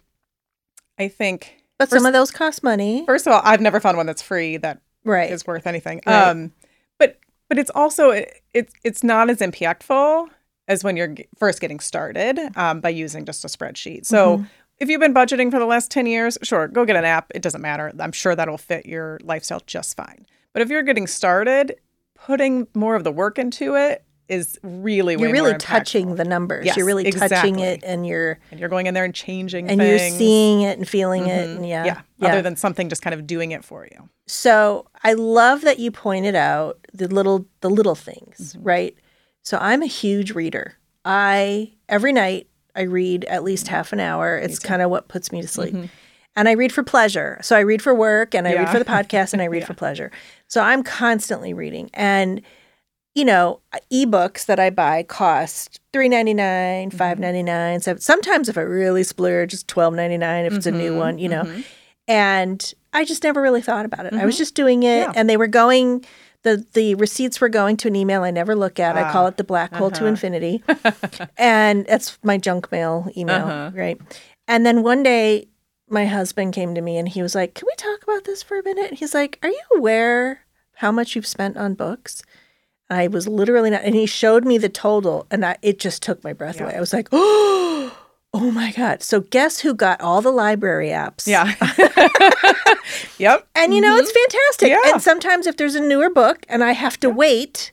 I 0.99 1.09
think 1.09 1.57
But 1.79 1.89
First- 1.89 2.01
some 2.03 2.07
of 2.07 2.13
those 2.13 2.31
cost 2.31 2.63
money. 2.63 3.05
first 3.07 3.27
of 3.27 3.33
all, 3.33 3.41
I've 3.45 3.61
never 3.63 3.81
found 3.81 3.97
one 3.97 4.07
that's 4.07 4.23
free 4.23 4.59
that 4.59 4.81
right. 5.05 5.31
is 5.31 5.47
worth 5.47 5.67
anything. 5.67 6.01
Right. 6.07 6.29
Um, 6.29 6.53
but 6.99 7.19
but 7.49 7.59
it's 7.59 7.71
also 7.75 8.11
it, 8.11 8.43
it's 8.53 8.75
it's 8.85 9.03
not 9.03 9.31
as 9.31 9.39
impactful 9.39 10.29
as 10.73 10.83
when 10.85 10.97
you're 10.97 11.15
first 11.39 11.61
getting 11.61 11.81
started 11.81 12.39
um, 12.57 12.81
by 12.81 12.89
using 12.89 13.25
just 13.25 13.45
a 13.45 13.49
spreadsheet. 13.49 14.07
So 14.07 14.39
Mhm. 14.39 14.49
if 14.81 14.89
you've 14.89 15.01
been 15.01 15.15
budgeting 15.15 15.51
for 15.51 15.59
the 15.59 15.67
last 15.67 15.91
ten 15.91 16.07
years, 16.07 16.39
sure, 16.43 16.69
go 16.69 16.85
get 16.85 16.97
an 16.97 17.05
app. 17.05 17.31
It 17.35 17.43
doesn't 17.43 17.61
matter. 17.63 17.93
I'm 17.99 18.13
sure 18.13 18.35
that'll 18.35 18.59
fit 18.59 18.87
your 18.87 19.19
lifestyle 19.23 19.63
just 19.67 19.97
fine. 19.97 20.27
But 20.53 20.63
if 20.63 20.69
you're 20.71 20.83
getting 20.83 21.07
started, 21.07 21.77
putting 22.15 22.67
more 22.75 22.95
of 22.97 23.05
the 23.05 23.13
work 23.13 23.39
into 23.39 23.75
it 23.75 24.05
is 24.29 24.59
really 24.63 25.15
You're 25.17 25.33
really 25.33 25.55
touching 25.59 26.15
the 26.15 26.25
numbers. 26.25 26.65
Yes, 26.65 26.77
you're 26.77 26.87
really 26.87 27.11
touching 27.11 27.59
it 27.59 27.83
and 27.85 28.07
you're 28.07 28.39
and 28.51 28.59
you're 28.61 28.69
going 28.69 28.87
in 28.87 28.95
there 28.95 29.05
and 29.05 29.15
changing 29.15 29.67
things. 29.67 29.73
and 29.73 29.81
things. 29.81 30.01
you're 30.11 30.19
seeing 30.19 30.63
it 30.63 30.79
and 30.79 30.89
feeling 30.89 31.27
it 31.27 31.49
Mhm. 31.49 31.57
and 31.57 31.67
yeah. 31.69 31.85
yeah. 31.85 32.29
Other 32.29 32.41
than 32.41 32.57
something 32.57 32.89
just 32.89 33.03
kind 33.03 33.13
of 33.15 33.27
doing 33.27 33.51
it 33.53 33.65
for 33.65 33.87
you. 33.91 34.09
So 34.27 34.87
I 35.03 35.13
love 35.15 35.63
that 35.63 35.79
you 35.81 35.91
pointed 35.91 36.35
out 36.37 36.79
the 36.95 37.09
little 37.09 37.47
the 37.61 37.69
little 37.69 37.97
things, 37.97 38.55
Mm-hmm. 38.55 38.63
right? 38.63 38.95
So 39.43 39.59
I'm 39.61 39.83
a 39.83 39.87
huge 39.87 40.33
reader. 40.33 40.75
I 41.05 41.73
every 41.89 42.13
night 42.13 42.47
I 42.77 42.83
read 42.83 43.25
at 43.27 43.43
least 43.45 43.69
half 43.69 43.93
an 43.93 44.01
hour. 44.01 44.37
It's 44.39 44.59
kind 44.59 44.83
of 44.83 44.91
what 44.91 45.09
puts 45.09 45.31
me 45.33 45.43
to 45.43 45.49
sleep. 45.49 45.75
And 46.35 46.49
I 46.49 46.53
read 46.53 46.73
for 46.73 46.83
pleasure. 46.83 47.39
So 47.43 47.55
I 47.57 47.61
read 47.61 47.83
for 47.83 47.95
work 47.95 48.35
and 48.35 48.49
I 48.49 48.53
read 48.55 48.63
Mm-hmm. 48.69 48.73
For 48.73 48.79
the 48.79 48.85
podcast 48.87 49.33
and 49.35 49.43
I 49.43 49.45
read 49.53 49.61
Yeah. 49.61 49.67
for 49.67 49.75
pleasure. 49.75 50.11
So 50.49 50.63
I'm 50.63 50.83
constantly 50.83 51.53
reading. 51.53 51.91
And 51.93 52.41
you 53.15 53.27
know, 53.27 53.61
ebooks 53.93 54.47
that 54.47 54.59
I 54.59 54.71
buy 54.71 55.03
cost 55.03 55.81
three 55.93 56.09
ninety 56.09 56.33
nine, 56.33 56.89
Mm-hmm. 56.89 56.97
five 56.97 57.19
ninety 57.19 57.43
nine. 57.43 57.81
So 57.81 57.97
sometimes 57.97 58.49
if 58.49 58.57
I 58.57 58.63
really 58.63 59.03
splurge, 59.03 59.53
it's 59.53 59.63
twelve 59.65 59.93
ninety 59.93 60.17
nine 60.17 60.47
if 60.47 60.55
it's 60.55 60.65
a 60.67 60.71
Mm-hmm. 60.71 60.79
new 60.79 60.97
one, 60.97 61.19
you 61.19 61.29
know. 61.29 61.63
And 62.09 62.73
I 62.95 63.05
just 63.05 63.23
never 63.23 63.41
really 63.43 63.61
thought 63.63 63.85
about 63.85 64.07
it. 64.07 64.15
I 64.15 64.25
was 64.25 64.39
just 64.39 64.55
doing 64.55 64.83
it 64.85 64.87
Mm-hmm. 65.07 65.13
Yeah. 65.13 65.21
and 65.21 65.29
they 65.29 65.37
were 65.37 65.47
going 65.47 66.05
the 66.43 66.67
the 66.73 66.95
receipts 66.97 67.41
were 67.41 67.49
going 67.49 67.77
to 67.79 67.89
an 67.89 67.97
email 67.97 68.23
I 68.23 68.31
never 68.31 68.55
look 68.57 68.81
at. 68.81 68.97
I 68.97 69.03
Ah, 69.03 69.13
call 69.13 69.27
it 69.29 69.37
the 69.37 69.45
black 69.45 69.75
hole 69.75 69.91
to 69.91 69.97
uh-huh. 69.99 70.07
infinity. 70.07 70.63
and 71.37 71.87
that's 71.87 72.19
my 72.23 72.39
junk 72.39 72.71
mail 72.73 73.09
email, 73.17 73.47
Uh-huh. 73.47 73.71
right? 73.75 74.01
And 74.49 74.67
then 74.67 74.83
one 74.83 75.03
day 75.03 75.49
my 75.89 76.07
husband 76.07 76.53
came 76.55 76.75
to 76.75 76.81
me 76.81 76.97
and 76.99 77.09
he 77.09 77.23
was 77.23 77.35
like, 77.35 77.55
"Can 77.55 77.67
we 77.67 77.75
talk 77.77 78.03
about 78.03 78.25
this 78.25 78.43
for 78.43 78.59
a 78.59 78.63
minute?" 78.65 78.95
He's 78.95 79.15
like, 79.15 79.39
"Are 79.43 79.49
you 79.51 79.63
aware 79.77 80.41
how 80.77 80.91
much 80.91 81.15
you've 81.15 81.27
spent 81.27 81.57
on 81.57 81.75
books?" 81.75 82.23
I 82.91 83.09
was 83.09 83.27
literally 83.27 83.71
not, 83.71 83.83
and 83.85 83.95
he 83.95 84.05
showed 84.07 84.45
me 84.45 84.59
the 84.59 84.69
total, 84.69 85.27
and 85.31 85.45
I, 85.47 85.57
it 85.63 85.79
just 85.79 86.03
took 86.03 86.23
my 86.25 86.33
breath 86.35 86.57
Yeah. 86.57 86.65
away. 86.65 86.75
I 86.77 86.81
was 86.81 86.93
like, 86.93 87.09
"Oh, 87.13 87.72
oh 88.35 88.51
my 88.51 88.73
god!" 88.73 89.03
So 89.03 89.21
guess 89.21 89.61
who 89.61 89.75
got 89.75 90.01
all 90.01 90.21
the 90.23 90.31
library 90.33 90.89
apps? 90.89 91.27
Yeah. 91.27 91.55
yep. 93.19 93.47
and 93.55 93.75
you 93.75 93.81
know 93.81 93.97
it's 93.97 94.13
fantastic. 94.13 94.71
Mm-hmm. 94.73 94.81
Yeah. 94.87 94.93
And 94.95 95.03
sometimes 95.03 95.47
if 95.47 95.57
there's 95.57 95.75
a 95.75 95.81
newer 95.81 96.11
book 96.11 96.45
and 96.49 96.63
I 96.65 96.73
have 96.73 96.99
to 97.01 97.11
wait, 97.11 97.73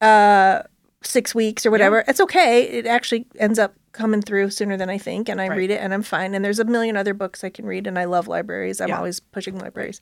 uh, 0.00 0.62
six 1.02 1.34
weeks 1.34 1.64
or 1.66 1.70
whatever, 1.70 2.04
it's 2.06 2.20
okay. 2.20 2.62
It 2.62 2.86
actually 2.86 3.26
ends 3.38 3.58
up 3.58 3.74
coming 3.92 4.22
through 4.22 4.50
sooner 4.50 4.76
than 4.76 4.88
I 4.90 4.98
think, 4.98 5.28
and 5.28 5.40
I 5.40 5.48
Right. 5.48 5.56
read 5.58 5.70
it 5.70 5.80
and 5.80 5.92
I'm 5.92 6.02
fine. 6.02 6.34
And 6.34 6.44
there's 6.44 6.58
a 6.60 6.64
million 6.64 6.96
other 6.96 7.14
books 7.14 7.42
I 7.42 7.50
can 7.50 7.66
read, 7.66 7.86
and 7.86 7.98
I 7.98 8.04
love 8.04 8.28
libraries. 8.28 8.80
I'm 8.80 8.88
Yeah. 8.90 8.98
always 8.98 9.18
pushing 9.20 9.58
libraries. 9.58 10.00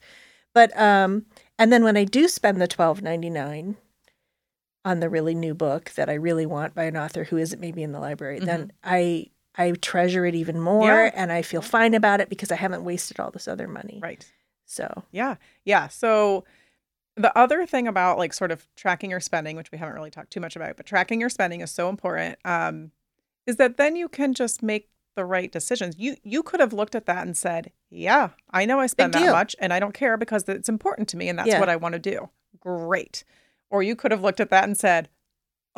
But 0.53 0.77
um, 0.79 1.25
and 1.57 1.71
then 1.73 1.83
when 1.83 1.97
I 1.97 2.03
do 2.03 2.27
spend 2.27 2.61
the 2.61 2.67
twelve 2.67 3.01
ninety 3.01 3.29
nine 3.29 3.77
on 4.85 4.99
the 4.99 5.09
really 5.09 5.35
new 5.35 5.53
book 5.53 5.91
that 5.95 6.09
I 6.09 6.13
really 6.13 6.45
want 6.45 6.73
by 6.73 6.83
an 6.85 6.95
author 6.97 7.25
who 7.25 7.37
isn't 7.37 7.59
maybe 7.59 7.83
in 7.83 7.91
the 7.91 7.99
library, 7.99 8.39
then 8.39 8.71
I 8.83 9.27
I 9.59 9.71
treasure 9.73 10.25
it 10.25 10.33
even 10.35 10.59
more. 10.59 10.87
Yeah. 10.87 11.11
and 11.13 11.31
I 11.31 11.41
feel 11.43 11.61
fine 11.61 11.93
about 11.93 12.21
it 12.21 12.29
because 12.29 12.51
I 12.51 12.55
haven't 12.55 12.83
wasted 12.83 13.19
all 13.19 13.29
this 13.29 13.47
other 13.47 13.67
money. 13.67 13.99
Right. 14.01 14.25
So 14.65 15.03
Yeah. 15.11 15.35
Yeah. 15.65 15.87
So 15.89 16.45
the 17.15 17.37
other 17.37 17.65
thing 17.65 17.87
about 17.87 18.17
like 18.17 18.33
sort 18.33 18.51
of 18.51 18.67
tracking 18.75 19.11
your 19.11 19.19
spending, 19.19 19.57
which 19.57 19.71
we 19.71 19.77
haven't 19.77 19.95
really 19.95 20.11
talked 20.11 20.31
too 20.31 20.39
much 20.39 20.55
about, 20.55 20.77
but 20.77 20.85
tracking 20.85 21.19
your 21.19 21.29
spending 21.29 21.59
is 21.61 21.69
so 21.71 21.89
important, 21.89 22.37
um, 22.45 22.91
is 23.45 23.57
that 23.57 23.77
then 23.77 23.95
you 23.95 24.07
can 24.07 24.33
just 24.33 24.63
make 24.63 24.89
the 25.15 25.25
right 25.25 25.51
decisions. 25.51 25.95
You 25.97 26.15
you 26.23 26.41
could 26.43 26.61
have 26.61 26.71
looked 26.71 26.95
at 26.95 27.05
that 27.07 27.25
and 27.25 27.35
said, 27.35 27.71
Yeah, 27.89 28.29
I 28.51 28.65
know 28.65 28.79
I 28.79 28.87
spend 28.87 29.13
that 29.15 29.31
much 29.33 29.55
and 29.59 29.73
I 29.73 29.79
don't 29.79 29.93
care 29.93 30.15
because 30.15 30.47
it's 30.47 30.69
important 30.69 31.09
to 31.09 31.17
me 31.17 31.27
and 31.27 31.37
that's 31.37 31.49
Yeah. 31.49 31.59
what 31.59 31.67
I 31.67 31.75
want 31.75 31.93
to 31.93 31.99
do. 31.99 32.29
Great. 32.61 33.25
Or 33.69 33.83
you 33.83 33.95
could 33.97 34.11
have 34.11 34.21
looked 34.21 34.39
at 34.39 34.49
that 34.51 34.63
and 34.63 34.77
said, 34.77 35.09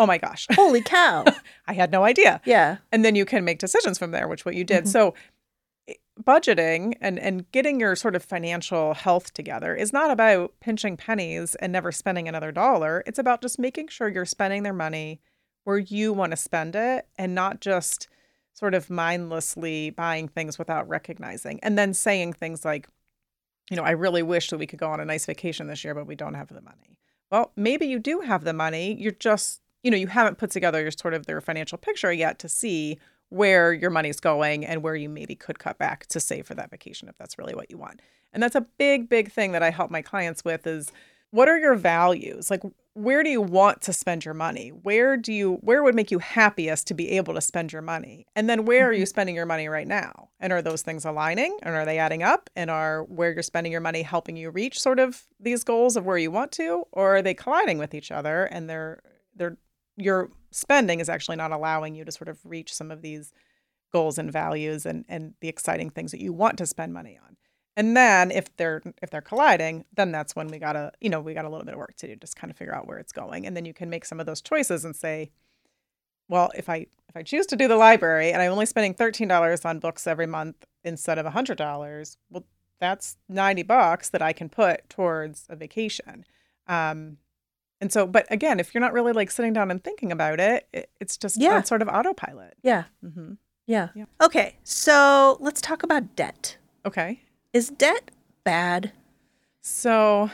Oh 0.01 0.05
my 0.07 0.17
gosh, 0.17 0.47
holy 0.53 0.81
cow. 0.81 1.23
I 1.67 1.73
had 1.73 1.91
no 1.91 2.03
idea. 2.03 2.41
Yeah. 2.45 2.77
and 2.91 3.05
then 3.05 3.15
you 3.15 3.25
can 3.25 3.43
make 3.45 3.59
decisions 3.59 3.97
from 3.99 4.11
there 4.11 4.27
which 4.27 4.45
what 4.45 4.55
you 4.55 4.63
did 4.63 4.83
Mhm. 4.85 4.87
so 4.87 5.13
budgeting 6.21 6.93
and 7.01 7.17
and 7.17 7.49
getting 7.51 7.79
your 7.79 7.95
sort 7.95 8.15
of 8.15 8.23
financial 8.23 8.93
health 8.93 9.33
together 9.33 9.73
is 9.75 9.91
not 9.93 10.11
about 10.11 10.53
pinching 10.59 10.95
pennies 10.97 11.55
and 11.55 11.71
never 11.71 11.91
spending 11.91 12.27
another 12.27 12.51
dollar 12.51 13.01
it's 13.07 13.17
about 13.17 13.41
just 13.41 13.57
making 13.57 13.87
sure 13.87 14.07
you're 14.07 14.25
spending 14.25 14.63
their 14.63 14.73
money 14.73 15.19
where 15.63 15.77
you 15.77 16.11
want 16.13 16.31
to 16.31 16.37
spend 16.37 16.75
it 16.75 17.07
and 17.17 17.33
not 17.33 17.59
just 17.61 18.07
sort 18.53 18.73
of 18.73 18.89
mindlessly 18.89 19.89
buying 19.89 20.27
things 20.27 20.59
without 20.59 20.87
recognizing 20.87 21.59
and 21.63 21.77
then 21.77 21.93
saying 21.93 22.33
things 22.33 22.65
like 22.65 22.87
you 23.71 23.77
know 23.77 23.83
i 23.83 23.91
really 23.91 24.21
wish 24.23 24.49
that 24.49 24.57
we 24.57 24.67
could 24.67 24.79
go 24.79 24.89
on 24.89 24.99
a 24.99 25.05
nice 25.05 25.25
vacation 25.25 25.67
this 25.67 25.83
year 25.83 25.95
but 25.95 26.05
we 26.05 26.15
don't 26.15 26.33
have 26.35 26.49
the 26.49 26.61
money 26.61 26.99
well 27.31 27.51
maybe 27.55 27.85
you 27.87 27.97
do 27.99 28.19
have 28.19 28.43
the 28.43 28.53
money 28.53 28.95
you're 28.99 29.11
just 29.13 29.60
you 29.83 29.91
know 29.91 29.97
you 29.97 30.07
haven't 30.07 30.37
put 30.37 30.51
together 30.51 30.81
your 30.81 30.91
sort 30.91 31.13
of 31.13 31.25
their 31.25 31.41
financial 31.41 31.77
picture 31.77 32.11
yet 32.11 32.39
to 32.39 32.49
see 32.49 32.99
where 33.29 33.71
your 33.71 33.89
money's 33.89 34.19
going 34.19 34.65
and 34.65 34.83
where 34.83 34.95
you 34.95 35.07
maybe 35.07 35.35
could 35.35 35.57
cut 35.57 35.77
back 35.77 36.05
to 36.07 36.19
save 36.19 36.45
for 36.45 36.55
that 36.55 36.69
vacation 36.69 37.07
if 37.07 37.17
that's 37.17 37.37
really 37.37 37.55
what 37.55 37.71
you 37.71 37.77
want. 37.77 38.01
And 38.33 38.43
that's 38.43 38.55
a 38.55 38.65
big 38.77 39.09
big 39.09 39.31
thing 39.31 39.51
that 39.53 39.63
i 39.63 39.69
help 39.69 39.91
my 39.91 40.01
clients 40.01 40.43
with 40.43 40.67
is 40.67 40.91
what 41.31 41.47
are 41.47 41.57
your 41.57 41.75
values? 41.75 42.51
Like 42.51 42.61
where 42.93 43.23
do 43.23 43.29
you 43.29 43.41
want 43.41 43.81
to 43.83 43.93
spend 43.93 44.25
your 44.25 44.33
money? 44.33 44.69
Where 44.69 45.15
do 45.15 45.31
you 45.31 45.53
where 45.61 45.81
would 45.81 45.95
make 45.95 46.11
you 46.11 46.19
happiest 46.19 46.87
to 46.87 46.93
be 46.93 47.11
able 47.11 47.33
to 47.33 47.41
spend 47.41 47.71
your 47.71 47.81
money? 47.81 48.25
And 48.35 48.49
then 48.49 48.65
where 48.65 48.89
are 48.89 48.93
you 48.93 49.03
mm-hmm. 49.03 49.07
spending 49.07 49.35
your 49.35 49.45
money 49.45 49.69
right 49.69 49.87
now? 49.87 50.29
And 50.41 50.51
are 50.51 50.61
those 50.61 50.81
things 50.81 51.05
aligning? 51.05 51.57
And 51.63 51.73
are 51.73 51.85
they 51.85 51.99
adding 51.99 52.21
up? 52.21 52.49
And 52.55 52.69
are 52.69 53.03
where 53.03 53.31
you're 53.31 53.43
spending 53.43 53.71
your 53.71 53.81
money 53.81 54.01
helping 54.01 54.35
you 54.35 54.49
reach 54.49 54.79
sort 54.79 54.99
of 54.99 55.25
these 55.39 55.63
goals 55.63 55.95
of 55.95 56.05
where 56.05 56.17
you 56.17 56.31
want 56.31 56.51
to? 56.53 56.83
Or 56.91 57.15
are 57.15 57.21
they 57.21 57.33
colliding 57.33 57.77
with 57.77 57.93
each 57.93 58.11
other 58.11 58.43
and 58.45 58.69
they're 58.69 59.01
they're 59.35 59.57
your 60.01 60.29
spending 60.51 60.99
is 60.99 61.09
actually 61.09 61.37
not 61.37 61.51
allowing 61.51 61.95
you 61.95 62.03
to 62.05 62.11
sort 62.11 62.27
of 62.27 62.39
reach 62.43 62.73
some 62.73 62.91
of 62.91 63.01
these 63.01 63.33
goals 63.91 64.17
and 64.17 64.31
values 64.31 64.85
and 64.85 65.05
and 65.09 65.33
the 65.41 65.47
exciting 65.47 65.89
things 65.89 66.11
that 66.11 66.21
you 66.21 66.33
want 66.33 66.57
to 66.57 66.65
spend 66.65 66.93
money 66.93 67.19
on. 67.23 67.37
And 67.77 67.95
then 67.95 68.31
if 68.31 68.55
they're 68.57 68.81
if 69.01 69.09
they're 69.09 69.21
colliding 69.21 69.85
then 69.95 70.11
that's 70.11 70.35
when 70.35 70.47
we 70.47 70.59
gotta 70.59 70.91
you 70.99 71.09
know 71.09 71.21
we 71.21 71.33
got 71.33 71.45
a 71.45 71.49
little 71.49 71.65
bit 71.65 71.73
of 71.73 71.79
work 71.79 71.95
to 71.97 72.07
do 72.07 72.15
just 72.15 72.35
kind 72.35 72.51
of 72.51 72.57
figure 72.57 72.75
out 72.75 72.87
where 72.87 72.97
it's 72.97 73.11
going. 73.11 73.45
And 73.45 73.55
then 73.55 73.65
you 73.65 73.73
can 73.73 73.89
make 73.89 74.05
some 74.05 74.19
of 74.19 74.25
those 74.25 74.41
choices 74.41 74.85
and 74.85 74.95
say 74.95 75.31
well 76.29 76.51
if 76.55 76.69
i 76.69 76.85
if 77.09 77.15
i 77.15 77.23
choose 77.23 77.45
to 77.47 77.55
do 77.55 77.67
the 77.67 77.75
library 77.75 78.31
and 78.31 78.41
i'm 78.41 78.51
only 78.51 78.65
spending 78.65 78.93
$13 78.93 79.65
on 79.65 79.79
books 79.79 80.07
every 80.07 80.27
month 80.27 80.65
instead 80.83 81.17
of 81.17 81.25
$100 81.25 82.17
well 82.29 82.45
that's 82.79 83.17
90 83.29 83.63
bucks 83.63 84.09
that 84.09 84.21
i 84.21 84.33
can 84.33 84.49
put 84.49 84.89
towards 84.89 85.45
a 85.49 85.55
vacation. 85.55 86.25
Um 86.67 87.17
and 87.81 87.91
so 87.91 88.07
but 88.07 88.25
again 88.29 88.59
if 88.59 88.73
you're 88.73 88.81
not 88.81 88.93
really 88.93 89.11
like 89.11 89.29
sitting 89.31 89.51
down 89.53 89.69
and 89.71 89.83
thinking 89.83 90.11
about 90.11 90.39
it, 90.39 90.67
it 90.71 90.89
it's 91.01 91.17
just 91.17 91.37
Yeah. 91.37 91.61
sort 91.63 91.81
of 91.81 91.87
autopilot 91.89 92.55
Yeah. 92.63 92.83
Mm-hmm. 93.03 93.33
Yeah. 93.67 93.89
Yeah. 93.95 94.05
Okay. 94.21 94.55
So 94.63 95.37
let's 95.41 95.59
talk 95.61 95.83
about 95.83 96.15
debt. 96.15 96.57
okay 96.85 97.21
Is 97.53 97.69
debt 97.69 98.11
bad? 98.43 98.91
So, 99.61 100.29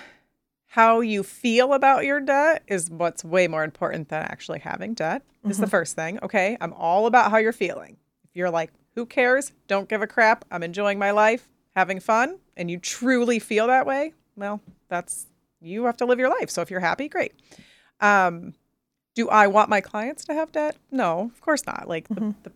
how 0.68 1.02
you 1.02 1.22
feel 1.24 1.74
about 1.74 2.06
your 2.06 2.20
debt 2.22 2.64
is 2.68 2.90
what's 2.90 3.24
way 3.24 3.48
more 3.48 3.64
important 3.64 4.10
than 4.10 4.22
actually 4.24 4.60
having 4.60 4.94
debt, 4.94 5.22
is 5.50 5.58
the 5.58 5.68
first 5.68 5.96
thing. 5.96 6.20
Okay. 6.24 6.56
I'm 6.62 6.72
all 6.74 7.08
about 7.08 7.32
how 7.32 7.38
you're 7.38 7.52
feeling. 7.54 7.98
If 8.24 8.30
you're 8.36 8.50
like, 8.50 8.72
who 8.96 9.06
cares? 9.06 9.52
Don't 9.68 9.90
give 9.90 10.02
a 10.02 10.08
crap. 10.08 10.46
I'm 10.52 10.64
enjoying 10.64 10.98
my 11.00 11.12
life, 11.12 11.50
having 11.76 12.00
fun, 12.00 12.40
and 12.56 12.70
you 12.72 12.78
truly 12.80 13.40
feel 13.40 13.68
that 13.68 13.86
way, 13.86 14.14
well, 14.36 14.62
that's 14.88 15.28
you 15.62 15.86
have 15.86 15.98
to 15.98 16.06
live 16.06 16.20
your 16.20 16.30
life. 16.30 16.50
So, 16.50 16.62
if 16.62 16.70
you're 16.72 16.80
happy, 16.80 17.08
great. 17.10 17.34
Um, 18.00 18.54
do 19.16 19.30
I 19.30 19.48
want 19.48 19.70
my 19.70 19.82
clients 19.82 20.26
to 20.26 20.34
have 20.34 20.52
debt? 20.52 20.78
No, 20.92 21.32
of 21.34 21.42
course 21.42 21.66
not. 21.66 21.88
Like, 21.88 22.08
the, 22.10 22.36
the, 22.44 22.52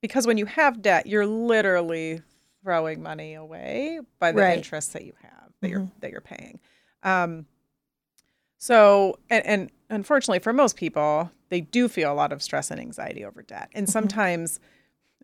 because 0.00 0.26
when 0.26 0.38
you 0.38 0.46
have 0.46 0.80
debt, 0.80 1.06
you're 1.06 1.26
literally 1.26 2.22
throwing 2.62 3.02
money 3.02 3.34
away 3.34 4.00
by 4.18 4.32
the 4.32 4.40
Right. 4.40 4.56
interest 4.58 4.92
that 4.94 5.04
you 5.04 5.12
have 5.22 5.50
that 5.60 5.68
you're 5.70 5.90
that 6.00 6.10
you're 6.10 6.20
paying. 6.20 6.58
Um, 7.02 7.46
so 8.58 9.18
and, 9.30 9.44
and 9.46 9.70
unfortunately 9.88 10.38
for 10.38 10.52
most 10.52 10.76
people, 10.76 11.30
they 11.48 11.60
do 11.60 11.88
feel 11.88 12.12
a 12.12 12.14
lot 12.14 12.32
of 12.32 12.42
stress 12.42 12.70
and 12.70 12.80
anxiety 12.80 13.24
over 13.24 13.42
debt. 13.42 13.70
And 13.74 13.88
sometimes 13.88 14.60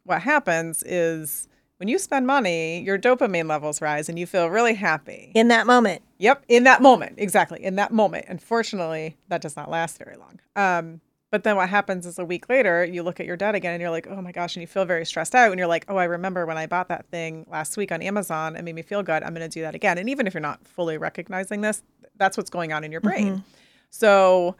what 0.05 0.23
happens 0.23 0.83
is 0.85 1.49
when 1.79 1.89
you 1.89 1.99
spend 1.99 2.27
money, 2.27 2.81
your 2.83 2.99
dopamine 2.99 3.49
levels 3.49 3.83
rise 3.83 4.09
and 4.09 4.19
you 4.19 4.27
feel 4.27 4.49
really 4.49 4.75
happy. 4.75 5.33
In 5.35 5.49
that 5.49 5.67
moment. 5.67 6.03
Yep, 6.19 6.45
in 6.49 6.65
that 6.65 6.81
moment, 6.81 7.15
exactly. 7.19 7.63
In 7.63 7.77
that 7.77 7.93
moment. 7.93 8.27
Unfortunately, 8.29 9.17
that 9.29 9.43
does 9.43 9.57
not 9.57 9.71
last 9.71 9.99
very 9.99 10.17
long. 10.17 10.41
Um, 10.57 11.01
but 11.31 11.45
then 11.45 11.57
what 11.57 11.69
happens 11.69 12.07
is 12.07 12.19
a 12.19 12.25
week 12.25 12.49
later, 12.49 12.85
you 12.85 13.03
look 13.03 13.21
at 13.21 13.27
your 13.27 13.37
debt 13.37 13.55
again 13.55 13.75
and 13.75 13.81
you're 13.81 13.91
like, 13.91 14.07
oh 14.09 14.23
my 14.23 14.33
gosh, 14.33 14.57
and 14.57 14.63
you 14.63 14.67
feel 14.67 14.85
very 14.85 15.05
stressed 15.05 15.35
out. 15.35 15.51
And 15.51 15.59
you're 15.59 15.69
like, 15.69 15.85
oh, 15.89 15.97
I 15.97 16.05
remember 16.05 16.47
when 16.47 16.57
I 16.57 16.67
bought 16.67 16.89
that 16.89 17.07
thing 17.11 17.45
last 17.51 17.77
week 17.77 17.93
on 17.93 18.01
Amazon. 18.01 18.57
It 18.57 18.63
made 18.63 18.75
me 18.75 18.83
feel 18.83 19.03
good. 19.03 19.23
I'm 19.23 19.35
going 19.35 19.49
to 19.49 19.53
do 19.53 19.63
that 19.63 19.75
again. 19.75 19.99
And 19.99 20.09
even 20.09 20.27
if 20.27 20.35
you're 20.35 20.41
not 20.41 20.67
fully 20.67 20.97
recognizing 20.97 21.61
this, 21.61 21.83
that's 22.17 22.37
what's 22.37 22.49
going 22.49 22.73
on 22.73 22.85
in 22.85 22.93
your 22.93 23.01
brain. 23.03 23.45
So, 23.91 24.57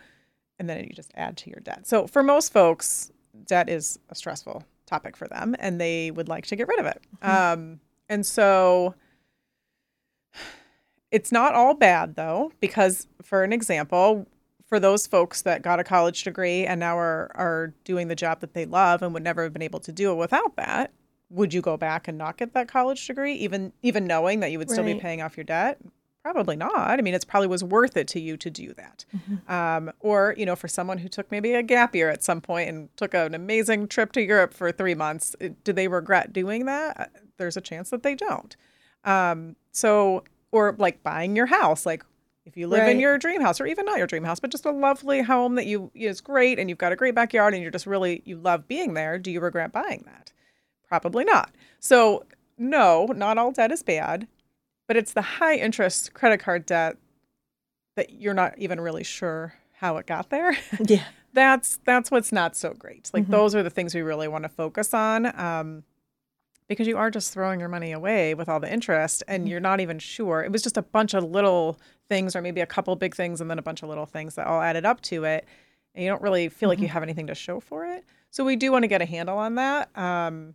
and 0.59 0.69
then 0.69 0.85
you 0.85 0.91
just 0.91 1.13
add 1.15 1.37
to 1.39 1.51
your 1.51 1.61
debt. 1.61 1.87
So 1.87 2.07
for 2.07 2.23
most 2.23 2.53
folks, 2.53 3.11
debt 3.47 3.69
is 3.69 3.99
a 4.11 4.15
stressful 4.15 4.65
topic 4.87 5.17
for 5.17 5.29
them 5.29 5.55
and 5.59 5.81
they 5.81 6.11
would 6.11 6.29
like 6.29 6.47
to 6.47 6.57
get 6.57 6.69
rid 6.69 6.79
of 6.79 6.87
it. 6.87 7.01
Um, 7.23 7.81
and 8.09 8.25
so 8.25 8.95
it's 11.11 11.33
not 11.33 11.55
all 11.55 11.75
bad 11.75 12.15
though, 12.15 12.53
because 12.61 13.09
for 13.23 13.43
an 13.43 13.53
example, 13.53 14.27
for 14.67 14.81
those 14.81 15.07
folks 15.07 15.43
that 15.43 15.63
got 15.63 15.79
a 15.79 15.85
college 15.85 16.25
degree 16.25 16.67
and 16.67 16.81
now 16.81 16.99
are, 16.99 17.31
are 17.35 17.73
doing 17.85 18.09
the 18.09 18.17
job 18.17 18.41
that 18.41 18.55
they 18.55 18.65
love 18.67 19.03
and 19.03 19.15
would 19.15 19.23
never 19.23 19.43
have 19.45 19.53
been 19.53 19.63
able 19.63 19.81
to 19.81 19.93
do 19.93 20.11
it 20.11 20.17
without 20.17 20.57
that, 20.57 20.93
would 21.31 21.55
you 21.55 21.61
go 21.61 21.77
back 21.77 22.09
and 22.09 22.19
not 22.19 22.37
get 22.37 22.55
that 22.55 22.69
college 22.69 23.07
degree, 23.07 23.35
even 23.35 23.73
even 23.83 24.07
knowing 24.07 24.41
that 24.41 24.51
you 24.53 24.59
would 24.59 24.71
still 24.71 24.85
be 24.85 24.95
paying 24.95 25.23
off 25.23 25.37
your 25.37 25.45
debt? 25.45 25.79
Probably 26.33 26.57
not. 26.57 26.99
I 26.99 27.03
mean, 27.03 27.15
it's 27.15 27.25
probably 27.25 27.47
was 27.47 27.63
worth 27.63 27.97
it 27.97 28.09
to 28.09 28.21
you 28.21 28.37
to 28.37 28.51
do 28.51 28.75
that. 28.75 29.05
Um, 29.47 29.93
or, 30.01 30.35
you 30.37 30.45
know, 30.45 30.57
for 30.57 30.67
someone 30.67 30.99
who 30.99 31.09
took 31.09 31.31
maybe 31.31 31.53
a 31.55 31.63
gap 31.63 31.95
year 31.95 32.11
at 32.11 32.25
some 32.25 32.41
point 32.41 32.69
and 32.69 32.89
took 32.97 33.15
an 33.15 33.33
amazing 33.33 33.87
trip 33.87 34.11
to 34.13 34.21
Europe 34.21 34.53
for 34.53 34.73
three 34.73 34.97
months, 34.97 35.37
do 35.63 35.73
they 35.73 35.87
regret 35.87 36.33
doing 36.33 36.65
that? 36.67 36.99
Uh, 36.99 37.05
There's 37.37 37.57
a 37.57 37.61
chance 37.61 37.91
that 37.91 38.03
they 38.03 38.17
don't. 38.17 38.57
Um, 39.05 39.55
so, 39.71 40.25
or 40.51 40.75
like 40.81 41.01
buying 41.05 41.37
your 41.37 41.47
house, 41.47 41.87
like 41.87 42.05
if 42.45 42.57
you 42.57 42.67
live 42.67 42.89
in 42.89 42.99
your 42.99 43.19
dream 43.19 43.41
house 43.41 43.61
or 43.61 43.67
even 43.67 43.85
not 43.87 43.99
your 43.99 44.09
dream 44.09 44.25
house, 44.25 44.41
but 44.41 44.51
just 44.51 44.67
a 44.67 44.73
lovely 44.73 45.23
home 45.23 45.55
that 45.55 45.67
you 45.67 45.93
is 45.95 46.21
great 46.21 46.59
and 46.59 46.69
you've 46.69 46.77
got 46.77 46.91
a 46.91 46.97
great 46.97 47.15
backyard 47.15 47.55
and 47.55 47.63
you're 47.63 47.71
just 47.71 47.87
really 47.87 48.23
you 48.25 48.37
love 48.37 48.67
being 48.67 48.95
there, 48.95 49.17
do 49.17 49.31
you 49.31 49.39
regret 49.39 49.71
buying 49.71 50.03
that? 50.07 50.33
Probably 50.89 51.25
not. 51.25 51.53
So, 51.79 52.25
no, 52.59 53.07
not 53.15 53.39
all 53.39 53.53
debt 53.53 53.71
is 53.71 53.85
bad, 53.85 54.27
but 54.87 54.97
it's 54.97 55.13
the 55.13 55.23
high 55.23 55.57
interest 55.57 56.15
credit 56.15 56.39
card 56.39 56.67
debt 56.67 56.97
that 57.97 58.11
you're 58.13 58.35
not 58.35 58.59
even 58.59 58.81
really 58.81 59.05
sure 59.05 59.55
how 59.73 59.97
it 59.97 60.07
got 60.07 60.31
there. 60.31 60.57
Yeah. 60.87 61.05
that's 61.33 61.79
that's 61.85 62.11
what's 62.11 62.33
not 62.33 62.57
so 62.57 62.73
great. 62.75 63.11
Like 63.13 63.29
those 63.29 63.55
are 63.55 63.63
the 63.63 63.71
things 63.71 63.95
we 63.95 64.03
really 64.03 64.29
want 64.29 64.45
to 64.45 64.49
focus 64.49 64.95
on. 64.95 65.27
Um, 65.39 65.85
because 66.69 66.87
you 66.89 66.97
are 66.97 67.11
just 67.11 67.33
throwing 67.33 67.61
your 67.61 67.69
money 67.69 67.93
away 67.93 68.35
with 68.35 68.49
all 68.49 68.59
the 68.59 68.73
interest 68.73 69.23
and 69.29 69.49
you're 69.49 69.61
not 69.61 69.79
even 69.81 69.99
sure. 70.01 70.43
It 70.43 70.51
was 70.51 70.63
just 70.63 70.77
a 70.77 70.83
bunch 70.83 71.15
of 71.15 71.23
little 71.23 71.79
things 72.09 72.35
or 72.35 72.43
maybe 72.43 72.61
a 72.61 72.67
couple 72.67 72.95
big 72.97 73.15
things 73.15 73.41
and 73.41 73.49
then 73.49 73.59
a 73.59 73.63
bunch 73.63 73.83
of 73.85 73.89
little 73.89 74.07
things 74.07 74.35
that 74.35 74.47
all 74.49 74.61
added 74.61 74.85
up 74.85 75.01
to 75.03 75.25
it. 75.25 75.47
And 75.95 76.05
you 76.05 76.11
don't 76.11 76.23
really 76.23 76.49
feel 76.49 76.69
like 76.69 76.81
you 76.81 76.89
have 76.89 77.05
anything 77.05 77.29
to 77.29 77.35
show 77.37 77.61
for 77.61 77.87
it. 77.87 78.05
So 78.31 78.45
we 78.45 78.57
do 78.57 78.73
want 78.73 78.83
to 78.83 78.89
get 78.89 79.01
a 79.01 79.05
handle 79.07 79.39
on 79.39 79.55
that. 79.55 79.97
Um, 79.97 80.55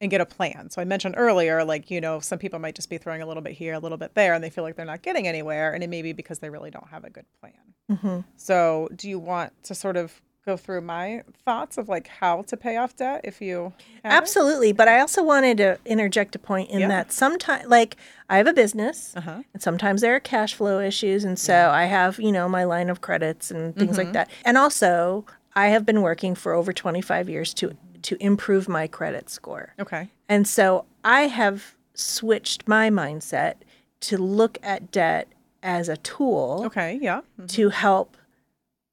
and 0.00 0.10
get 0.10 0.20
a 0.20 0.26
plan. 0.26 0.70
So 0.70 0.80
I 0.80 0.84
mentioned 0.84 1.14
earlier, 1.18 1.64
like, 1.64 1.90
you 1.90 2.00
know, 2.00 2.20
some 2.20 2.38
people 2.38 2.58
might 2.58 2.74
just 2.74 2.88
be 2.88 2.98
throwing 2.98 3.22
a 3.22 3.26
little 3.26 3.42
bit 3.42 3.52
here, 3.52 3.74
a 3.74 3.78
little 3.78 3.98
bit 3.98 4.14
there, 4.14 4.34
and 4.34 4.42
they 4.42 4.50
feel 4.50 4.64
like 4.64 4.76
they're 4.76 4.86
not 4.86 5.02
getting 5.02 5.26
anywhere. 5.26 5.72
And 5.72 5.82
it 5.82 5.90
may 5.90 6.02
be 6.02 6.12
because 6.12 6.38
they 6.38 6.50
really 6.50 6.70
don't 6.70 6.88
have 6.88 7.04
a 7.04 7.10
good 7.10 7.24
plan. 7.40 7.52
Mm-hmm. 7.90 8.20
So 8.36 8.88
do 8.94 9.08
you 9.08 9.18
want 9.18 9.52
to 9.64 9.74
sort 9.74 9.96
of 9.96 10.20
go 10.46 10.56
through 10.56 10.80
my 10.80 11.22
thoughts 11.44 11.76
of 11.76 11.88
like 11.90 12.06
how 12.06 12.40
to 12.42 12.56
pay 12.56 12.76
off 12.78 12.96
debt 12.96 13.20
if 13.24 13.40
you 13.42 13.72
have 14.04 14.12
it? 14.12 14.16
Absolutely. 14.16 14.72
But 14.72 14.88
I 14.88 15.00
also 15.00 15.22
wanted 15.22 15.56
to 15.58 15.78
interject 15.84 16.34
a 16.36 16.38
point 16.38 16.70
in 16.70 16.80
Yeah. 16.80 16.88
that 16.88 17.12
sometimes, 17.12 17.66
like, 17.66 17.96
I 18.30 18.36
have 18.36 18.46
a 18.46 18.52
business. 18.52 19.14
Uh-huh. 19.16 19.42
And 19.52 19.62
sometimes 19.62 20.00
there 20.00 20.14
are 20.14 20.20
cash 20.20 20.54
flow 20.54 20.78
issues. 20.78 21.24
And 21.24 21.38
so 21.38 21.70
I 21.70 21.86
have, 21.86 22.20
you 22.20 22.30
know, 22.32 22.48
my 22.48 22.64
line 22.64 22.88
of 22.88 23.00
credits 23.00 23.50
and 23.50 23.74
things 23.74 23.96
Mm-hmm. 23.96 23.98
like 24.06 24.12
that. 24.12 24.30
And 24.44 24.56
also, 24.56 25.24
I 25.54 25.68
have 25.68 25.84
been 25.84 26.02
working 26.02 26.34
for 26.36 26.52
over 26.52 26.72
25 26.72 27.28
years 27.28 27.52
to 27.54 27.76
to 28.02 28.16
improve 28.22 28.68
my 28.68 28.86
credit 28.86 29.28
score. 29.30 29.74
Okay. 29.78 30.08
And 30.28 30.46
so 30.46 30.84
I 31.04 31.22
have 31.22 31.74
switched 31.94 32.68
my 32.68 32.90
mindset 32.90 33.54
to 34.00 34.16
look 34.18 34.58
at 34.62 34.90
debt 34.92 35.28
as 35.62 35.88
a 35.88 35.96
tool 35.98 36.62
Okay. 36.66 36.98
Yeah. 37.02 37.22
Mhm. 37.40 37.48
to 37.48 37.68
help 37.70 38.16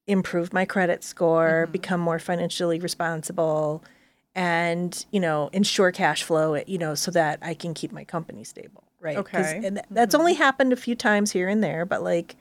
improve 0.07 0.53
my 0.53 0.65
credit 0.65 1.03
score, 1.03 1.63
Mm-hmm. 1.63 1.71
become 1.71 1.99
more 2.01 2.19
financially 2.19 2.79
responsible, 2.79 3.83
and 4.33 5.05
you 5.11 5.19
know 5.19 5.49
ensure 5.53 5.91
cash 5.91 6.23
flow. 6.23 6.55
You 6.67 6.77
know 6.77 6.95
so 6.95 7.11
that 7.11 7.39
I 7.41 7.53
can 7.53 7.73
keep 7.73 7.91
my 7.91 8.03
company 8.03 8.43
stable, 8.43 8.83
right? 8.99 9.17
Okay. 9.17 9.39
Mm-hmm. 9.41 9.65
and 9.65 9.75
th- 9.77 9.85
that's 9.91 10.15
only 10.15 10.33
happened 10.33 10.73
a 10.73 10.75
few 10.75 10.95
times 10.95 11.31
here 11.31 11.47
and 11.47 11.63
there, 11.63 11.85
but 11.85 12.03
like 12.03 12.35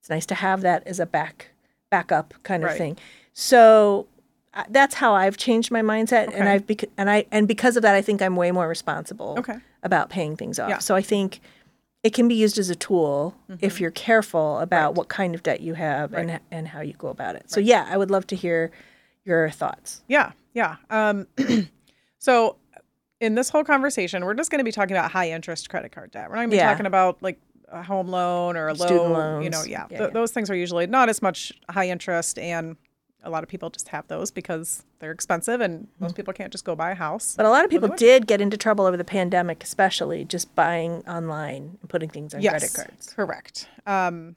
it's 0.00 0.10
nice 0.10 0.26
to 0.26 0.34
have 0.34 0.60
that 0.62 0.86
as 0.86 1.00
a 1.00 1.06
back 1.06 1.50
backup 1.90 2.34
kind 2.42 2.62
of 2.64 2.70
Right. 2.70 2.78
thing. 2.78 2.96
So 3.32 4.06
that's 4.70 4.94
how 4.94 5.14
I've 5.14 5.36
changed 5.36 5.70
my 5.70 5.82
mindset, 5.82 6.32
and 6.34 6.48
I've 6.48 6.66
bec- 6.66 6.90
and 6.96 7.10
I 7.10 7.26
and 7.32 7.48
because 7.48 7.76
of 7.76 7.82
that, 7.82 7.94
I 7.94 8.02
think 8.02 8.22
I'm 8.22 8.36
way 8.36 8.50
more 8.50 8.68
responsible 8.68 9.36
Okay. 9.38 9.56
about 9.82 10.10
paying 10.10 10.36
things 10.36 10.58
off. 10.58 10.68
Yeah. 10.70 10.78
So 10.78 10.94
I 10.94 11.02
think 11.02 11.40
it 12.02 12.12
can 12.14 12.28
be 12.28 12.34
used 12.34 12.58
as 12.58 12.70
a 12.70 12.74
tool 12.74 13.34
Mm-hmm. 13.50 13.64
if 13.64 13.80
you're 13.80 13.90
careful 13.90 14.58
about 14.60 14.94
what 14.94 15.08
kind 15.08 15.34
of 15.34 15.42
debt 15.42 15.60
you 15.60 15.74
have 15.74 16.12
and 16.14 16.38
and 16.50 16.68
how 16.68 16.80
you 16.80 16.92
go 16.94 17.08
about 17.08 17.34
it. 17.36 17.50
So 17.50 17.60
yeah, 17.60 17.86
I 17.90 17.96
would 17.96 18.10
love 18.10 18.26
to 18.28 18.36
hear 18.36 18.70
your 19.24 19.50
thoughts. 19.50 20.02
Yeah. 20.08 20.32
Yeah. 20.52 20.76
Um, 20.90 21.26
so 22.18 22.56
in 23.20 23.34
this 23.34 23.48
whole 23.48 23.64
conversation, 23.64 24.24
we're 24.24 24.34
just 24.34 24.50
going 24.50 24.58
to 24.58 24.64
be 24.64 24.72
talking 24.72 24.96
about 24.96 25.10
high 25.10 25.30
interest 25.30 25.70
credit 25.70 25.92
card 25.92 26.10
debt. 26.10 26.28
We're 26.28 26.36
not 26.36 26.40
going 26.42 26.50
to 26.50 26.54
be 26.54 26.56
Yeah. 26.58 26.70
talking 26.70 26.86
about 26.86 27.22
like 27.22 27.40
a 27.68 27.82
home 27.82 28.08
loan 28.08 28.56
or 28.56 28.68
a 28.68 28.74
Student 28.76 29.10
low, 29.12 29.40
you 29.40 29.50
know, 29.50 29.62
yeah, 29.64 29.86
Yeah, 29.90 29.98
th- 29.98 30.00
yeah. 30.00 30.06
those 30.08 30.30
things 30.30 30.50
are 30.50 30.54
usually 30.54 30.86
not 30.86 31.08
as 31.08 31.22
much 31.22 31.52
high 31.70 31.88
interest 31.88 32.38
and 32.38 32.76
a 33.24 33.30
lot 33.30 33.42
of 33.42 33.48
people 33.48 33.70
just 33.70 33.88
have 33.88 34.06
those 34.08 34.30
because 34.30 34.84
they're 35.00 35.10
expensive 35.10 35.60
and 35.60 35.74
Mm-hmm. 35.84 36.04
most 36.04 36.14
people 36.16 36.32
can't 36.32 36.52
just 36.52 36.64
go 36.64 36.74
buy 36.76 36.90
a 36.92 36.94
house. 36.94 37.34
But 37.36 37.46
a 37.46 37.50
lot 37.50 37.64
of 37.64 37.70
people 37.70 37.88
did 37.88 38.26
get 38.26 38.40
into 38.40 38.56
trouble 38.56 38.86
over 38.86 38.96
the 38.96 39.04
pandemic, 39.04 39.62
especially 39.64 40.24
just 40.24 40.54
buying 40.54 41.02
online 41.08 41.78
and 41.80 41.88
putting 41.88 42.08
things 42.08 42.34
on 42.34 42.40
credit 42.42 42.72
cards. 42.74 43.12
Correct. 43.14 43.68
Um, 43.86 44.36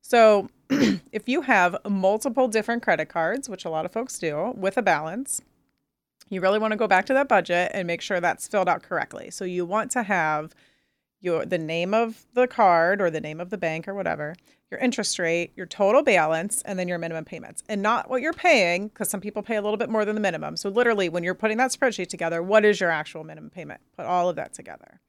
so 0.00 0.48
if 0.70 1.28
you 1.28 1.42
have 1.42 1.76
multiple 1.88 2.48
different 2.48 2.82
credit 2.82 3.08
cards, 3.08 3.48
which 3.48 3.64
a 3.64 3.70
lot 3.70 3.84
of 3.84 3.92
folks 3.92 4.18
do, 4.18 4.52
with 4.56 4.76
a 4.76 4.82
balance, 4.82 5.40
you 6.28 6.40
really 6.40 6.58
want 6.58 6.72
to 6.72 6.76
go 6.76 6.86
back 6.86 7.06
to 7.06 7.12
that 7.14 7.28
budget 7.28 7.70
and 7.74 7.86
make 7.86 8.00
sure 8.00 8.20
that's 8.20 8.46
filled 8.48 8.68
out 8.68 8.82
correctly. 8.82 9.30
So 9.30 9.44
you 9.44 9.64
want 9.66 9.90
to 9.92 10.02
have 10.04 10.54
your 11.20 11.44
the 11.44 11.58
name 11.58 11.92
of 11.92 12.24
the 12.34 12.46
card 12.46 13.00
or 13.02 13.10
the 13.10 13.20
name 13.20 13.40
of 13.40 13.50
the 13.50 13.58
bank 13.58 13.86
or 13.88 13.94
whatever, 13.94 14.34
your 14.70 14.80
interest 14.80 15.18
rate, 15.18 15.52
your 15.56 15.66
total 15.66 16.02
balance, 16.02 16.62
and 16.62 16.78
then 16.78 16.88
your 16.88 16.98
minimum 16.98 17.24
payments. 17.24 17.62
And 17.68 17.82
not 17.82 18.08
what 18.08 18.22
you're 18.22 18.32
paying, 18.32 18.88
because 18.88 19.10
some 19.10 19.20
people 19.20 19.42
pay 19.42 19.56
a 19.56 19.62
little 19.62 19.76
bit 19.76 19.90
more 19.90 20.04
than 20.04 20.14
the 20.14 20.20
minimum. 20.20 20.56
So 20.56 20.68
literally 20.68 21.08
when 21.08 21.24
you're 21.24 21.34
putting 21.34 21.56
that 21.58 21.72
spreadsheet 21.72 22.08
together, 22.08 22.42
what 22.42 22.64
is 22.64 22.80
your 22.80 22.90
actual 22.90 23.24
minimum 23.24 23.50
payment? 23.50 23.80
Put 23.96 24.06
all 24.06 24.28
of 24.28 24.36
that 24.36 24.54
together. 24.54 25.00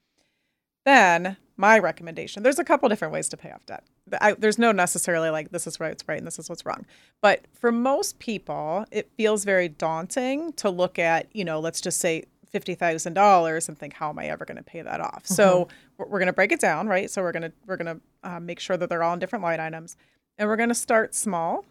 Then 0.84 1.38
my 1.58 1.78
recommendation, 1.78 2.42
there's 2.42 2.58
a 2.58 2.64
couple 2.64 2.90
different 2.90 3.14
ways 3.14 3.30
to 3.30 3.38
pay 3.38 3.52
off 3.52 3.66
debt. 3.68 3.84
I, 4.20 4.34
there's 4.34 4.58
no 4.58 4.72
necessarily 4.72 5.30
like 5.30 5.52
this 5.52 5.68
is 5.68 5.80
what's 5.80 6.04
right 6.08 6.18
and 6.18 6.26
this 6.26 6.40
is 6.40 6.50
what's 6.50 6.66
wrong. 6.66 6.86
But 7.22 7.46
for 7.54 7.72
most 7.72 8.18
people, 8.18 8.86
it 8.92 9.12
feels 9.16 9.46
very 9.46 9.70
daunting 9.70 10.54
to 10.54 10.72
look 10.72 10.98
at, 10.98 11.28
you 11.34 11.46
know, 11.46 11.60
let's 11.60 11.82
just 11.82 12.00
say 12.00 12.24
$50,000 12.54 13.68
and 13.68 13.78
think, 13.78 13.94
how 13.94 14.10
am 14.10 14.20
I 14.20 14.26
ever 14.28 14.46
going 14.46 14.58
to 14.58 14.64
pay 14.64 14.82
that 14.82 15.00
off? 15.02 15.26
So 15.26 15.68
we're, 15.98 16.20
going 16.20 16.28
to 16.28 16.34
break 16.34 16.52
it 16.52 16.60
down, 16.60 16.88
right? 16.88 17.10
So 17.10 17.22
we're 17.22 17.32
going 17.32 17.44
to, 17.44 17.54
we're 17.66 17.78
going 17.78 18.00
to 18.00 18.30
uh, 18.30 18.40
make 18.40 18.60
sure 18.60 18.78
that 18.78 18.90
they're 18.90 19.04
all 19.04 19.14
in 19.14 19.20
different 19.20 19.44
line 19.44 19.60
items 19.60 19.96
and 20.38 20.48
we're 20.50 20.56
going 20.58 20.70
to 20.70 20.76
start 20.76 21.16
small 21.16 21.66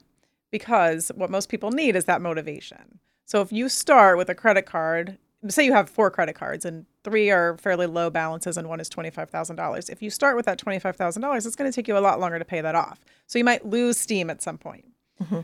because 0.50 1.10
what 1.14 1.30
most 1.30 1.48
people 1.48 1.70
need 1.70 1.96
is 1.96 2.06
that 2.06 2.20
motivation. 2.20 2.98
So 3.26 3.40
if 3.40 3.52
you 3.52 3.68
start 3.68 4.16
with 4.16 4.28
a 4.28 4.34
credit 4.34 4.66
card, 4.66 5.18
say 5.48 5.64
you 5.64 5.72
have 5.72 5.88
four 5.88 6.10
credit 6.10 6.34
cards 6.34 6.64
and 6.64 6.86
three 7.04 7.30
are 7.30 7.56
fairly 7.58 7.86
low 7.86 8.10
balances 8.10 8.56
and 8.56 8.68
one 8.68 8.80
is 8.80 8.90
$25,000. 8.90 9.90
If 9.90 10.02
you 10.02 10.10
start 10.10 10.36
with 10.36 10.46
that 10.46 10.58
$25,000, 10.58 11.46
it's 11.46 11.56
going 11.56 11.70
to 11.70 11.74
take 11.74 11.88
you 11.88 11.96
a 11.96 12.00
lot 12.00 12.20
longer 12.20 12.38
to 12.38 12.44
pay 12.44 12.60
that 12.60 12.74
off. 12.74 13.00
So 13.26 13.38
you 13.38 13.44
might 13.44 13.64
lose 13.66 13.98
steam 13.98 14.30
at 14.30 14.42
some 14.42 14.58
point. 14.58 14.84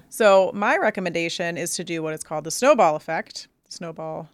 So 0.09 0.51
my 0.55 0.77
recommendation 0.79 1.57
is 1.57 1.75
to 1.77 1.85
do 1.85 2.03
what 2.03 2.15
is 2.15 2.25
called 2.25 2.45
the 2.45 2.51
snowball 2.51 2.97
effect, 2.97 3.49
snowball 3.69 4.29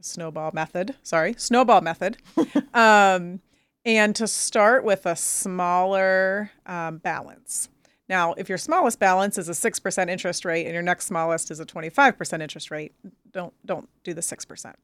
snowball 0.00 0.50
method, 0.52 0.94
sorry, 1.02 1.34
snowball 1.38 1.80
method. 1.80 2.18
um, 2.74 3.40
and 3.84 4.16
to 4.16 4.26
start 4.26 4.84
with 4.84 5.06
a 5.06 5.14
smaller 5.14 6.50
um, 6.66 6.98
balance. 6.98 7.68
Now, 8.08 8.34
if 8.34 8.48
your 8.48 8.58
smallest 8.58 8.98
balance 8.98 9.38
is 9.38 9.48
a 9.48 9.52
6% 9.52 10.08
interest 10.08 10.44
rate 10.44 10.64
and 10.64 10.74
your 10.74 10.82
next 10.82 11.06
smallest 11.06 11.50
is 11.50 11.60
a 11.60 11.66
25% 11.66 12.40
interest 12.40 12.70
rate, 12.70 12.92
don't 13.32 13.54
don't 13.64 13.88
do 14.04 14.14
the 14.14 14.20
6%. 14.20 14.74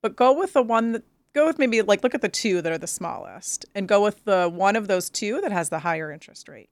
But 0.00 0.16
go 0.16 0.32
with 0.32 0.52
the 0.52 0.62
one 0.62 0.92
that 0.92 1.04
go 1.32 1.46
with 1.46 1.58
maybe 1.58 1.82
like 1.82 2.02
look 2.02 2.14
at 2.14 2.22
the 2.22 2.28
two 2.28 2.62
that 2.62 2.72
are 2.72 2.78
the 2.78 2.86
smallest 2.86 3.66
and 3.74 3.88
go 3.88 4.02
with 4.02 4.24
the 4.24 4.48
one 4.52 4.76
of 4.76 4.88
those 4.88 5.10
two 5.10 5.40
that 5.40 5.52
has 5.52 5.68
the 5.68 5.80
higher 5.80 6.10
interest 6.10 6.48
rate. 6.48 6.70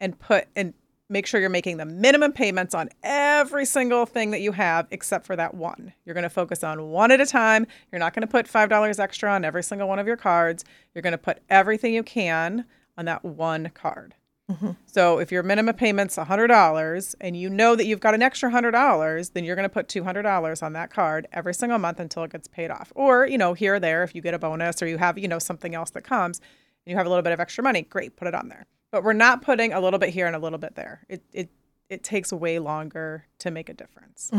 And 0.00 0.18
put 0.18 0.46
and 0.54 0.74
make 1.08 1.26
sure 1.26 1.40
you're 1.40 1.50
making 1.50 1.78
the 1.78 1.84
minimum 1.84 2.32
payments 2.32 2.74
on 2.74 2.88
every 3.02 3.64
single 3.64 4.06
thing 4.06 4.30
that 4.30 4.40
you 4.40 4.52
have 4.52 4.86
except 4.90 5.26
for 5.26 5.36
that 5.36 5.54
one. 5.54 5.92
You're 6.04 6.14
going 6.14 6.22
to 6.24 6.30
focus 6.30 6.62
on 6.62 6.90
one 6.90 7.10
at 7.10 7.20
a 7.20 7.26
time. 7.26 7.66
You're 7.90 7.98
not 7.98 8.14
going 8.14 8.26
to 8.26 8.30
put 8.30 8.46
$5 8.46 8.98
extra 8.98 9.30
on 9.30 9.44
every 9.44 9.62
single 9.62 9.88
one 9.88 9.98
of 9.98 10.06
your 10.06 10.16
cards. 10.16 10.64
You're 10.94 11.02
going 11.02 11.12
to 11.12 11.18
put 11.18 11.38
everything 11.48 11.94
you 11.94 12.02
can 12.02 12.66
on 12.96 13.06
that 13.06 13.24
one 13.24 13.70
card. 13.74 14.14
Mm-hmm. 14.50 14.70
So 14.86 15.18
if 15.18 15.30
your 15.30 15.42
minimum 15.42 15.74
payment's 15.74 16.16
$100 16.16 17.14
and 17.20 17.36
you 17.36 17.50
know 17.50 17.76
that 17.76 17.84
you've 17.84 18.00
got 18.00 18.14
an 18.14 18.22
extra 18.22 18.50
$100, 18.50 19.32
then 19.32 19.44
you're 19.44 19.56
going 19.56 19.68
to 19.68 19.72
put 19.72 19.88
$200 19.88 20.62
on 20.62 20.72
that 20.72 20.90
card 20.90 21.28
every 21.32 21.52
single 21.52 21.78
month 21.78 22.00
until 22.00 22.24
it 22.24 22.32
gets 22.32 22.48
paid 22.48 22.70
off. 22.70 22.90
Or, 22.94 23.26
you 23.26 23.36
know, 23.36 23.52
here 23.52 23.74
or 23.74 23.80
there 23.80 24.02
if 24.02 24.14
you 24.14 24.22
get 24.22 24.32
a 24.34 24.38
bonus 24.38 24.82
or 24.82 24.86
you 24.86 24.96
have, 24.96 25.18
you 25.18 25.28
know, 25.28 25.38
something 25.38 25.74
else 25.74 25.90
that 25.90 26.02
comes 26.02 26.38
and 26.38 26.90
you 26.90 26.96
have 26.96 27.06
a 27.06 27.10
little 27.10 27.22
bit 27.22 27.34
of 27.34 27.40
extra 27.40 27.62
money, 27.62 27.82
great, 27.82 28.16
put 28.16 28.26
it 28.26 28.34
on 28.34 28.48
there. 28.48 28.64
But 28.90 29.04
we're 29.04 29.12
not 29.12 29.42
putting 29.42 29.72
a 29.72 29.80
little 29.80 29.98
bit 29.98 30.10
here 30.10 30.26
and 30.26 30.34
a 30.34 30.38
little 30.38 30.58
bit 30.58 30.74
there. 30.74 31.04
It 31.08 31.22
it 31.32 31.48
it 31.88 32.02
takes 32.04 32.32
way 32.32 32.58
longer 32.58 33.24
to 33.38 33.50
make 33.50 33.68
a 33.68 33.74
difference. 33.74 34.30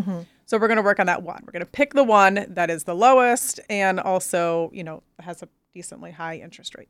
So 0.46 0.58
we're 0.58 0.68
going 0.68 0.78
to 0.78 0.84
work 0.84 1.00
on 1.00 1.08
that 1.08 1.24
one. 1.24 1.42
We're 1.46 1.52
going 1.52 1.66
to 1.66 1.72
pick 1.72 1.94
the 1.94 2.04
one 2.04 2.46
that 2.48 2.70
is 2.70 2.84
the 2.84 2.94
lowest 2.96 3.60
and 3.70 4.00
also, 4.00 4.70
you 4.74 4.84
know, 4.84 5.02
has 5.20 5.42
a 5.42 5.50
decently 5.74 6.12
high 6.12 6.38
interest 6.38 6.76
rate. 6.78 6.90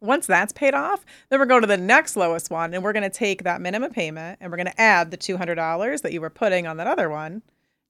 Once 0.00 0.26
that's 0.26 0.52
paid 0.52 0.74
off, 0.74 1.04
then 1.28 1.40
we're 1.40 1.46
going 1.46 1.62
to 1.62 1.66
the 1.66 1.76
next 1.76 2.16
lowest 2.16 2.50
one 2.50 2.72
and 2.74 2.84
we're 2.84 2.92
going 2.92 3.02
to 3.02 3.10
take 3.10 3.42
that 3.44 3.60
minimum 3.60 3.90
payment 3.90 4.38
and 4.40 4.50
we're 4.52 4.56
going 4.56 4.66
to 4.66 4.80
add 4.80 5.10
the 5.10 5.16
$200 5.16 6.02
that 6.02 6.12
you 6.12 6.20
were 6.20 6.30
putting 6.30 6.66
on 6.68 6.76
that 6.76 6.86
other 6.86 7.08
one. 7.08 7.42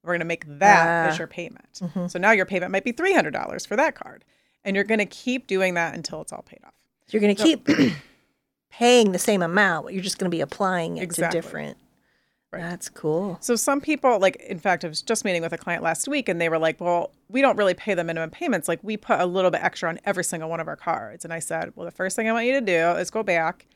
We're 0.02 0.12
going 0.12 0.20
to 0.20 0.26
make 0.26 0.44
that 0.58 1.08
as 1.08 1.14
Ah. 1.14 1.18
your 1.18 1.26
payment. 1.26 1.82
So 2.10 2.18
now 2.18 2.30
your 2.30 2.46
payment 2.46 2.72
might 2.72 2.84
be 2.84 2.92
$300 2.94 3.66
for 3.66 3.76
that 3.76 3.94
card. 3.94 4.24
And 4.64 4.74
you're 4.76 4.84
going 4.84 4.98
to 5.00 5.06
keep 5.06 5.46
doing 5.46 5.74
that 5.74 5.94
until 5.94 6.20
it's 6.22 6.32
all 6.32 6.42
paid 6.42 6.60
off. 6.64 6.72
You're 7.10 7.20
going 7.20 7.34
to 7.36 7.42
keep 7.42 7.66
paying 8.78 9.12
the 9.12 9.18
same 9.18 9.42
amount. 9.42 9.92
You're 9.92 10.02
just 10.02 10.18
going 10.18 10.30
to 10.30 10.34
be 10.36 10.40
applying 10.40 10.96
it 10.98 11.02
Exactly. 11.02 11.40
to 11.40 11.42
different. 11.42 11.76
Right. 12.52 12.60
That's 12.62 12.88
cool. 12.88 13.36
So 13.40 13.56
some 13.56 13.80
people, 13.80 14.18
like, 14.20 14.36
in 14.36 14.58
fact, 14.60 14.84
I 14.84 14.88
was 14.88 15.02
just 15.02 15.24
meeting 15.24 15.42
with 15.42 15.52
a 15.52 15.58
client 15.58 15.82
last 15.82 16.06
week, 16.06 16.28
and 16.28 16.40
they 16.40 16.48
were 16.48 16.58
like, 16.58 16.80
"Well, 16.80 17.12
we 17.28 17.40
don't 17.40 17.56
really 17.56 17.74
pay 17.74 17.94
the 17.94 18.04
minimum 18.04 18.30
payments. 18.30 18.68
Like, 18.68 18.78
we 18.82 18.96
put 18.96 19.18
a 19.18 19.26
little 19.26 19.50
bit 19.50 19.62
extra 19.62 19.88
on 19.88 19.98
every 20.04 20.22
single 20.22 20.48
one 20.48 20.60
of 20.60 20.68
our 20.68 20.76
cards." 20.76 21.24
And 21.24 21.32
I 21.32 21.40
said, 21.40 21.72
"Well, 21.74 21.84
the 21.84 21.90
first 21.90 22.14
thing 22.14 22.28
I 22.28 22.32
want 22.32 22.46
you 22.46 22.52
to 22.52 22.60
do 22.60 22.98
is 22.98 23.10
go 23.10 23.24
back 23.24 23.66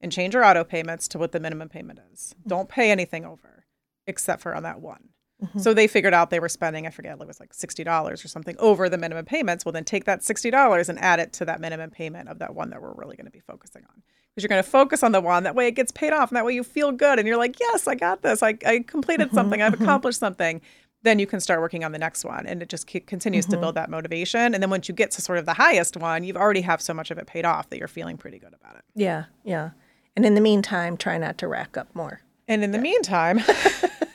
and 0.00 0.10
change 0.10 0.32
your 0.34 0.44
auto 0.44 0.64
payments 0.64 1.08
to 1.08 1.18
what 1.18 1.32
the 1.32 1.40
minimum 1.40 1.68
payment 1.68 2.00
is. 2.12 2.34
Mm-hmm. 2.38 2.48
Don't 2.48 2.68
pay 2.70 2.90
anything 2.90 3.24
over, 3.26 3.64
except 4.06 4.40
for 4.42 4.54
on 4.54 4.62
that 4.62 4.80
one." 4.80 5.10
So 5.58 5.74
they 5.74 5.86
figured 5.86 6.14
out 6.14 6.30
they 6.30 6.40
were 6.40 6.48
spending, 6.48 6.86
I 6.86 6.90
forget, 6.90 7.20
it 7.20 7.26
was 7.26 7.40
like 7.40 7.52
sixty 7.52 7.84
dollars 7.84 8.24
or 8.24 8.28
something 8.28 8.56
over 8.58 8.88
the 8.88 8.98
minimum 8.98 9.24
payments. 9.24 9.64
Well, 9.64 9.72
then 9.72 9.84
take 9.84 10.04
that 10.04 10.22
sixty 10.22 10.50
dollars 10.50 10.88
and 10.88 10.98
add 11.00 11.20
it 11.20 11.32
to 11.34 11.44
that 11.44 11.60
minimum 11.60 11.90
payment 11.90 12.28
of 12.28 12.38
that 12.38 12.54
one 12.54 12.70
that 12.70 12.80
we're 12.80 12.94
really 12.94 13.16
going 13.16 13.26
to 13.26 13.32
be 13.32 13.40
focusing 13.40 13.82
on. 13.88 14.02
Because 14.30 14.44
you're 14.44 14.48
going 14.48 14.62
to 14.62 14.68
focus 14.70 15.02
on 15.02 15.12
the 15.12 15.20
one 15.20 15.42
that 15.42 15.54
way 15.54 15.66
it 15.66 15.72
gets 15.72 15.92
paid 15.92 16.12
off 16.12 16.30
and 16.30 16.36
that 16.36 16.44
way 16.44 16.54
you 16.54 16.64
feel 16.64 16.90
good 16.90 17.18
and 17.18 17.28
you're 17.28 17.36
like 17.36 17.58
yes 17.60 17.86
i 17.86 17.94
got 17.94 18.22
this. 18.22 18.42
I, 18.42 18.56
I 18.66 18.84
completed 18.86 19.28
mm-hmm. 19.28 19.36
something. 19.36 19.62
I've 19.62 19.74
mm-hmm. 19.74 19.82
accomplished 19.82 20.18
something. 20.18 20.60
Then 21.02 21.18
you 21.18 21.26
can 21.26 21.40
start 21.40 21.60
working 21.60 21.84
on 21.84 21.90
the 21.90 21.98
next 21.98 22.24
one 22.24 22.46
and 22.46 22.62
it 22.62 22.68
just 22.68 22.86
ke- 22.86 23.04
continues 23.06 23.44
to 23.46 23.52
mm-hmm. 23.52 23.62
build 23.62 23.74
that 23.74 23.90
motivation. 23.90 24.54
And 24.54 24.62
then 24.62 24.70
once 24.70 24.88
you 24.88 24.94
get 24.94 25.10
to 25.12 25.22
sort 25.22 25.38
of 25.38 25.46
the 25.46 25.54
highest 25.54 25.96
one 25.96 26.24
you've 26.24 26.36
already 26.36 26.62
have 26.62 26.80
so 26.80 26.94
much 26.94 27.10
of 27.10 27.18
it 27.18 27.26
paid 27.26 27.44
off 27.44 27.68
that 27.70 27.78
you're 27.78 27.88
feeling 27.88 28.16
pretty 28.16 28.38
good 28.38 28.54
about 28.54 28.76
it. 28.76 28.84
Yeah, 28.94 29.24
yeah. 29.44 29.70
And 30.14 30.24
in 30.24 30.34
the 30.34 30.40
meantime, 30.40 30.96
try 30.96 31.18
not 31.18 31.38
to 31.38 31.48
rack 31.48 31.76
up 31.76 31.94
more. 31.94 32.20
and 32.46 32.62
in 32.62 32.70
the 32.70 32.78
meantime 32.78 33.40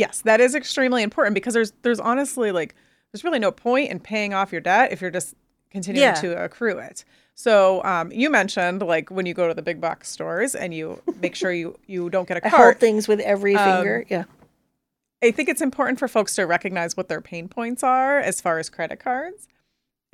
yes 0.00 0.22
that 0.22 0.40
is 0.40 0.54
extremely 0.54 1.02
important 1.02 1.34
because 1.34 1.54
there's 1.54 1.72
there's 1.82 2.00
honestly 2.00 2.50
like 2.52 2.74
there's 3.12 3.24
really 3.24 3.38
no 3.38 3.52
point 3.52 3.90
in 3.90 3.98
paying 4.00 4.32
off 4.34 4.52
your 4.52 4.60
debt 4.60 4.92
if 4.92 5.00
you're 5.00 5.10
just 5.20 5.34
continuing 5.70 6.02
Yeah. 6.08 6.14
to 6.14 6.42
accrue 6.44 6.78
it 6.78 7.04
so 7.34 7.82
um, 7.84 8.10
you 8.12 8.28
mentioned 8.30 8.82
like 8.82 9.10
when 9.10 9.24
you 9.26 9.34
go 9.34 9.46
to 9.48 9.54
the 9.54 9.62
big 9.62 9.80
box 9.80 10.08
stores 10.10 10.54
and 10.54 10.74
you 10.74 11.00
make 11.20 11.34
sure 11.34 11.52
you 11.52 11.78
you 11.86 12.10
don't 12.10 12.26
get 12.28 12.36
a 12.36 12.40
cart 12.40 12.54
I 12.54 12.64
hold 12.64 12.76
things 12.78 13.08
with 13.08 13.20
every 13.20 13.54
Um, 13.56 13.76
finger. 13.76 14.04
Yeah. 14.08 14.24
I 15.22 15.30
think 15.32 15.48
it's 15.50 15.60
important 15.60 15.98
for 15.98 16.08
folks 16.08 16.34
to 16.36 16.44
recognize 16.46 16.96
what 16.96 17.08
their 17.08 17.20
pain 17.20 17.46
points 17.48 17.82
are 17.82 18.18
as 18.18 18.40
far 18.40 18.58
as 18.58 18.70
credit 18.70 19.00
cards. 19.00 19.48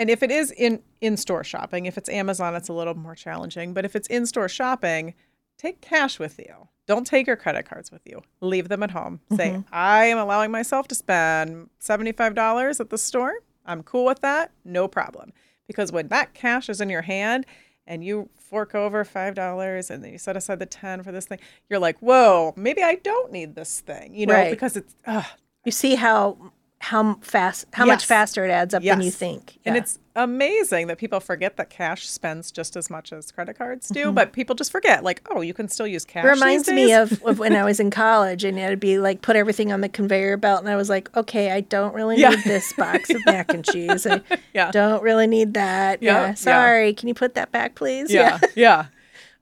And 0.01 0.11
if 0.11 0.23
it 0.23 0.31
is 0.33 0.51
in 0.51 0.83
in-store 1.01 1.45
shopping, 1.45 1.87
if 1.87 1.97
it's 1.97 2.09
Amazon, 2.09 2.55
it's 2.57 2.69
a 2.69 2.73
little 2.73 2.95
more 2.95 3.15
challenging, 3.15 3.73
but 3.73 3.85
if 3.85 3.95
it's 3.97 4.09
in-store 4.09 4.49
shopping, 4.49 5.15
take 5.59 5.81
cash 5.81 6.19
with 6.19 6.39
you. 6.39 6.69
Don't 6.87 7.07
take 7.07 7.27
your 7.27 7.37
credit 7.37 7.69
cards 7.69 7.91
with 7.91 8.03
you. 8.07 8.23
Leave 8.41 8.69
them 8.69 8.83
at 8.83 8.93
home. 8.93 9.21
Say, 9.37 9.51
mm-hmm. 9.51 9.63
"I 9.73 10.05
am 10.07 10.19
allowing 10.19 10.51
myself 10.51 10.87
to 10.89 10.95
spend 10.95 11.71
$75 11.81 12.79
at 12.81 12.91
the 12.91 12.99
store. 12.99 13.35
I'm 13.65 13.83
cool 13.83 14.05
with 14.05 14.21
that. 14.21 14.53
No 14.65 14.87
problem." 14.87 15.33
Because 15.67 15.91
when 15.91 16.09
that 16.09 16.33
cash 16.33 16.69
is 16.69 16.81
in 16.81 16.89
your 16.89 17.03
hand 17.03 17.45
and 17.89 18.05
you 18.05 18.29
fork 18.39 18.75
over 18.75 19.05
$5 19.05 19.91
and 19.91 20.05
then 20.05 20.13
you 20.13 20.19
set 20.19 20.37
aside 20.37 20.61
the 20.61 20.67
10 20.67 21.03
for 21.03 21.11
this 21.11 21.27
thing, 21.27 21.41
you're 21.69 21.81
like, 21.81 21.99
"Whoa, 21.99 22.55
maybe 22.57 22.83
I 22.85 22.97
don't 22.97 23.33
need 23.33 23.57
this 23.57 23.81
thing." 23.81 24.15
You 24.15 24.27
know, 24.27 24.35
Right. 24.35 24.51
because 24.51 24.77
it's 24.77 24.95
ugh, 25.07 25.25
You 25.65 25.73
see 25.73 25.97
how 25.97 26.53
how 26.79 27.15
fast 27.21 27.65
how 27.73 27.87
much 27.87 28.05
faster 28.05 28.45
it 28.45 28.51
adds 28.51 28.75
up 28.75 28.83
than 28.85 29.01
you 29.01 29.07
Yes. 29.07 29.17
think. 29.17 29.59
And 29.65 29.77
it's 29.77 29.99
amazing 30.17 30.89
that 30.89 30.99
people 30.99 31.21
forget 31.21 31.57
that 31.59 31.71
cash 31.71 32.09
spends 32.09 32.51
just 32.51 32.77
as 32.77 32.91
much 32.91 33.13
as 33.13 33.31
credit 33.31 33.57
cards 33.57 33.89
do, 33.89 34.11
but 34.11 34.33
people 34.33 34.55
just 34.57 34.73
forget, 34.73 35.05
like, 35.05 35.23
oh, 35.31 35.43
you 35.43 35.55
can 35.55 35.69
still 35.69 35.87
use 35.87 36.05
cash. 36.05 36.25
It 36.25 36.29
reminds 36.29 36.69
me 36.69 36.93
of, 36.93 37.23
of 37.25 37.39
when 37.39 37.55
I 37.55 37.65
was 37.65 37.79
in 37.79 37.91
college 38.05 38.43
and 38.43 38.59
it'd 38.59 38.81
be 38.81 38.99
like 38.99 39.23
put 39.23 39.37
everything 39.37 39.71
on 39.73 39.83
the 39.83 39.89
conveyor 39.89 40.39
belt 40.39 40.61
and 40.61 40.69
I 40.69 40.75
was 40.77 40.89
like, 40.89 41.15
okay, 41.17 41.53
I 41.53 41.61
don't 41.61 41.95
really 41.95 42.17
Yeah. 42.19 42.31
need 42.31 42.45
this 42.45 42.73
box 42.73 43.11
of 43.11 43.21
mac 43.27 43.53
and 43.55 43.65
cheese. 43.65 44.07
I 44.07 44.23
Yeah. 44.55 44.71
don't 44.73 45.03
really 45.03 45.27
need 45.29 45.55
that. 45.55 46.03
Yeah, 46.03 46.13
Yeah. 46.15 46.27
yeah. 46.29 46.35
Sorry. 46.35 46.93
Can 46.95 47.07
you 47.09 47.15
put 47.15 47.35
that 47.35 47.53
back, 47.53 47.75
please? 47.77 48.11
yeah, 48.13 48.41
yeah. 48.57 48.87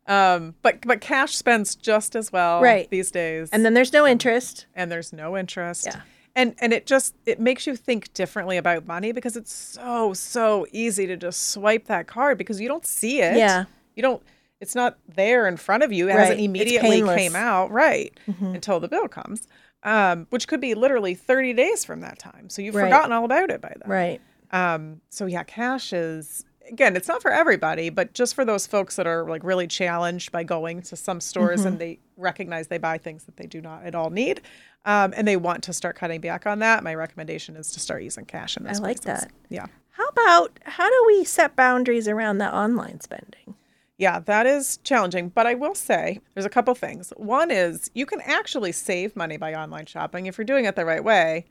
Um, 0.07 0.55
but 0.61 0.83
but 0.87 1.01
cash 1.01 1.35
spends 1.35 1.75
just 1.75 2.15
as 2.15 2.31
well 2.31 2.61
Right. 2.61 2.91
these 2.91 3.11
days, 3.11 3.49
And 3.53 3.65
then 3.65 3.73
there's 3.73 3.93
no 3.93 4.07
interest. 4.07 4.67
and 4.75 4.93
there's 4.93 5.15
no 5.15 5.35
interest. 5.37 5.87
Yeah. 5.87 6.01
And 6.37 6.55
and 6.61 6.73
it 6.73 6.87
just 6.87 7.15
it 7.27 7.39
makes 7.39 7.67
you 7.67 7.77
think 7.77 8.13
differently 8.13 8.57
about 8.57 8.87
money 8.87 9.13
because 9.13 9.37
it's 9.37 9.53
so 9.53 10.13
so 10.15 10.67
easy 10.73 11.07
to 11.07 11.17
just 11.17 11.51
swipe 11.51 11.87
that 11.87 12.07
card 12.07 12.39
because 12.39 12.61
you 12.61 12.67
don't 12.69 12.85
see 12.87 13.21
it. 13.21 13.37
Yeah. 13.37 13.65
You 13.95 14.03
don't 14.03 14.23
it's 14.61 14.75
not 14.75 14.99
there 15.07 15.47
in 15.47 15.57
front 15.57 15.83
of 15.83 15.93
you. 15.93 16.09
It 16.09 16.13
Right. 16.15 16.21
hasn't 16.21 16.41
immediately 16.41 17.03
came 17.03 17.37
out, 17.37 17.71
right, 17.71 18.19
until 18.41 18.81
the 18.81 18.89
bill 18.89 19.09
comes. 19.09 19.47
Um, 19.83 20.27
which 20.31 20.49
could 20.49 20.63
be 20.63 20.75
literally 20.75 21.15
30 21.15 21.53
days 21.53 21.85
from 21.85 22.01
that 22.01 22.19
time. 22.19 22.49
So 22.49 22.63
you've 22.63 22.75
Right. 22.75 22.85
forgotten 22.85 23.13
all 23.13 23.27
about 23.27 23.51
it 23.51 23.61
by 23.61 23.75
then. 23.79 23.91
Right. 23.91 24.21
Um, 24.51 25.03
so 25.11 25.27
yeah, 25.27 25.43
cash 25.43 25.93
is 25.93 26.45
again, 26.71 26.97
it's 26.97 27.09
not 27.09 27.23
for 27.23 27.31
everybody, 27.31 27.91
but 27.91 28.13
just 28.15 28.35
for 28.35 28.45
those 28.45 28.67
folks 28.67 28.97
that 28.97 29.07
are 29.07 29.29
like 29.29 29.45
really 29.45 29.67
challenged 29.67 30.33
by 30.33 30.43
going 30.45 30.83
to 30.83 30.97
some 30.97 31.21
stores 31.21 31.61
Mm-hmm. 31.61 31.69
and 31.69 31.79
they 31.79 31.99
recognize 32.17 32.69
they 32.69 32.79
buy 32.79 32.99
things 32.99 33.25
that 33.25 33.37
they 33.37 33.47
do 33.47 33.61
not 33.61 33.85
at 33.85 33.95
all 33.95 34.11
need, 34.11 34.41
um, 34.85 35.13
and 35.17 35.27
they 35.27 35.37
want 35.37 35.63
to 35.65 35.73
start 35.73 35.97
cutting 35.97 36.21
back 36.21 36.47
on 36.47 36.61
that. 36.61 36.83
My 36.85 36.95
recommendation 36.95 37.57
is 37.57 37.71
to 37.73 37.81
start 37.81 38.03
using 38.03 38.25
cash 38.25 38.57
in 38.57 38.65
those 38.65 38.81
I 38.81 38.83
like 38.83 39.03
places. 39.03 39.23
that. 39.25 39.33
Yeah, 39.49 39.67
How 39.91 40.07
about 40.09 40.59
how 40.65 40.89
do 40.89 41.05
we 41.07 41.25
set 41.25 41.57
boundaries 41.57 42.07
around 42.09 42.39
the 42.39 42.55
online 42.55 43.01
spending? 43.01 43.55
yeah, 43.97 44.19
that 44.21 44.45
is 44.47 44.79
challenging. 44.79 45.29
But 45.29 45.47
I 45.47 45.55
will 45.55 45.75
say 45.75 46.19
there's 46.35 46.45
a 46.45 46.51
couple 46.51 46.75
things. 46.75 47.13
One 47.17 47.51
is 47.53 47.91
you 47.95 48.07
can 48.07 48.21
actually 48.23 48.73
save 48.73 49.15
money 49.15 49.37
by 49.37 49.55
online 49.55 49.87
shopping 49.87 50.27
if 50.27 50.37
you're 50.37 50.45
doing 50.45 50.65
it 50.65 50.75
the 50.77 50.85
right 50.85 51.03
way, 51.05 51.45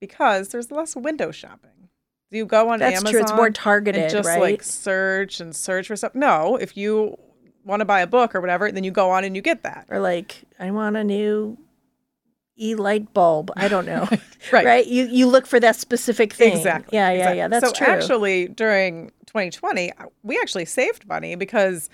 because 0.00 0.48
there's 0.48 0.70
less 0.70 0.96
window 0.96 1.30
shopping. 1.30 1.81
You 2.32 2.46
go 2.46 2.70
on 2.70 2.80
Amazon. 2.80 2.80
That's 2.80 2.96
Amazon. 2.96 3.12
true. 3.12 3.20
It's 3.22 3.32
more 3.32 3.50
targeted, 3.50 4.02
and 4.02 4.10
just 4.10 4.26
right? 4.28 4.40
like 4.40 4.62
search 4.62 5.40
and 5.40 5.54
search 5.54 5.88
for 5.88 5.96
stuff. 5.96 6.14
No, 6.14 6.56
if 6.56 6.76
you 6.76 7.18
want 7.64 7.80
to 7.80 7.84
buy 7.84 8.00
a 8.00 8.06
book 8.06 8.34
or 8.34 8.40
whatever, 8.40 8.70
then 8.72 8.84
you 8.84 8.90
go 8.90 9.10
on 9.10 9.24
and 9.24 9.36
you 9.36 9.42
get 9.42 9.62
that. 9.62 9.86
or 9.88 10.00
like, 10.00 10.42
I 10.58 10.70
want 10.70 10.96
a 10.96 11.04
new 11.04 11.58
e 12.58 12.74
light 12.74 13.12
bulb. 13.14 13.50
I 13.56 13.68
don't 13.68 13.86
know. 13.86 14.08
Right. 14.50 14.66
Right. 14.66 14.86
You 14.88 15.06
you 15.06 15.28
look 15.28 15.46
for 15.46 15.60
that 15.60 15.76
specific 15.76 16.32
thing. 16.32 16.56
Exactly. 16.56 16.98
Yeah, 16.98 17.10
yeah, 17.10 17.16
exactly. 17.16 17.38
yeah. 17.38 17.48
That's 17.48 17.66
so 17.68 17.72
true. 17.72 17.86
actually, 17.86 18.48
during 18.48 19.12
2020, 19.26 19.92
we 20.24 20.36
actually 20.40 20.64
saved 20.64 21.06
money 21.06 21.36
because 21.36 21.88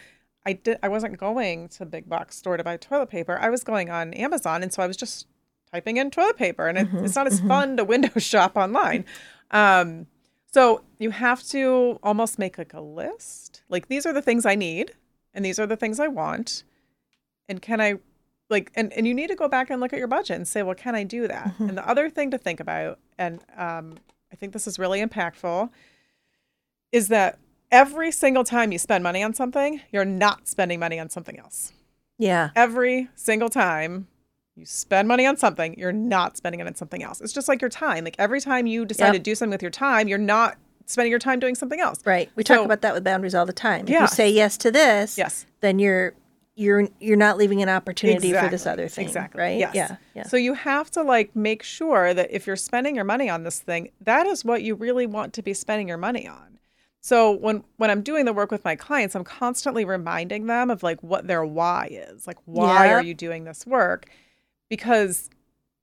I 0.47 0.55
did. 0.55 0.79
I 0.83 0.89
wasn't 0.89 1.19
going 1.19 1.69
to 1.69 1.85
big 1.85 2.09
box 2.09 2.37
store 2.37 2.57
to 2.57 2.65
buy 2.65 2.79
toilet 2.79 3.11
paper. 3.11 3.39
I 3.39 3.51
was 3.51 3.65
going 3.65 3.91
on 3.91 4.15
Amazon, 4.15 4.63
and 4.63 4.73
so 4.73 4.83
I 4.83 4.87
was 4.87 4.97
just 4.97 5.27
typing 5.71 5.99
in 5.99 6.11
toilet 6.11 6.39
paper, 6.39 6.67
and 6.67 6.79
it, 6.79 6.87
Mm-hmm, 6.89 7.05
it's 7.05 7.15
not 7.15 7.27
as 7.27 7.39
fun 7.41 7.77
to 7.77 7.85
window 7.85 8.09
shop 8.19 8.57
online. 8.57 9.05
Um, 9.51 10.07
so 10.53 10.83
you 10.99 11.11
have 11.11 11.43
to 11.45 11.99
almost 12.03 12.39
make 12.39 12.59
like 12.59 12.75
a 12.75 12.81
list. 12.81 13.63
Like 13.69 13.89
these 13.89 14.07
are 14.07 14.13
the 14.13 14.23
things 14.23 14.47
I 14.47 14.55
need, 14.55 14.93
and 15.35 15.45
these 15.45 15.59
are 15.59 15.67
the 15.67 15.77
things 15.77 16.01
I 16.01 16.09
want, 16.09 16.65
and 17.49 17.61
can 17.63 17.81
I 17.81 17.99
like 18.51 18.73
and, 18.75 18.93
and 18.95 19.07
you 19.07 19.15
need 19.15 19.29
to 19.29 19.35
go 19.37 19.49
back 19.49 19.71
and 19.71 19.81
look 19.81 19.93
at 19.93 19.99
your 19.99 20.09
budget 20.09 20.37
and 20.37 20.49
say 20.49 20.63
well 20.63 20.75
can 20.75 20.95
i 20.95 21.05
do 21.05 21.29
that 21.29 21.49
Mm-hmm. 21.49 21.69
and 21.69 21.79
the 21.79 21.87
other 21.89 22.09
thing 22.11 22.31
to 22.31 22.39
think 22.39 22.61
about 22.61 22.99
and 23.19 23.41
um, 23.57 23.97
i 24.33 24.37
think 24.37 24.53
this 24.53 24.67
is 24.67 24.79
really 24.79 25.05
impactful 25.05 25.69
is 26.91 27.09
that 27.09 27.39
every 27.71 28.11
single 28.11 28.45
time 28.45 28.73
you 28.73 28.79
spend 28.79 29.05
money 29.05 29.23
on 29.23 29.35
something 29.35 29.81
you're 29.91 30.05
not 30.05 30.49
spending 30.49 30.81
money 30.81 30.99
on 30.99 31.11
something 31.11 31.39
else 31.39 31.73
yeah. 32.19 32.51
every 32.57 33.09
single 33.15 33.49
time 33.51 34.09
you 34.59 34.67
spend 34.67 35.07
money 35.09 35.25
on 35.27 35.37
something 35.37 35.75
you're 35.79 35.93
not 35.93 36.37
spending 36.37 36.61
it 36.61 36.67
on 36.67 36.75
something 36.75 37.03
else 37.03 37.21
it's 37.21 37.33
just 37.33 37.49
like 37.49 37.61
your 37.61 37.71
time 37.71 38.05
like 38.05 38.17
every 38.19 38.41
time 38.41 38.67
you 38.67 38.85
decide 38.85 39.07
Yep. 39.07 39.13
to 39.15 39.19
do 39.21 39.35
something 39.35 39.53
with 39.53 39.63
your 39.63 39.71
time 39.71 40.09
you're 40.09 40.19
not 40.19 40.57
spending 40.87 41.11
your 41.11 41.19
time 41.21 41.39
doing 41.39 41.55
something 41.55 41.81
else 41.81 42.01
Right. 42.05 42.31
We 42.35 42.43
talk 42.45 42.65
about 42.65 42.81
that 42.83 42.95
with 42.95 43.05
boundaries 43.05 43.35
all 43.35 43.47
the 43.47 43.53
time. 43.53 43.83
If 43.85 43.91
Yeah. 43.91 44.01
you 44.03 44.07
say 44.09 44.31
yes 44.31 44.57
to 44.59 44.71
this, 44.71 45.17
yes 45.19 45.47
then 45.61 45.79
you're 45.79 46.15
you're 46.57 46.89
you're 46.99 47.17
not 47.17 47.37
leaving 47.39 47.63
an 47.63 47.69
opportunity 47.69 48.33
for 48.33 48.49
this 48.49 48.67
other 48.67 48.89
thing. 48.89 49.07
Exactly. 49.07 49.41
Right? 49.41 49.59
Yes. 49.59 49.75
Yeah. 49.77 49.97
Yeah. 50.15 50.23
So 50.25 50.37
you 50.37 50.55
have 50.55 50.91
to 50.93 51.03
like 51.03 51.37
make 51.37 51.63
sure 51.63 52.13
that 52.15 52.31
if 52.33 52.47
you're 52.49 52.57
spending 52.57 52.97
your 52.97 53.05
money 53.05 53.29
on 53.31 53.45
this 53.45 53.61
thing, 53.61 53.91
that 54.01 54.27
is 54.27 54.45
what 54.45 54.63
you 54.63 54.75
really 54.75 55.07
want 55.07 55.35
to 55.35 55.43
be 55.43 55.55
spending 55.55 55.87
your 55.87 55.99
money 55.99 56.27
on. 56.27 56.59
So 57.01 57.31
when 57.31 57.63
when 57.77 57.91
I'm 57.91 58.03
doing 58.03 58.25
the 58.25 58.33
work 58.33 58.51
with 58.51 58.65
my 58.65 58.75
clients, 58.75 59.15
I'm 59.15 59.23
constantly 59.25 59.85
reminding 59.85 60.47
them 60.47 60.69
of 60.69 60.83
like 60.83 61.01
what 61.01 61.29
their 61.29 61.45
why 61.45 61.89
is. 61.93 62.27
Like 62.27 62.39
why 62.45 62.87
Yeah. 62.87 62.95
are 62.95 63.03
you 63.03 63.15
doing 63.15 63.45
this 63.45 63.65
work? 63.65 64.07
Because 64.69 65.31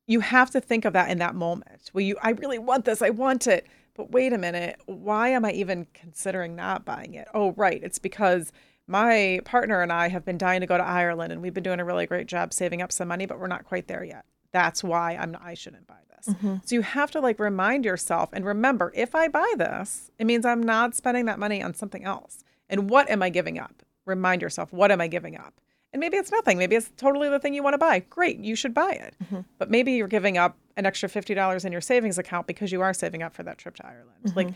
you 0.07 0.19
have 0.19 0.51
to 0.51 0.61
think 0.61 0.85
of 0.85 0.93
that 0.93 1.09
in 1.09 1.17
that 1.19 1.35
moment. 1.35 1.89
Well, 1.93 2.03
you 2.03 2.17
I 2.21 2.31
really 2.31 2.59
want 2.59 2.85
this. 2.85 3.01
I 3.01 3.09
want 3.09 3.47
it. 3.47 3.67
But 3.95 4.11
wait 4.11 4.33
a 4.33 4.37
minute, 4.37 4.79
why 4.85 5.29
am 5.29 5.45
I 5.45 5.51
even 5.51 5.87
considering 5.93 6.55
not 6.55 6.83
buying 6.83 7.13
it? 7.13 7.27
Oh, 7.33 7.53
right. 7.53 7.81
It's 7.81 7.97
because 7.97 8.51
my 8.87 9.39
partner 9.45 9.81
and 9.81 9.91
I 9.91 10.09
have 10.09 10.25
been 10.25 10.37
dying 10.37 10.61
to 10.61 10.67
go 10.67 10.77
to 10.77 10.83
Ireland 10.83 11.31
and 11.31 11.41
we've 11.41 11.53
been 11.53 11.63
doing 11.63 11.79
a 11.79 11.85
really 11.85 12.05
great 12.05 12.27
job 12.27 12.53
saving 12.53 12.81
up 12.81 12.91
some 12.91 13.07
money, 13.07 13.25
but 13.25 13.39
we're 13.39 13.47
not 13.47 13.63
quite 13.63 13.87
there 13.87 14.03
yet. 14.03 14.25
That's 14.51 14.83
why 14.83 15.15
I'm 15.15 15.37
I 15.41 15.53
shouldn't 15.53 15.87
buy 15.87 16.01
this. 16.15 16.35
Mm-hmm. 16.35 16.55
So 16.65 16.75
you 16.75 16.81
have 16.81 17.09
to 17.11 17.21
like 17.21 17.39
remind 17.39 17.85
yourself 17.85 18.29
and 18.33 18.45
remember 18.45 18.91
if 18.95 19.15
I 19.15 19.27
buy 19.27 19.53
this, 19.57 20.11
it 20.19 20.25
means 20.25 20.45
I'm 20.45 20.61
not 20.61 20.93
spending 20.93 21.25
that 21.25 21.39
money 21.39 21.63
on 21.63 21.73
something 21.73 22.03
else. 22.03 22.43
And 22.69 22.89
what 22.89 23.09
am 23.09 23.23
I 23.23 23.29
giving 23.29 23.57
up? 23.57 23.81
Remind 24.05 24.41
yourself, 24.41 24.71
what 24.73 24.91
am 24.91 25.01
I 25.01 25.07
giving 25.07 25.37
up? 25.37 25.61
And 25.95 26.01
maybe 26.01 26.17
it's 26.17 26.29
nothing. 26.29 26.57
Maybe 26.57 26.75
it's 26.75 26.91
totally 26.97 27.29
the 27.29 27.39
thing 27.39 27.53
you 27.53 27.63
want 27.63 27.75
to 27.75 27.77
buy. 27.77 27.99
Great, 28.09 28.37
you 28.39 28.53
should 28.57 28.73
buy 28.73 28.91
it. 28.91 29.15
Mm-hmm. 29.23 29.39
But 29.57 29.71
maybe 29.71 29.93
you're 29.93 30.09
giving 30.09 30.37
up 30.37 30.57
an 30.75 30.85
extra 30.85 31.07
$50 31.07 31.63
in 31.63 31.71
your 31.71 31.79
savings 31.79 32.17
account 32.17 32.47
because 32.47 32.69
you 32.69 32.81
are 32.81 32.93
saving 32.93 33.23
up 33.23 33.33
for 33.33 33.43
that 33.43 33.57
trip 33.57 33.77
to 33.77 33.85
Ireland. 33.85 34.09
Mm-hmm. 34.25 34.37
Like 34.37 34.47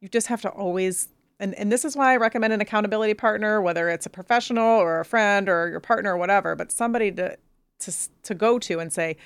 you 0.00 0.10
just 0.10 0.26
have 0.26 0.42
to 0.42 0.50
always 0.50 1.08
and, 1.40 1.54
and 1.54 1.72
this 1.72 1.86
is 1.86 1.96
why 1.96 2.12
I 2.12 2.18
recommend 2.18 2.52
an 2.52 2.60
accountability 2.60 3.14
partner, 3.14 3.62
whether 3.62 3.88
it's 3.88 4.04
a 4.04 4.10
professional 4.10 4.80
or 4.80 5.00
a 5.00 5.04
friend 5.06 5.48
or 5.48 5.70
your 5.70 5.80
partner 5.80 6.12
or 6.12 6.18
whatever, 6.18 6.54
but 6.54 6.70
somebody 6.70 7.10
to 7.12 7.38
to 7.78 7.92
to 8.24 8.34
go 8.34 8.58
to 8.58 8.78
and 8.78 8.92
say, 8.92 9.16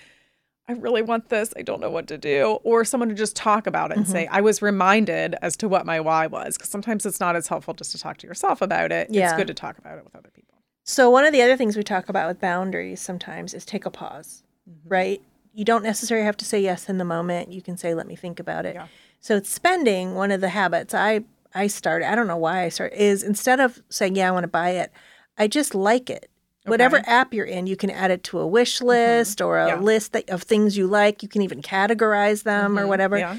I 0.69 0.73
really 0.75 1.03
want 1.03 1.31
this. 1.31 1.53
I 1.57 1.63
don't 1.63 1.81
know 1.81 1.91
what 1.91 2.07
to 2.07 2.17
do. 2.17 2.61
Or 2.63 2.85
someone 2.85 3.09
to 3.09 3.15
just 3.17 3.35
talk 3.35 3.67
about 3.67 3.91
it 3.91 3.97
and 3.97 4.07
say, 4.07 4.27
mm-hmm. 4.27 4.37
I 4.37 4.41
was 4.41 4.63
reminded 4.63 5.35
as 5.43 5.57
to 5.57 5.69
what 5.69 5.85
my 5.85 5.99
why 5.99 6.29
was. 6.29 6.57
Because 6.57 6.71
sometimes 6.71 7.05
it's 7.07 7.19
not 7.19 7.35
as 7.35 7.49
helpful 7.49 7.75
just 7.75 7.91
to 7.91 7.99
talk 7.99 8.19
to 8.19 8.27
yourself 8.29 8.63
about 8.63 8.93
it. 8.93 9.09
Yeah. 9.11 9.31
It's 9.31 9.37
good 9.37 9.49
to 9.49 9.55
talk 9.55 9.79
about 9.79 9.99
it 9.99 10.05
with 10.05 10.15
other 10.15 10.31
people. 10.33 10.56
So 10.89 11.11
one 11.11 11.25
of 11.25 11.33
the 11.33 11.43
other 11.43 11.57
things 11.57 11.77
we 11.77 11.83
talk 11.83 12.09
about 12.09 12.29
with 12.29 12.41
boundaries 12.41 13.01
sometimes 13.01 13.53
is 13.55 13.65
take 13.65 13.85
a 13.85 13.91
pause, 13.91 14.43
Mm-hmm. 14.71 14.89
right? 14.89 15.23
You 15.53 15.65
don't 15.65 15.83
necessarily 15.85 16.25
have 16.27 16.37
to 16.39 16.45
say 16.45 16.61
yes 16.61 16.89
in 16.89 16.99
the 16.99 17.05
moment. 17.05 17.53
You 17.53 17.63
can 17.63 17.77
say, 17.77 17.95
"Let 17.95 18.07
me 18.07 18.15
think 18.17 18.39
about 18.41 18.67
it." 18.67 18.75
Yeah. 18.75 18.87
So 19.21 19.37
it's 19.37 19.49
spending. 19.49 20.15
One 20.15 20.31
of 20.31 20.41
the 20.41 20.49
habits 20.51 20.93
I 20.95 21.21
I 21.55 21.67
started. 21.69 22.11
I 22.11 22.15
don't 22.15 22.27
know 22.27 22.37
why 22.37 22.63
I 22.65 22.69
started 22.69 23.01
is 23.01 23.23
instead 23.23 23.59
of 23.61 23.81
saying, 23.89 24.17
"Yeah, 24.17 24.29
I 24.29 24.33
want 24.33 24.45
to 24.45 24.49
buy 24.49 24.71
it," 24.71 24.91
I 25.39 25.47
just 25.49 25.75
like 25.75 26.11
it. 26.11 26.29
Whatever 26.67 27.01
app 27.07 27.33
you're 27.33 27.47
in, 27.47 27.69
you 27.69 27.77
can 27.77 27.91
add 27.91 28.11
it 28.11 28.25
to 28.25 28.41
a 28.41 28.47
wish 28.47 28.81
list 28.83 29.41
or 29.41 29.59
a 29.59 29.67
Mm-hmm. 29.69 29.79
Yeah. 29.81 29.85
list 29.85 30.13
that, 30.13 30.29
of 30.31 30.43
things 30.43 30.77
you 30.77 30.87
like. 30.89 31.23
You 31.23 31.29
can 31.29 31.43
even 31.43 31.63
categorize 31.63 32.43
them 32.43 32.77
or 32.79 32.83
Mhm. 32.85 32.89
whatever 32.89 33.17
Yeah. 33.19 33.37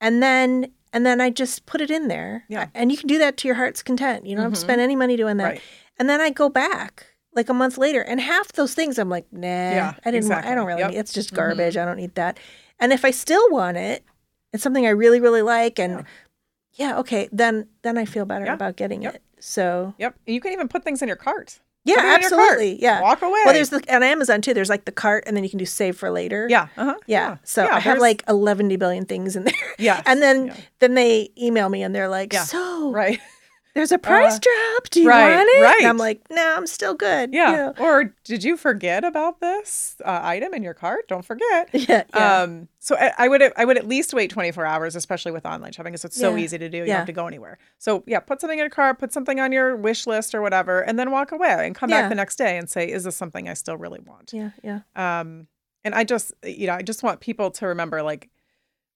and 0.00 0.22
then 0.22 0.72
and 0.94 1.06
then 1.06 1.20
I 1.22 1.30
just 1.30 1.64
put 1.64 1.80
it 1.80 1.90
in 1.90 2.08
there. 2.08 2.44
Yeah. 2.48 2.66
And 2.74 2.90
you 2.92 2.98
can 2.98 3.06
do 3.08 3.16
that 3.18 3.36
to 3.38 3.48
your 3.48 3.54
heart's 3.56 3.82
content. 3.82 4.26
You 4.26 4.36
don't 4.36 4.42
have 4.44 4.52
to 4.54 4.58
Mhm. 4.58 4.62
spend 4.62 4.80
any 4.80 4.94
money 4.96 5.16
doing 5.16 5.36
that. 5.38 5.44
Right. 5.44 5.60
And 6.02 6.10
then 6.10 6.20
I 6.20 6.30
go 6.30 6.48
back 6.48 7.06
like 7.32 7.48
a 7.48 7.54
month 7.54 7.78
later, 7.78 8.00
and 8.02 8.20
half 8.20 8.50
those 8.54 8.74
things 8.74 8.98
I'm 8.98 9.08
like, 9.08 9.24
nah, 9.32 9.46
Yeah, 9.46 9.94
I 10.04 10.10
didn't. 10.10 10.28
Want, 10.28 10.44
I 10.44 10.56
don't 10.56 10.66
really. 10.66 10.80
Yep. 10.80 10.90
Need, 10.90 10.98
it's 10.98 11.12
just 11.12 11.30
Mhm. 11.32 11.36
garbage. 11.36 11.76
I 11.76 11.84
don't 11.84 11.96
need 11.96 12.16
that. 12.16 12.40
And 12.80 12.92
if 12.92 13.04
I 13.04 13.12
still 13.12 13.48
want 13.50 13.76
it, 13.76 14.02
it's 14.52 14.64
something 14.64 14.84
I 14.84 14.90
really 14.90 15.20
really 15.20 15.42
like, 15.42 15.78
and 15.78 16.04
yeah, 16.72 16.98
okay, 16.98 17.28
then 17.30 17.68
then 17.82 17.96
I 17.98 18.04
feel 18.04 18.24
better 18.24 18.46
Yeah. 18.46 18.54
about 18.54 18.74
getting 18.74 19.02
Yep. 19.02 19.14
it. 19.14 19.22
So 19.38 19.94
Yep. 19.98 20.16
And 20.26 20.34
you 20.34 20.40
can 20.40 20.52
even 20.52 20.66
put 20.66 20.82
things 20.82 21.02
in 21.02 21.06
your 21.08 21.16
cart. 21.16 21.60
yeah, 21.84 21.94
Put 21.94 22.00
it 22.04 22.04
in 22.04 22.20
your 22.22 22.30
cart. 22.30 22.40
absolutely, 22.42 22.82
yeah. 22.82 23.00
Walk 23.00 23.22
away. 23.22 23.40
Well, 23.44 23.54
there's 23.54 23.70
the 23.70 23.80
on 23.94 24.02
Amazon 24.02 24.42
too. 24.42 24.54
There's 24.54 24.68
like 24.68 24.84
the 24.86 24.92
cart, 24.92 25.22
and 25.28 25.36
then 25.36 25.44
you 25.44 25.50
can 25.50 25.60
do 25.60 25.66
save 25.66 25.96
for 25.96 26.10
later. 26.10 26.48
yeah. 26.50 26.66
Uh-huh. 26.76 26.96
Yeah. 27.06 27.36
So 27.44 27.62
Yeah, 27.64 27.76
I 27.76 27.78
have 27.78 27.98
like 27.98 28.24
11 28.28 28.76
billion 28.76 29.04
things 29.06 29.36
in 29.36 29.44
there. 29.44 29.54
Yeah. 29.78 30.02
And 30.06 30.20
then 30.20 30.46
yeah. 30.48 30.56
then 30.80 30.94
they 30.94 31.30
email 31.40 31.68
me 31.68 31.84
and 31.84 31.94
they're 31.94 32.08
like, 32.08 32.32
Yeah. 32.32 32.42
"So 32.44 32.90
right. 32.90 33.20
There's 33.74 33.90
a 33.92 33.98
price 33.98 34.36
Uh, 34.36 34.38
drop. 34.42 34.90
Do 34.90 35.00
you 35.02 35.08
right, 35.08 35.36
want 35.36 35.48
it?" 35.52 35.62
right. 35.62 35.76
And 35.80 35.88
I'm 35.88 35.96
like, 35.96 36.20
"No, 36.30 36.54
I'm 36.56 36.66
still 36.66 36.94
good." 36.94 37.32
Yeah. 37.32 37.72
Or 37.80 38.14
did 38.24 38.44
you 38.44 38.56
forget 38.56 39.04
about 39.04 39.40
this 39.40 39.96
uh, 40.04 40.20
item 40.22 40.52
in 40.54 40.62
your 40.62 40.74
cart? 40.74 41.08
Don't 41.08 41.24
forget. 41.24 41.68
Yeah. 41.72 42.04
Yeah. 42.14 42.42
Um, 42.42 42.68
so 42.80 42.96
I, 42.96 43.12
I 43.18 43.28
would 43.28 43.42
I 43.56 43.64
would 43.64 43.76
at 43.78 43.86
least 43.86 44.12
wait 44.12 44.30
24 44.30 44.66
hours, 44.66 44.96
especially 44.96 45.32
with 45.32 45.46
online 45.46 45.72
shopping, 45.72 45.92
because 45.92 46.04
it's 46.04 46.16
so 46.18 46.34
Yeah. 46.34 46.42
easy 46.44 46.58
to 46.58 46.68
do. 46.68 46.78
You 46.78 46.82
Yeah. 46.84 46.88
don't 46.88 46.96
have 46.98 47.06
to 47.06 47.12
go 47.12 47.26
anywhere. 47.26 47.58
So 47.78 48.02
yeah, 48.06 48.20
put 48.20 48.40
something 48.40 48.58
in 48.58 48.62
your 48.62 48.70
cart, 48.70 48.98
put 48.98 49.12
something 49.12 49.40
on 49.40 49.52
your 49.52 49.76
wish 49.76 50.06
list 50.06 50.34
or 50.34 50.42
whatever, 50.42 50.80
and 50.82 50.98
then 50.98 51.10
walk 51.10 51.32
away 51.32 51.66
and 51.66 51.74
come 51.74 51.90
back 51.90 52.08
the 52.08 52.14
next 52.14 52.36
day 52.36 52.58
and 52.58 52.68
say, 52.68 52.90
"Is 52.90 53.04
this 53.04 53.16
something 53.16 53.48
I 53.48 53.54
still 53.54 53.76
really 53.76 54.00
want?" 54.00 54.32
yeah. 54.32 54.50
Yeah. 54.62 54.80
Um, 54.96 55.46
and 55.84 55.94
I 55.94 56.04
just 56.04 56.32
you 56.44 56.66
know 56.66 56.74
I 56.74 56.82
just 56.82 57.02
want 57.02 57.20
people 57.20 57.50
to 57.52 57.66
remember 57.68 58.02
like 58.02 58.28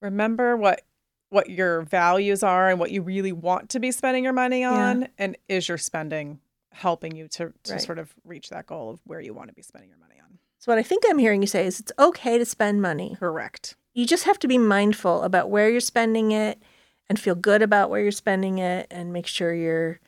remember 0.00 0.56
what 0.56 0.82
what 1.30 1.50
your 1.50 1.82
values 1.82 2.42
are 2.42 2.68
and 2.70 2.78
what 2.78 2.90
you 2.90 3.02
really 3.02 3.32
want 3.32 3.68
to 3.70 3.80
be 3.80 3.90
spending 3.90 4.24
your 4.24 4.32
money 4.32 4.60
Yeah. 4.60 4.70
on, 4.90 5.08
and 5.18 5.36
is 5.48 5.68
your 5.68 5.78
spending 5.78 6.40
helping 6.72 7.16
you 7.16 7.26
to 7.28 7.52
to 7.64 7.72
Right. 7.72 7.80
sort 7.82 7.98
of 7.98 8.14
reach 8.24 8.50
that 8.50 8.66
goal 8.66 8.90
of 8.90 9.00
where 9.04 9.20
you 9.20 9.34
want 9.34 9.48
to 9.48 9.54
be 9.54 9.62
spending 9.62 9.88
your 9.90 9.98
money 9.98 10.14
on? 10.22 10.38
So 10.58 10.70
what 10.72 10.78
I 10.78 10.82
think 10.82 11.04
I'm 11.08 11.18
hearing 11.18 11.40
you 11.42 11.46
say 11.48 11.66
is 11.66 11.80
it's 11.80 11.92
okay 11.98 12.38
to 12.38 12.44
spend 12.44 12.80
money. 12.82 13.16
Correct. 13.18 13.76
You 13.94 14.04
just 14.06 14.24
have 14.24 14.38
to 14.40 14.48
be 14.48 14.58
mindful 14.58 15.22
about 15.22 15.48
where 15.50 15.70
you're 15.70 15.80
spending 15.80 16.32
it 16.32 16.60
and 17.08 17.18
feel 17.18 17.34
good 17.34 17.62
about 17.62 17.88
where 17.88 18.02
you're 18.02 18.10
spending 18.12 18.58
it 18.58 18.86
and 18.90 19.12
make 19.12 19.26
sure 19.26 19.54
you're 19.54 20.00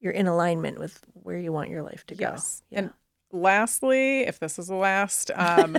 you're 0.00 0.12
in 0.12 0.26
alignment 0.26 0.78
with 0.78 1.04
where 1.14 1.38
you 1.38 1.52
want 1.52 1.70
your 1.70 1.82
life 1.82 2.04
to 2.06 2.14
go. 2.14 2.30
Yes. 2.30 2.62
Yeah. 2.70 2.78
And 2.78 2.90
lastly, 3.32 4.20
if 4.22 4.38
this 4.38 4.58
is 4.58 4.68
the 4.68 4.74
last, 4.74 5.30
um, 5.34 5.76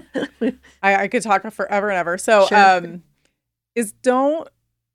I, 0.82 0.96
I 1.04 1.08
could 1.08 1.22
talk 1.24 1.50
forever 1.52 1.90
and 1.90 1.98
ever. 1.98 2.18
So, 2.18 2.46
Sure. 2.48 2.58
um, 2.58 3.04
is 3.76 3.92
don't 3.92 4.48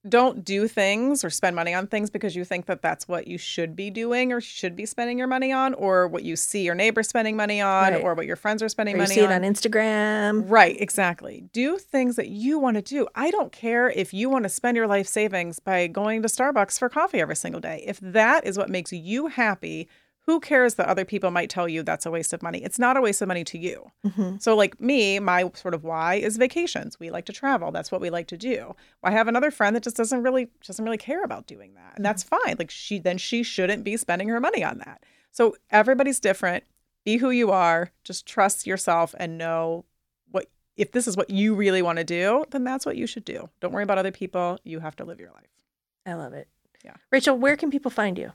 don't 0.08 0.44
do 0.44 0.66
things 0.66 1.24
or 1.24 1.30
spend 1.30 1.54
money 1.54 1.72
on 1.72 1.86
things 1.86 2.10
because 2.10 2.34
you 2.34 2.44
think 2.44 2.66
that 2.66 2.82
that's 2.82 3.06
what 3.06 3.28
you 3.28 3.38
should 3.38 3.76
be 3.76 3.88
doing 3.88 4.32
or 4.32 4.40
should 4.40 4.74
be 4.74 4.84
spending 4.84 5.16
your 5.16 5.28
money 5.28 5.52
on, 5.52 5.74
or 5.74 6.08
what 6.08 6.24
you 6.24 6.34
see 6.34 6.62
your 6.64 6.74
neighbor 6.74 7.02
spending 7.04 7.36
money 7.36 7.60
on, 7.60 7.92
Right. 7.92 8.02
or 8.02 8.14
what 8.14 8.26
your 8.26 8.34
friends 8.36 8.62
are 8.62 8.68
spending 8.68 8.94
Or 8.94 8.98
you 8.98 9.02
money 9.04 9.14
see 9.14 9.20
it 9.20 9.30
on. 9.30 9.44
on 9.44 9.54
Instagram. 9.54 10.44
Right, 10.50 10.76
exactly. 10.80 11.44
Do 11.52 11.78
things 11.78 12.16
that 12.16 12.28
you 12.28 12.58
want 12.58 12.76
to 12.76 12.82
do. 12.82 13.06
I 13.14 13.30
don't 13.30 13.52
care 13.52 13.90
if 13.90 14.12
you 14.12 14.28
want 14.28 14.42
to 14.42 14.48
spend 14.48 14.76
your 14.76 14.86
life 14.88 15.06
savings 15.06 15.60
by 15.60 15.86
going 15.86 16.22
to 16.22 16.28
Starbucks 16.28 16.78
for 16.78 16.88
coffee 16.88 17.20
every 17.20 17.36
single 17.36 17.60
day. 17.60 17.84
If 17.86 18.00
that 18.00 18.44
is 18.46 18.58
what 18.58 18.68
makes 18.70 18.92
you 18.92 19.28
happy, 19.28 19.88
who 20.26 20.38
cares 20.40 20.74
that 20.74 20.86
other 20.86 21.04
people 21.04 21.30
might 21.30 21.50
tell 21.50 21.68
you 21.68 21.82
that's 21.82 22.06
a 22.06 22.10
waste 22.10 22.32
of 22.32 22.42
money? 22.42 22.62
It's 22.62 22.78
not 22.78 22.96
a 22.96 23.00
waste 23.00 23.20
of 23.22 23.28
money 23.28 23.42
to 23.44 23.58
you. 23.58 23.90
Mhm. 24.04 24.40
So, 24.40 24.54
like 24.54 24.80
me, 24.80 25.18
my 25.18 25.50
sort 25.54 25.74
of 25.74 25.82
why 25.84 26.14
is 26.14 26.36
vacations. 26.36 26.98
We 27.00 27.10
like 27.10 27.24
to 27.26 27.32
travel. 27.32 27.72
That's 27.72 27.90
what 27.90 28.00
we 28.00 28.08
like 28.10 28.28
to 28.28 28.36
do. 28.36 28.74
I 29.02 29.10
have 29.10 29.28
another 29.28 29.50
friend 29.50 29.74
that 29.74 29.82
just 29.82 29.96
doesn't 29.96 30.22
really 30.22 30.48
doesn't 30.66 30.84
really 30.84 30.98
care 30.98 31.24
about 31.24 31.46
doing 31.46 31.74
that, 31.74 31.94
and 31.96 32.04
that's 32.04 32.22
fine. 32.22 32.56
Like 32.58 32.70
she 32.70 32.98
then 32.98 33.18
she 33.18 33.42
shouldn't 33.42 33.84
be 33.84 33.96
spending 33.96 34.28
her 34.28 34.40
money 34.40 34.62
on 34.62 34.78
that. 34.78 35.02
So 35.32 35.56
everybody's 35.70 36.20
different. 36.20 36.64
Be 37.04 37.16
who 37.16 37.30
you 37.30 37.50
are. 37.50 37.90
Just 38.04 38.26
trust 38.26 38.64
yourself 38.66 39.14
and 39.18 39.36
know 39.36 39.84
what 40.30 40.46
if 40.76 40.92
this 40.92 41.08
is 41.08 41.16
what 41.16 41.30
you 41.30 41.54
really 41.54 41.82
want 41.82 41.98
to 41.98 42.04
do, 42.04 42.44
then 42.50 42.62
that's 42.62 42.86
what 42.86 42.96
you 42.96 43.08
should 43.08 43.24
do. 43.24 43.48
Don't 43.60 43.72
worry 43.72 43.82
about 43.82 43.98
other 43.98 44.12
people. 44.12 44.58
You 44.62 44.78
have 44.78 44.94
to 44.96 45.04
live 45.04 45.18
your 45.18 45.32
life. 45.32 45.48
I 46.06 46.14
love 46.14 46.32
it. 46.32 46.48
Yeah. 46.84 46.94
Rachel, 47.10 47.36
where 47.36 47.56
can 47.56 47.70
people 47.70 47.90
find 47.90 48.16
you? 48.18 48.32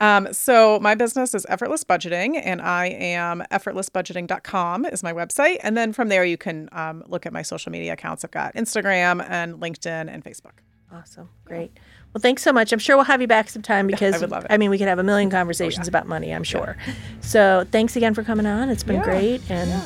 Um, 0.00 0.32
so 0.32 0.78
my 0.80 0.94
business 0.94 1.34
is 1.34 1.44
Effortless 1.48 1.82
Budgeting, 1.84 2.40
and 2.44 2.62
I 2.62 2.86
am 2.86 3.42
effortlessbudgeting.com 3.50 4.86
is 4.86 5.02
my 5.02 5.12
website. 5.12 5.58
And 5.62 5.76
then 5.76 5.92
from 5.92 6.08
there, 6.08 6.24
you 6.24 6.36
can 6.36 6.68
um, 6.72 7.02
look 7.08 7.26
at 7.26 7.32
my 7.32 7.42
social 7.42 7.72
media 7.72 7.94
accounts. 7.94 8.24
I've 8.24 8.30
got 8.30 8.54
Instagram 8.54 9.24
and 9.28 9.56
LinkedIn 9.56 10.12
and 10.12 10.24
Facebook. 10.24 10.52
Awesome. 10.92 11.28
Great. 11.44 11.70
Well, 12.14 12.22
thanks 12.22 12.42
so 12.42 12.52
much. 12.52 12.72
I'm 12.72 12.78
sure 12.78 12.96
we'll 12.96 13.04
have 13.04 13.20
you 13.20 13.26
back 13.26 13.50
sometime 13.50 13.86
because 13.86 14.20
would 14.22 14.30
love 14.30 14.44
it. 14.44 14.48
Oh, 14.50 14.54
I 14.54 14.56
mean, 14.56 14.70
we 14.70 14.78
could 14.78 14.88
have 14.88 14.98
a 14.98 15.02
million 15.02 15.28
conversations 15.30 15.86
about 15.86 16.06
money, 16.06 16.32
I'm 16.34 16.44
sure. 16.44 16.76
So, 17.20 17.66
thanks 17.70 17.94
again 17.96 18.14
for 18.14 18.22
coming 18.22 18.46
on. 18.46 18.70
It's 18.70 18.82
been 18.82 18.96
Yeah. 18.96 19.04
great. 19.04 19.42
And 19.50 19.68
Yeah. 19.68 19.80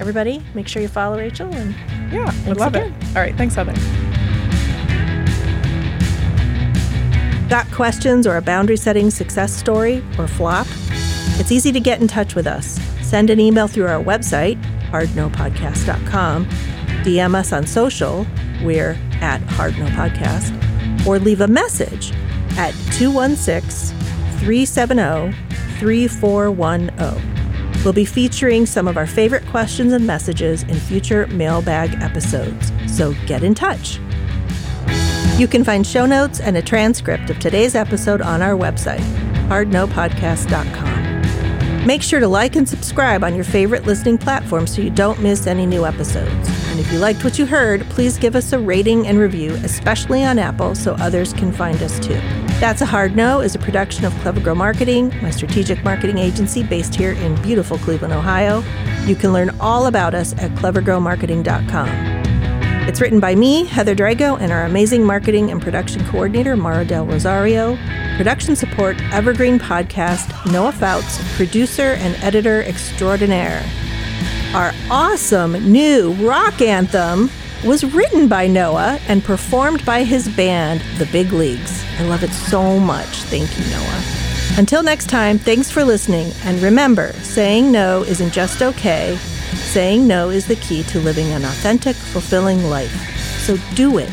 everybody, 0.00 0.42
make 0.52 0.68
sure 0.68 0.82
you 0.82 0.88
follow 0.88 1.16
Rachel 1.16 1.48
and 1.54 1.74
Yeah, 2.12 2.30
would 2.46 2.58
love 2.58 2.74
again. 2.74 2.92
it. 3.00 3.16
All 3.16 3.22
right, 3.22 3.34
thanks, 3.36 3.54
Heather. 3.54 3.72
Got 7.48 7.70
questions 7.72 8.26
or 8.26 8.36
a 8.36 8.42
boundary 8.42 8.76
setting 8.76 9.10
success 9.10 9.54
story 9.54 10.04
or 10.18 10.28
flop? 10.28 10.66
It's 11.40 11.50
easy 11.50 11.72
to 11.72 11.80
get 11.80 11.98
in 11.98 12.06
touch 12.06 12.34
with 12.34 12.46
us. 12.46 12.78
Send 13.00 13.30
an 13.30 13.40
email 13.40 13.66
through 13.66 13.86
our 13.86 14.04
website, 14.04 14.62
hardnopodcast.com, 14.90 16.44
DM 16.44 17.34
us 17.34 17.54
on 17.54 17.66
social, 17.66 18.26
we're 18.62 18.98
at 19.22 19.40
hardnopodcast, 19.42 21.06
or 21.06 21.18
leave 21.18 21.40
a 21.40 21.48
message 21.48 22.12
at 22.58 22.72
216 22.92 23.98
370 24.40 25.32
3410. 25.78 27.82
We'll 27.82 27.94
be 27.94 28.04
featuring 28.04 28.66
some 28.66 28.86
of 28.86 28.98
our 28.98 29.06
favorite 29.06 29.46
questions 29.46 29.94
and 29.94 30.06
messages 30.06 30.64
in 30.64 30.74
future 30.74 31.26
mailbag 31.28 31.94
episodes, 32.02 32.70
so 32.86 33.14
get 33.26 33.42
in 33.42 33.54
touch. 33.54 34.00
You 35.38 35.46
can 35.46 35.62
find 35.62 35.86
show 35.86 36.04
notes 36.04 36.40
and 36.40 36.56
a 36.56 36.62
transcript 36.62 37.30
of 37.30 37.38
today's 37.38 37.76
episode 37.76 38.20
on 38.20 38.42
our 38.42 38.56
website, 38.56 39.04
hardnopodcast.com. 39.46 41.86
Make 41.86 42.02
sure 42.02 42.18
to 42.18 42.26
like 42.26 42.56
and 42.56 42.68
subscribe 42.68 43.22
on 43.22 43.36
your 43.36 43.44
favorite 43.44 43.86
listening 43.86 44.18
platform 44.18 44.66
so 44.66 44.82
you 44.82 44.90
don't 44.90 45.22
miss 45.22 45.46
any 45.46 45.64
new 45.64 45.86
episodes. 45.86 46.48
And 46.66 46.80
if 46.80 46.92
you 46.92 46.98
liked 46.98 47.22
what 47.22 47.38
you 47.38 47.46
heard, 47.46 47.82
please 47.82 48.18
give 48.18 48.34
us 48.34 48.52
a 48.52 48.58
rating 48.58 49.06
and 49.06 49.16
review, 49.16 49.52
especially 49.62 50.24
on 50.24 50.40
Apple, 50.40 50.74
so 50.74 50.94
others 50.94 51.32
can 51.32 51.52
find 51.52 51.80
us 51.82 52.00
too. 52.00 52.18
That's 52.58 52.82
a 52.82 52.86
Hard 52.86 53.14
No 53.14 53.40
is 53.40 53.54
a 53.54 53.60
production 53.60 54.06
of 54.06 54.12
Clever 54.14 54.40
Girl 54.40 54.56
Marketing, 54.56 55.14
my 55.22 55.30
strategic 55.30 55.84
marketing 55.84 56.18
agency 56.18 56.64
based 56.64 56.96
here 56.96 57.12
in 57.12 57.40
beautiful 57.42 57.78
Cleveland, 57.78 58.12
Ohio. 58.12 58.64
You 59.04 59.14
can 59.14 59.32
learn 59.32 59.50
all 59.60 59.86
about 59.86 60.14
us 60.14 60.32
at 60.38 60.50
clevergirlmarketing.com. 60.56 62.17
It's 62.88 63.02
written 63.02 63.20
by 63.20 63.34
me, 63.34 63.66
Heather 63.66 63.94
Drago, 63.94 64.40
and 64.40 64.50
our 64.50 64.64
amazing 64.64 65.04
marketing 65.04 65.50
and 65.50 65.60
production 65.60 66.02
coordinator, 66.06 66.56
Mara 66.56 66.86
Del 66.86 67.04
Rosario. 67.04 67.76
Production 68.16 68.56
support, 68.56 68.98
Evergreen 69.12 69.58
Podcast, 69.58 70.50
Noah 70.50 70.72
Fouts, 70.72 71.20
producer 71.36 71.96
and 71.98 72.16
editor 72.24 72.62
extraordinaire. 72.62 73.62
Our 74.54 74.72
awesome 74.90 75.52
new 75.70 76.14
rock 76.14 76.62
anthem 76.62 77.28
was 77.62 77.84
written 77.84 78.26
by 78.26 78.46
Noah 78.46 78.98
and 79.06 79.22
performed 79.22 79.84
by 79.84 80.02
his 80.02 80.26
band, 80.26 80.80
The 80.96 81.06
Big 81.12 81.30
Leagues. 81.30 81.84
I 81.98 82.04
love 82.04 82.24
it 82.24 82.32
so 82.32 82.80
much. 82.80 83.24
Thank 83.24 83.58
you, 83.58 83.70
Noah. 83.70 84.04
Until 84.56 84.82
next 84.82 85.10
time, 85.10 85.36
thanks 85.36 85.70
for 85.70 85.84
listening. 85.84 86.32
And 86.44 86.58
remember, 86.62 87.12
saying 87.12 87.70
no 87.70 88.02
isn't 88.04 88.32
just 88.32 88.62
okay. 88.62 89.18
Saying 89.54 90.06
no 90.06 90.30
is 90.30 90.46
the 90.46 90.56
key 90.56 90.82
to 90.84 91.00
living 91.00 91.28
an 91.32 91.44
authentic, 91.44 91.96
fulfilling 91.96 92.64
life. 92.64 92.92
So 93.40 93.56
do 93.74 93.98
it. 93.98 94.10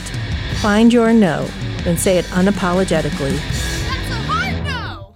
Find 0.61 0.91
your 0.91 1.13
no 1.13 1.47
and 1.85 1.99
say 1.99 2.17
it 2.17 2.25
unapologetically. 2.25 3.35
That's 3.35 4.09
a 4.09 4.15
hard 4.27 4.63
no! 4.65 5.15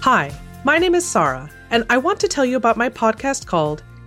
Hi, 0.00 0.32
my 0.64 0.78
name 0.78 0.94
is 0.94 1.06
Sarah, 1.06 1.50
and 1.70 1.84
I 1.90 1.98
want 1.98 2.20
to 2.20 2.28
tell 2.28 2.44
you 2.44 2.56
about 2.56 2.76
my 2.76 2.88
podcast 2.88 3.46
called 3.46 3.82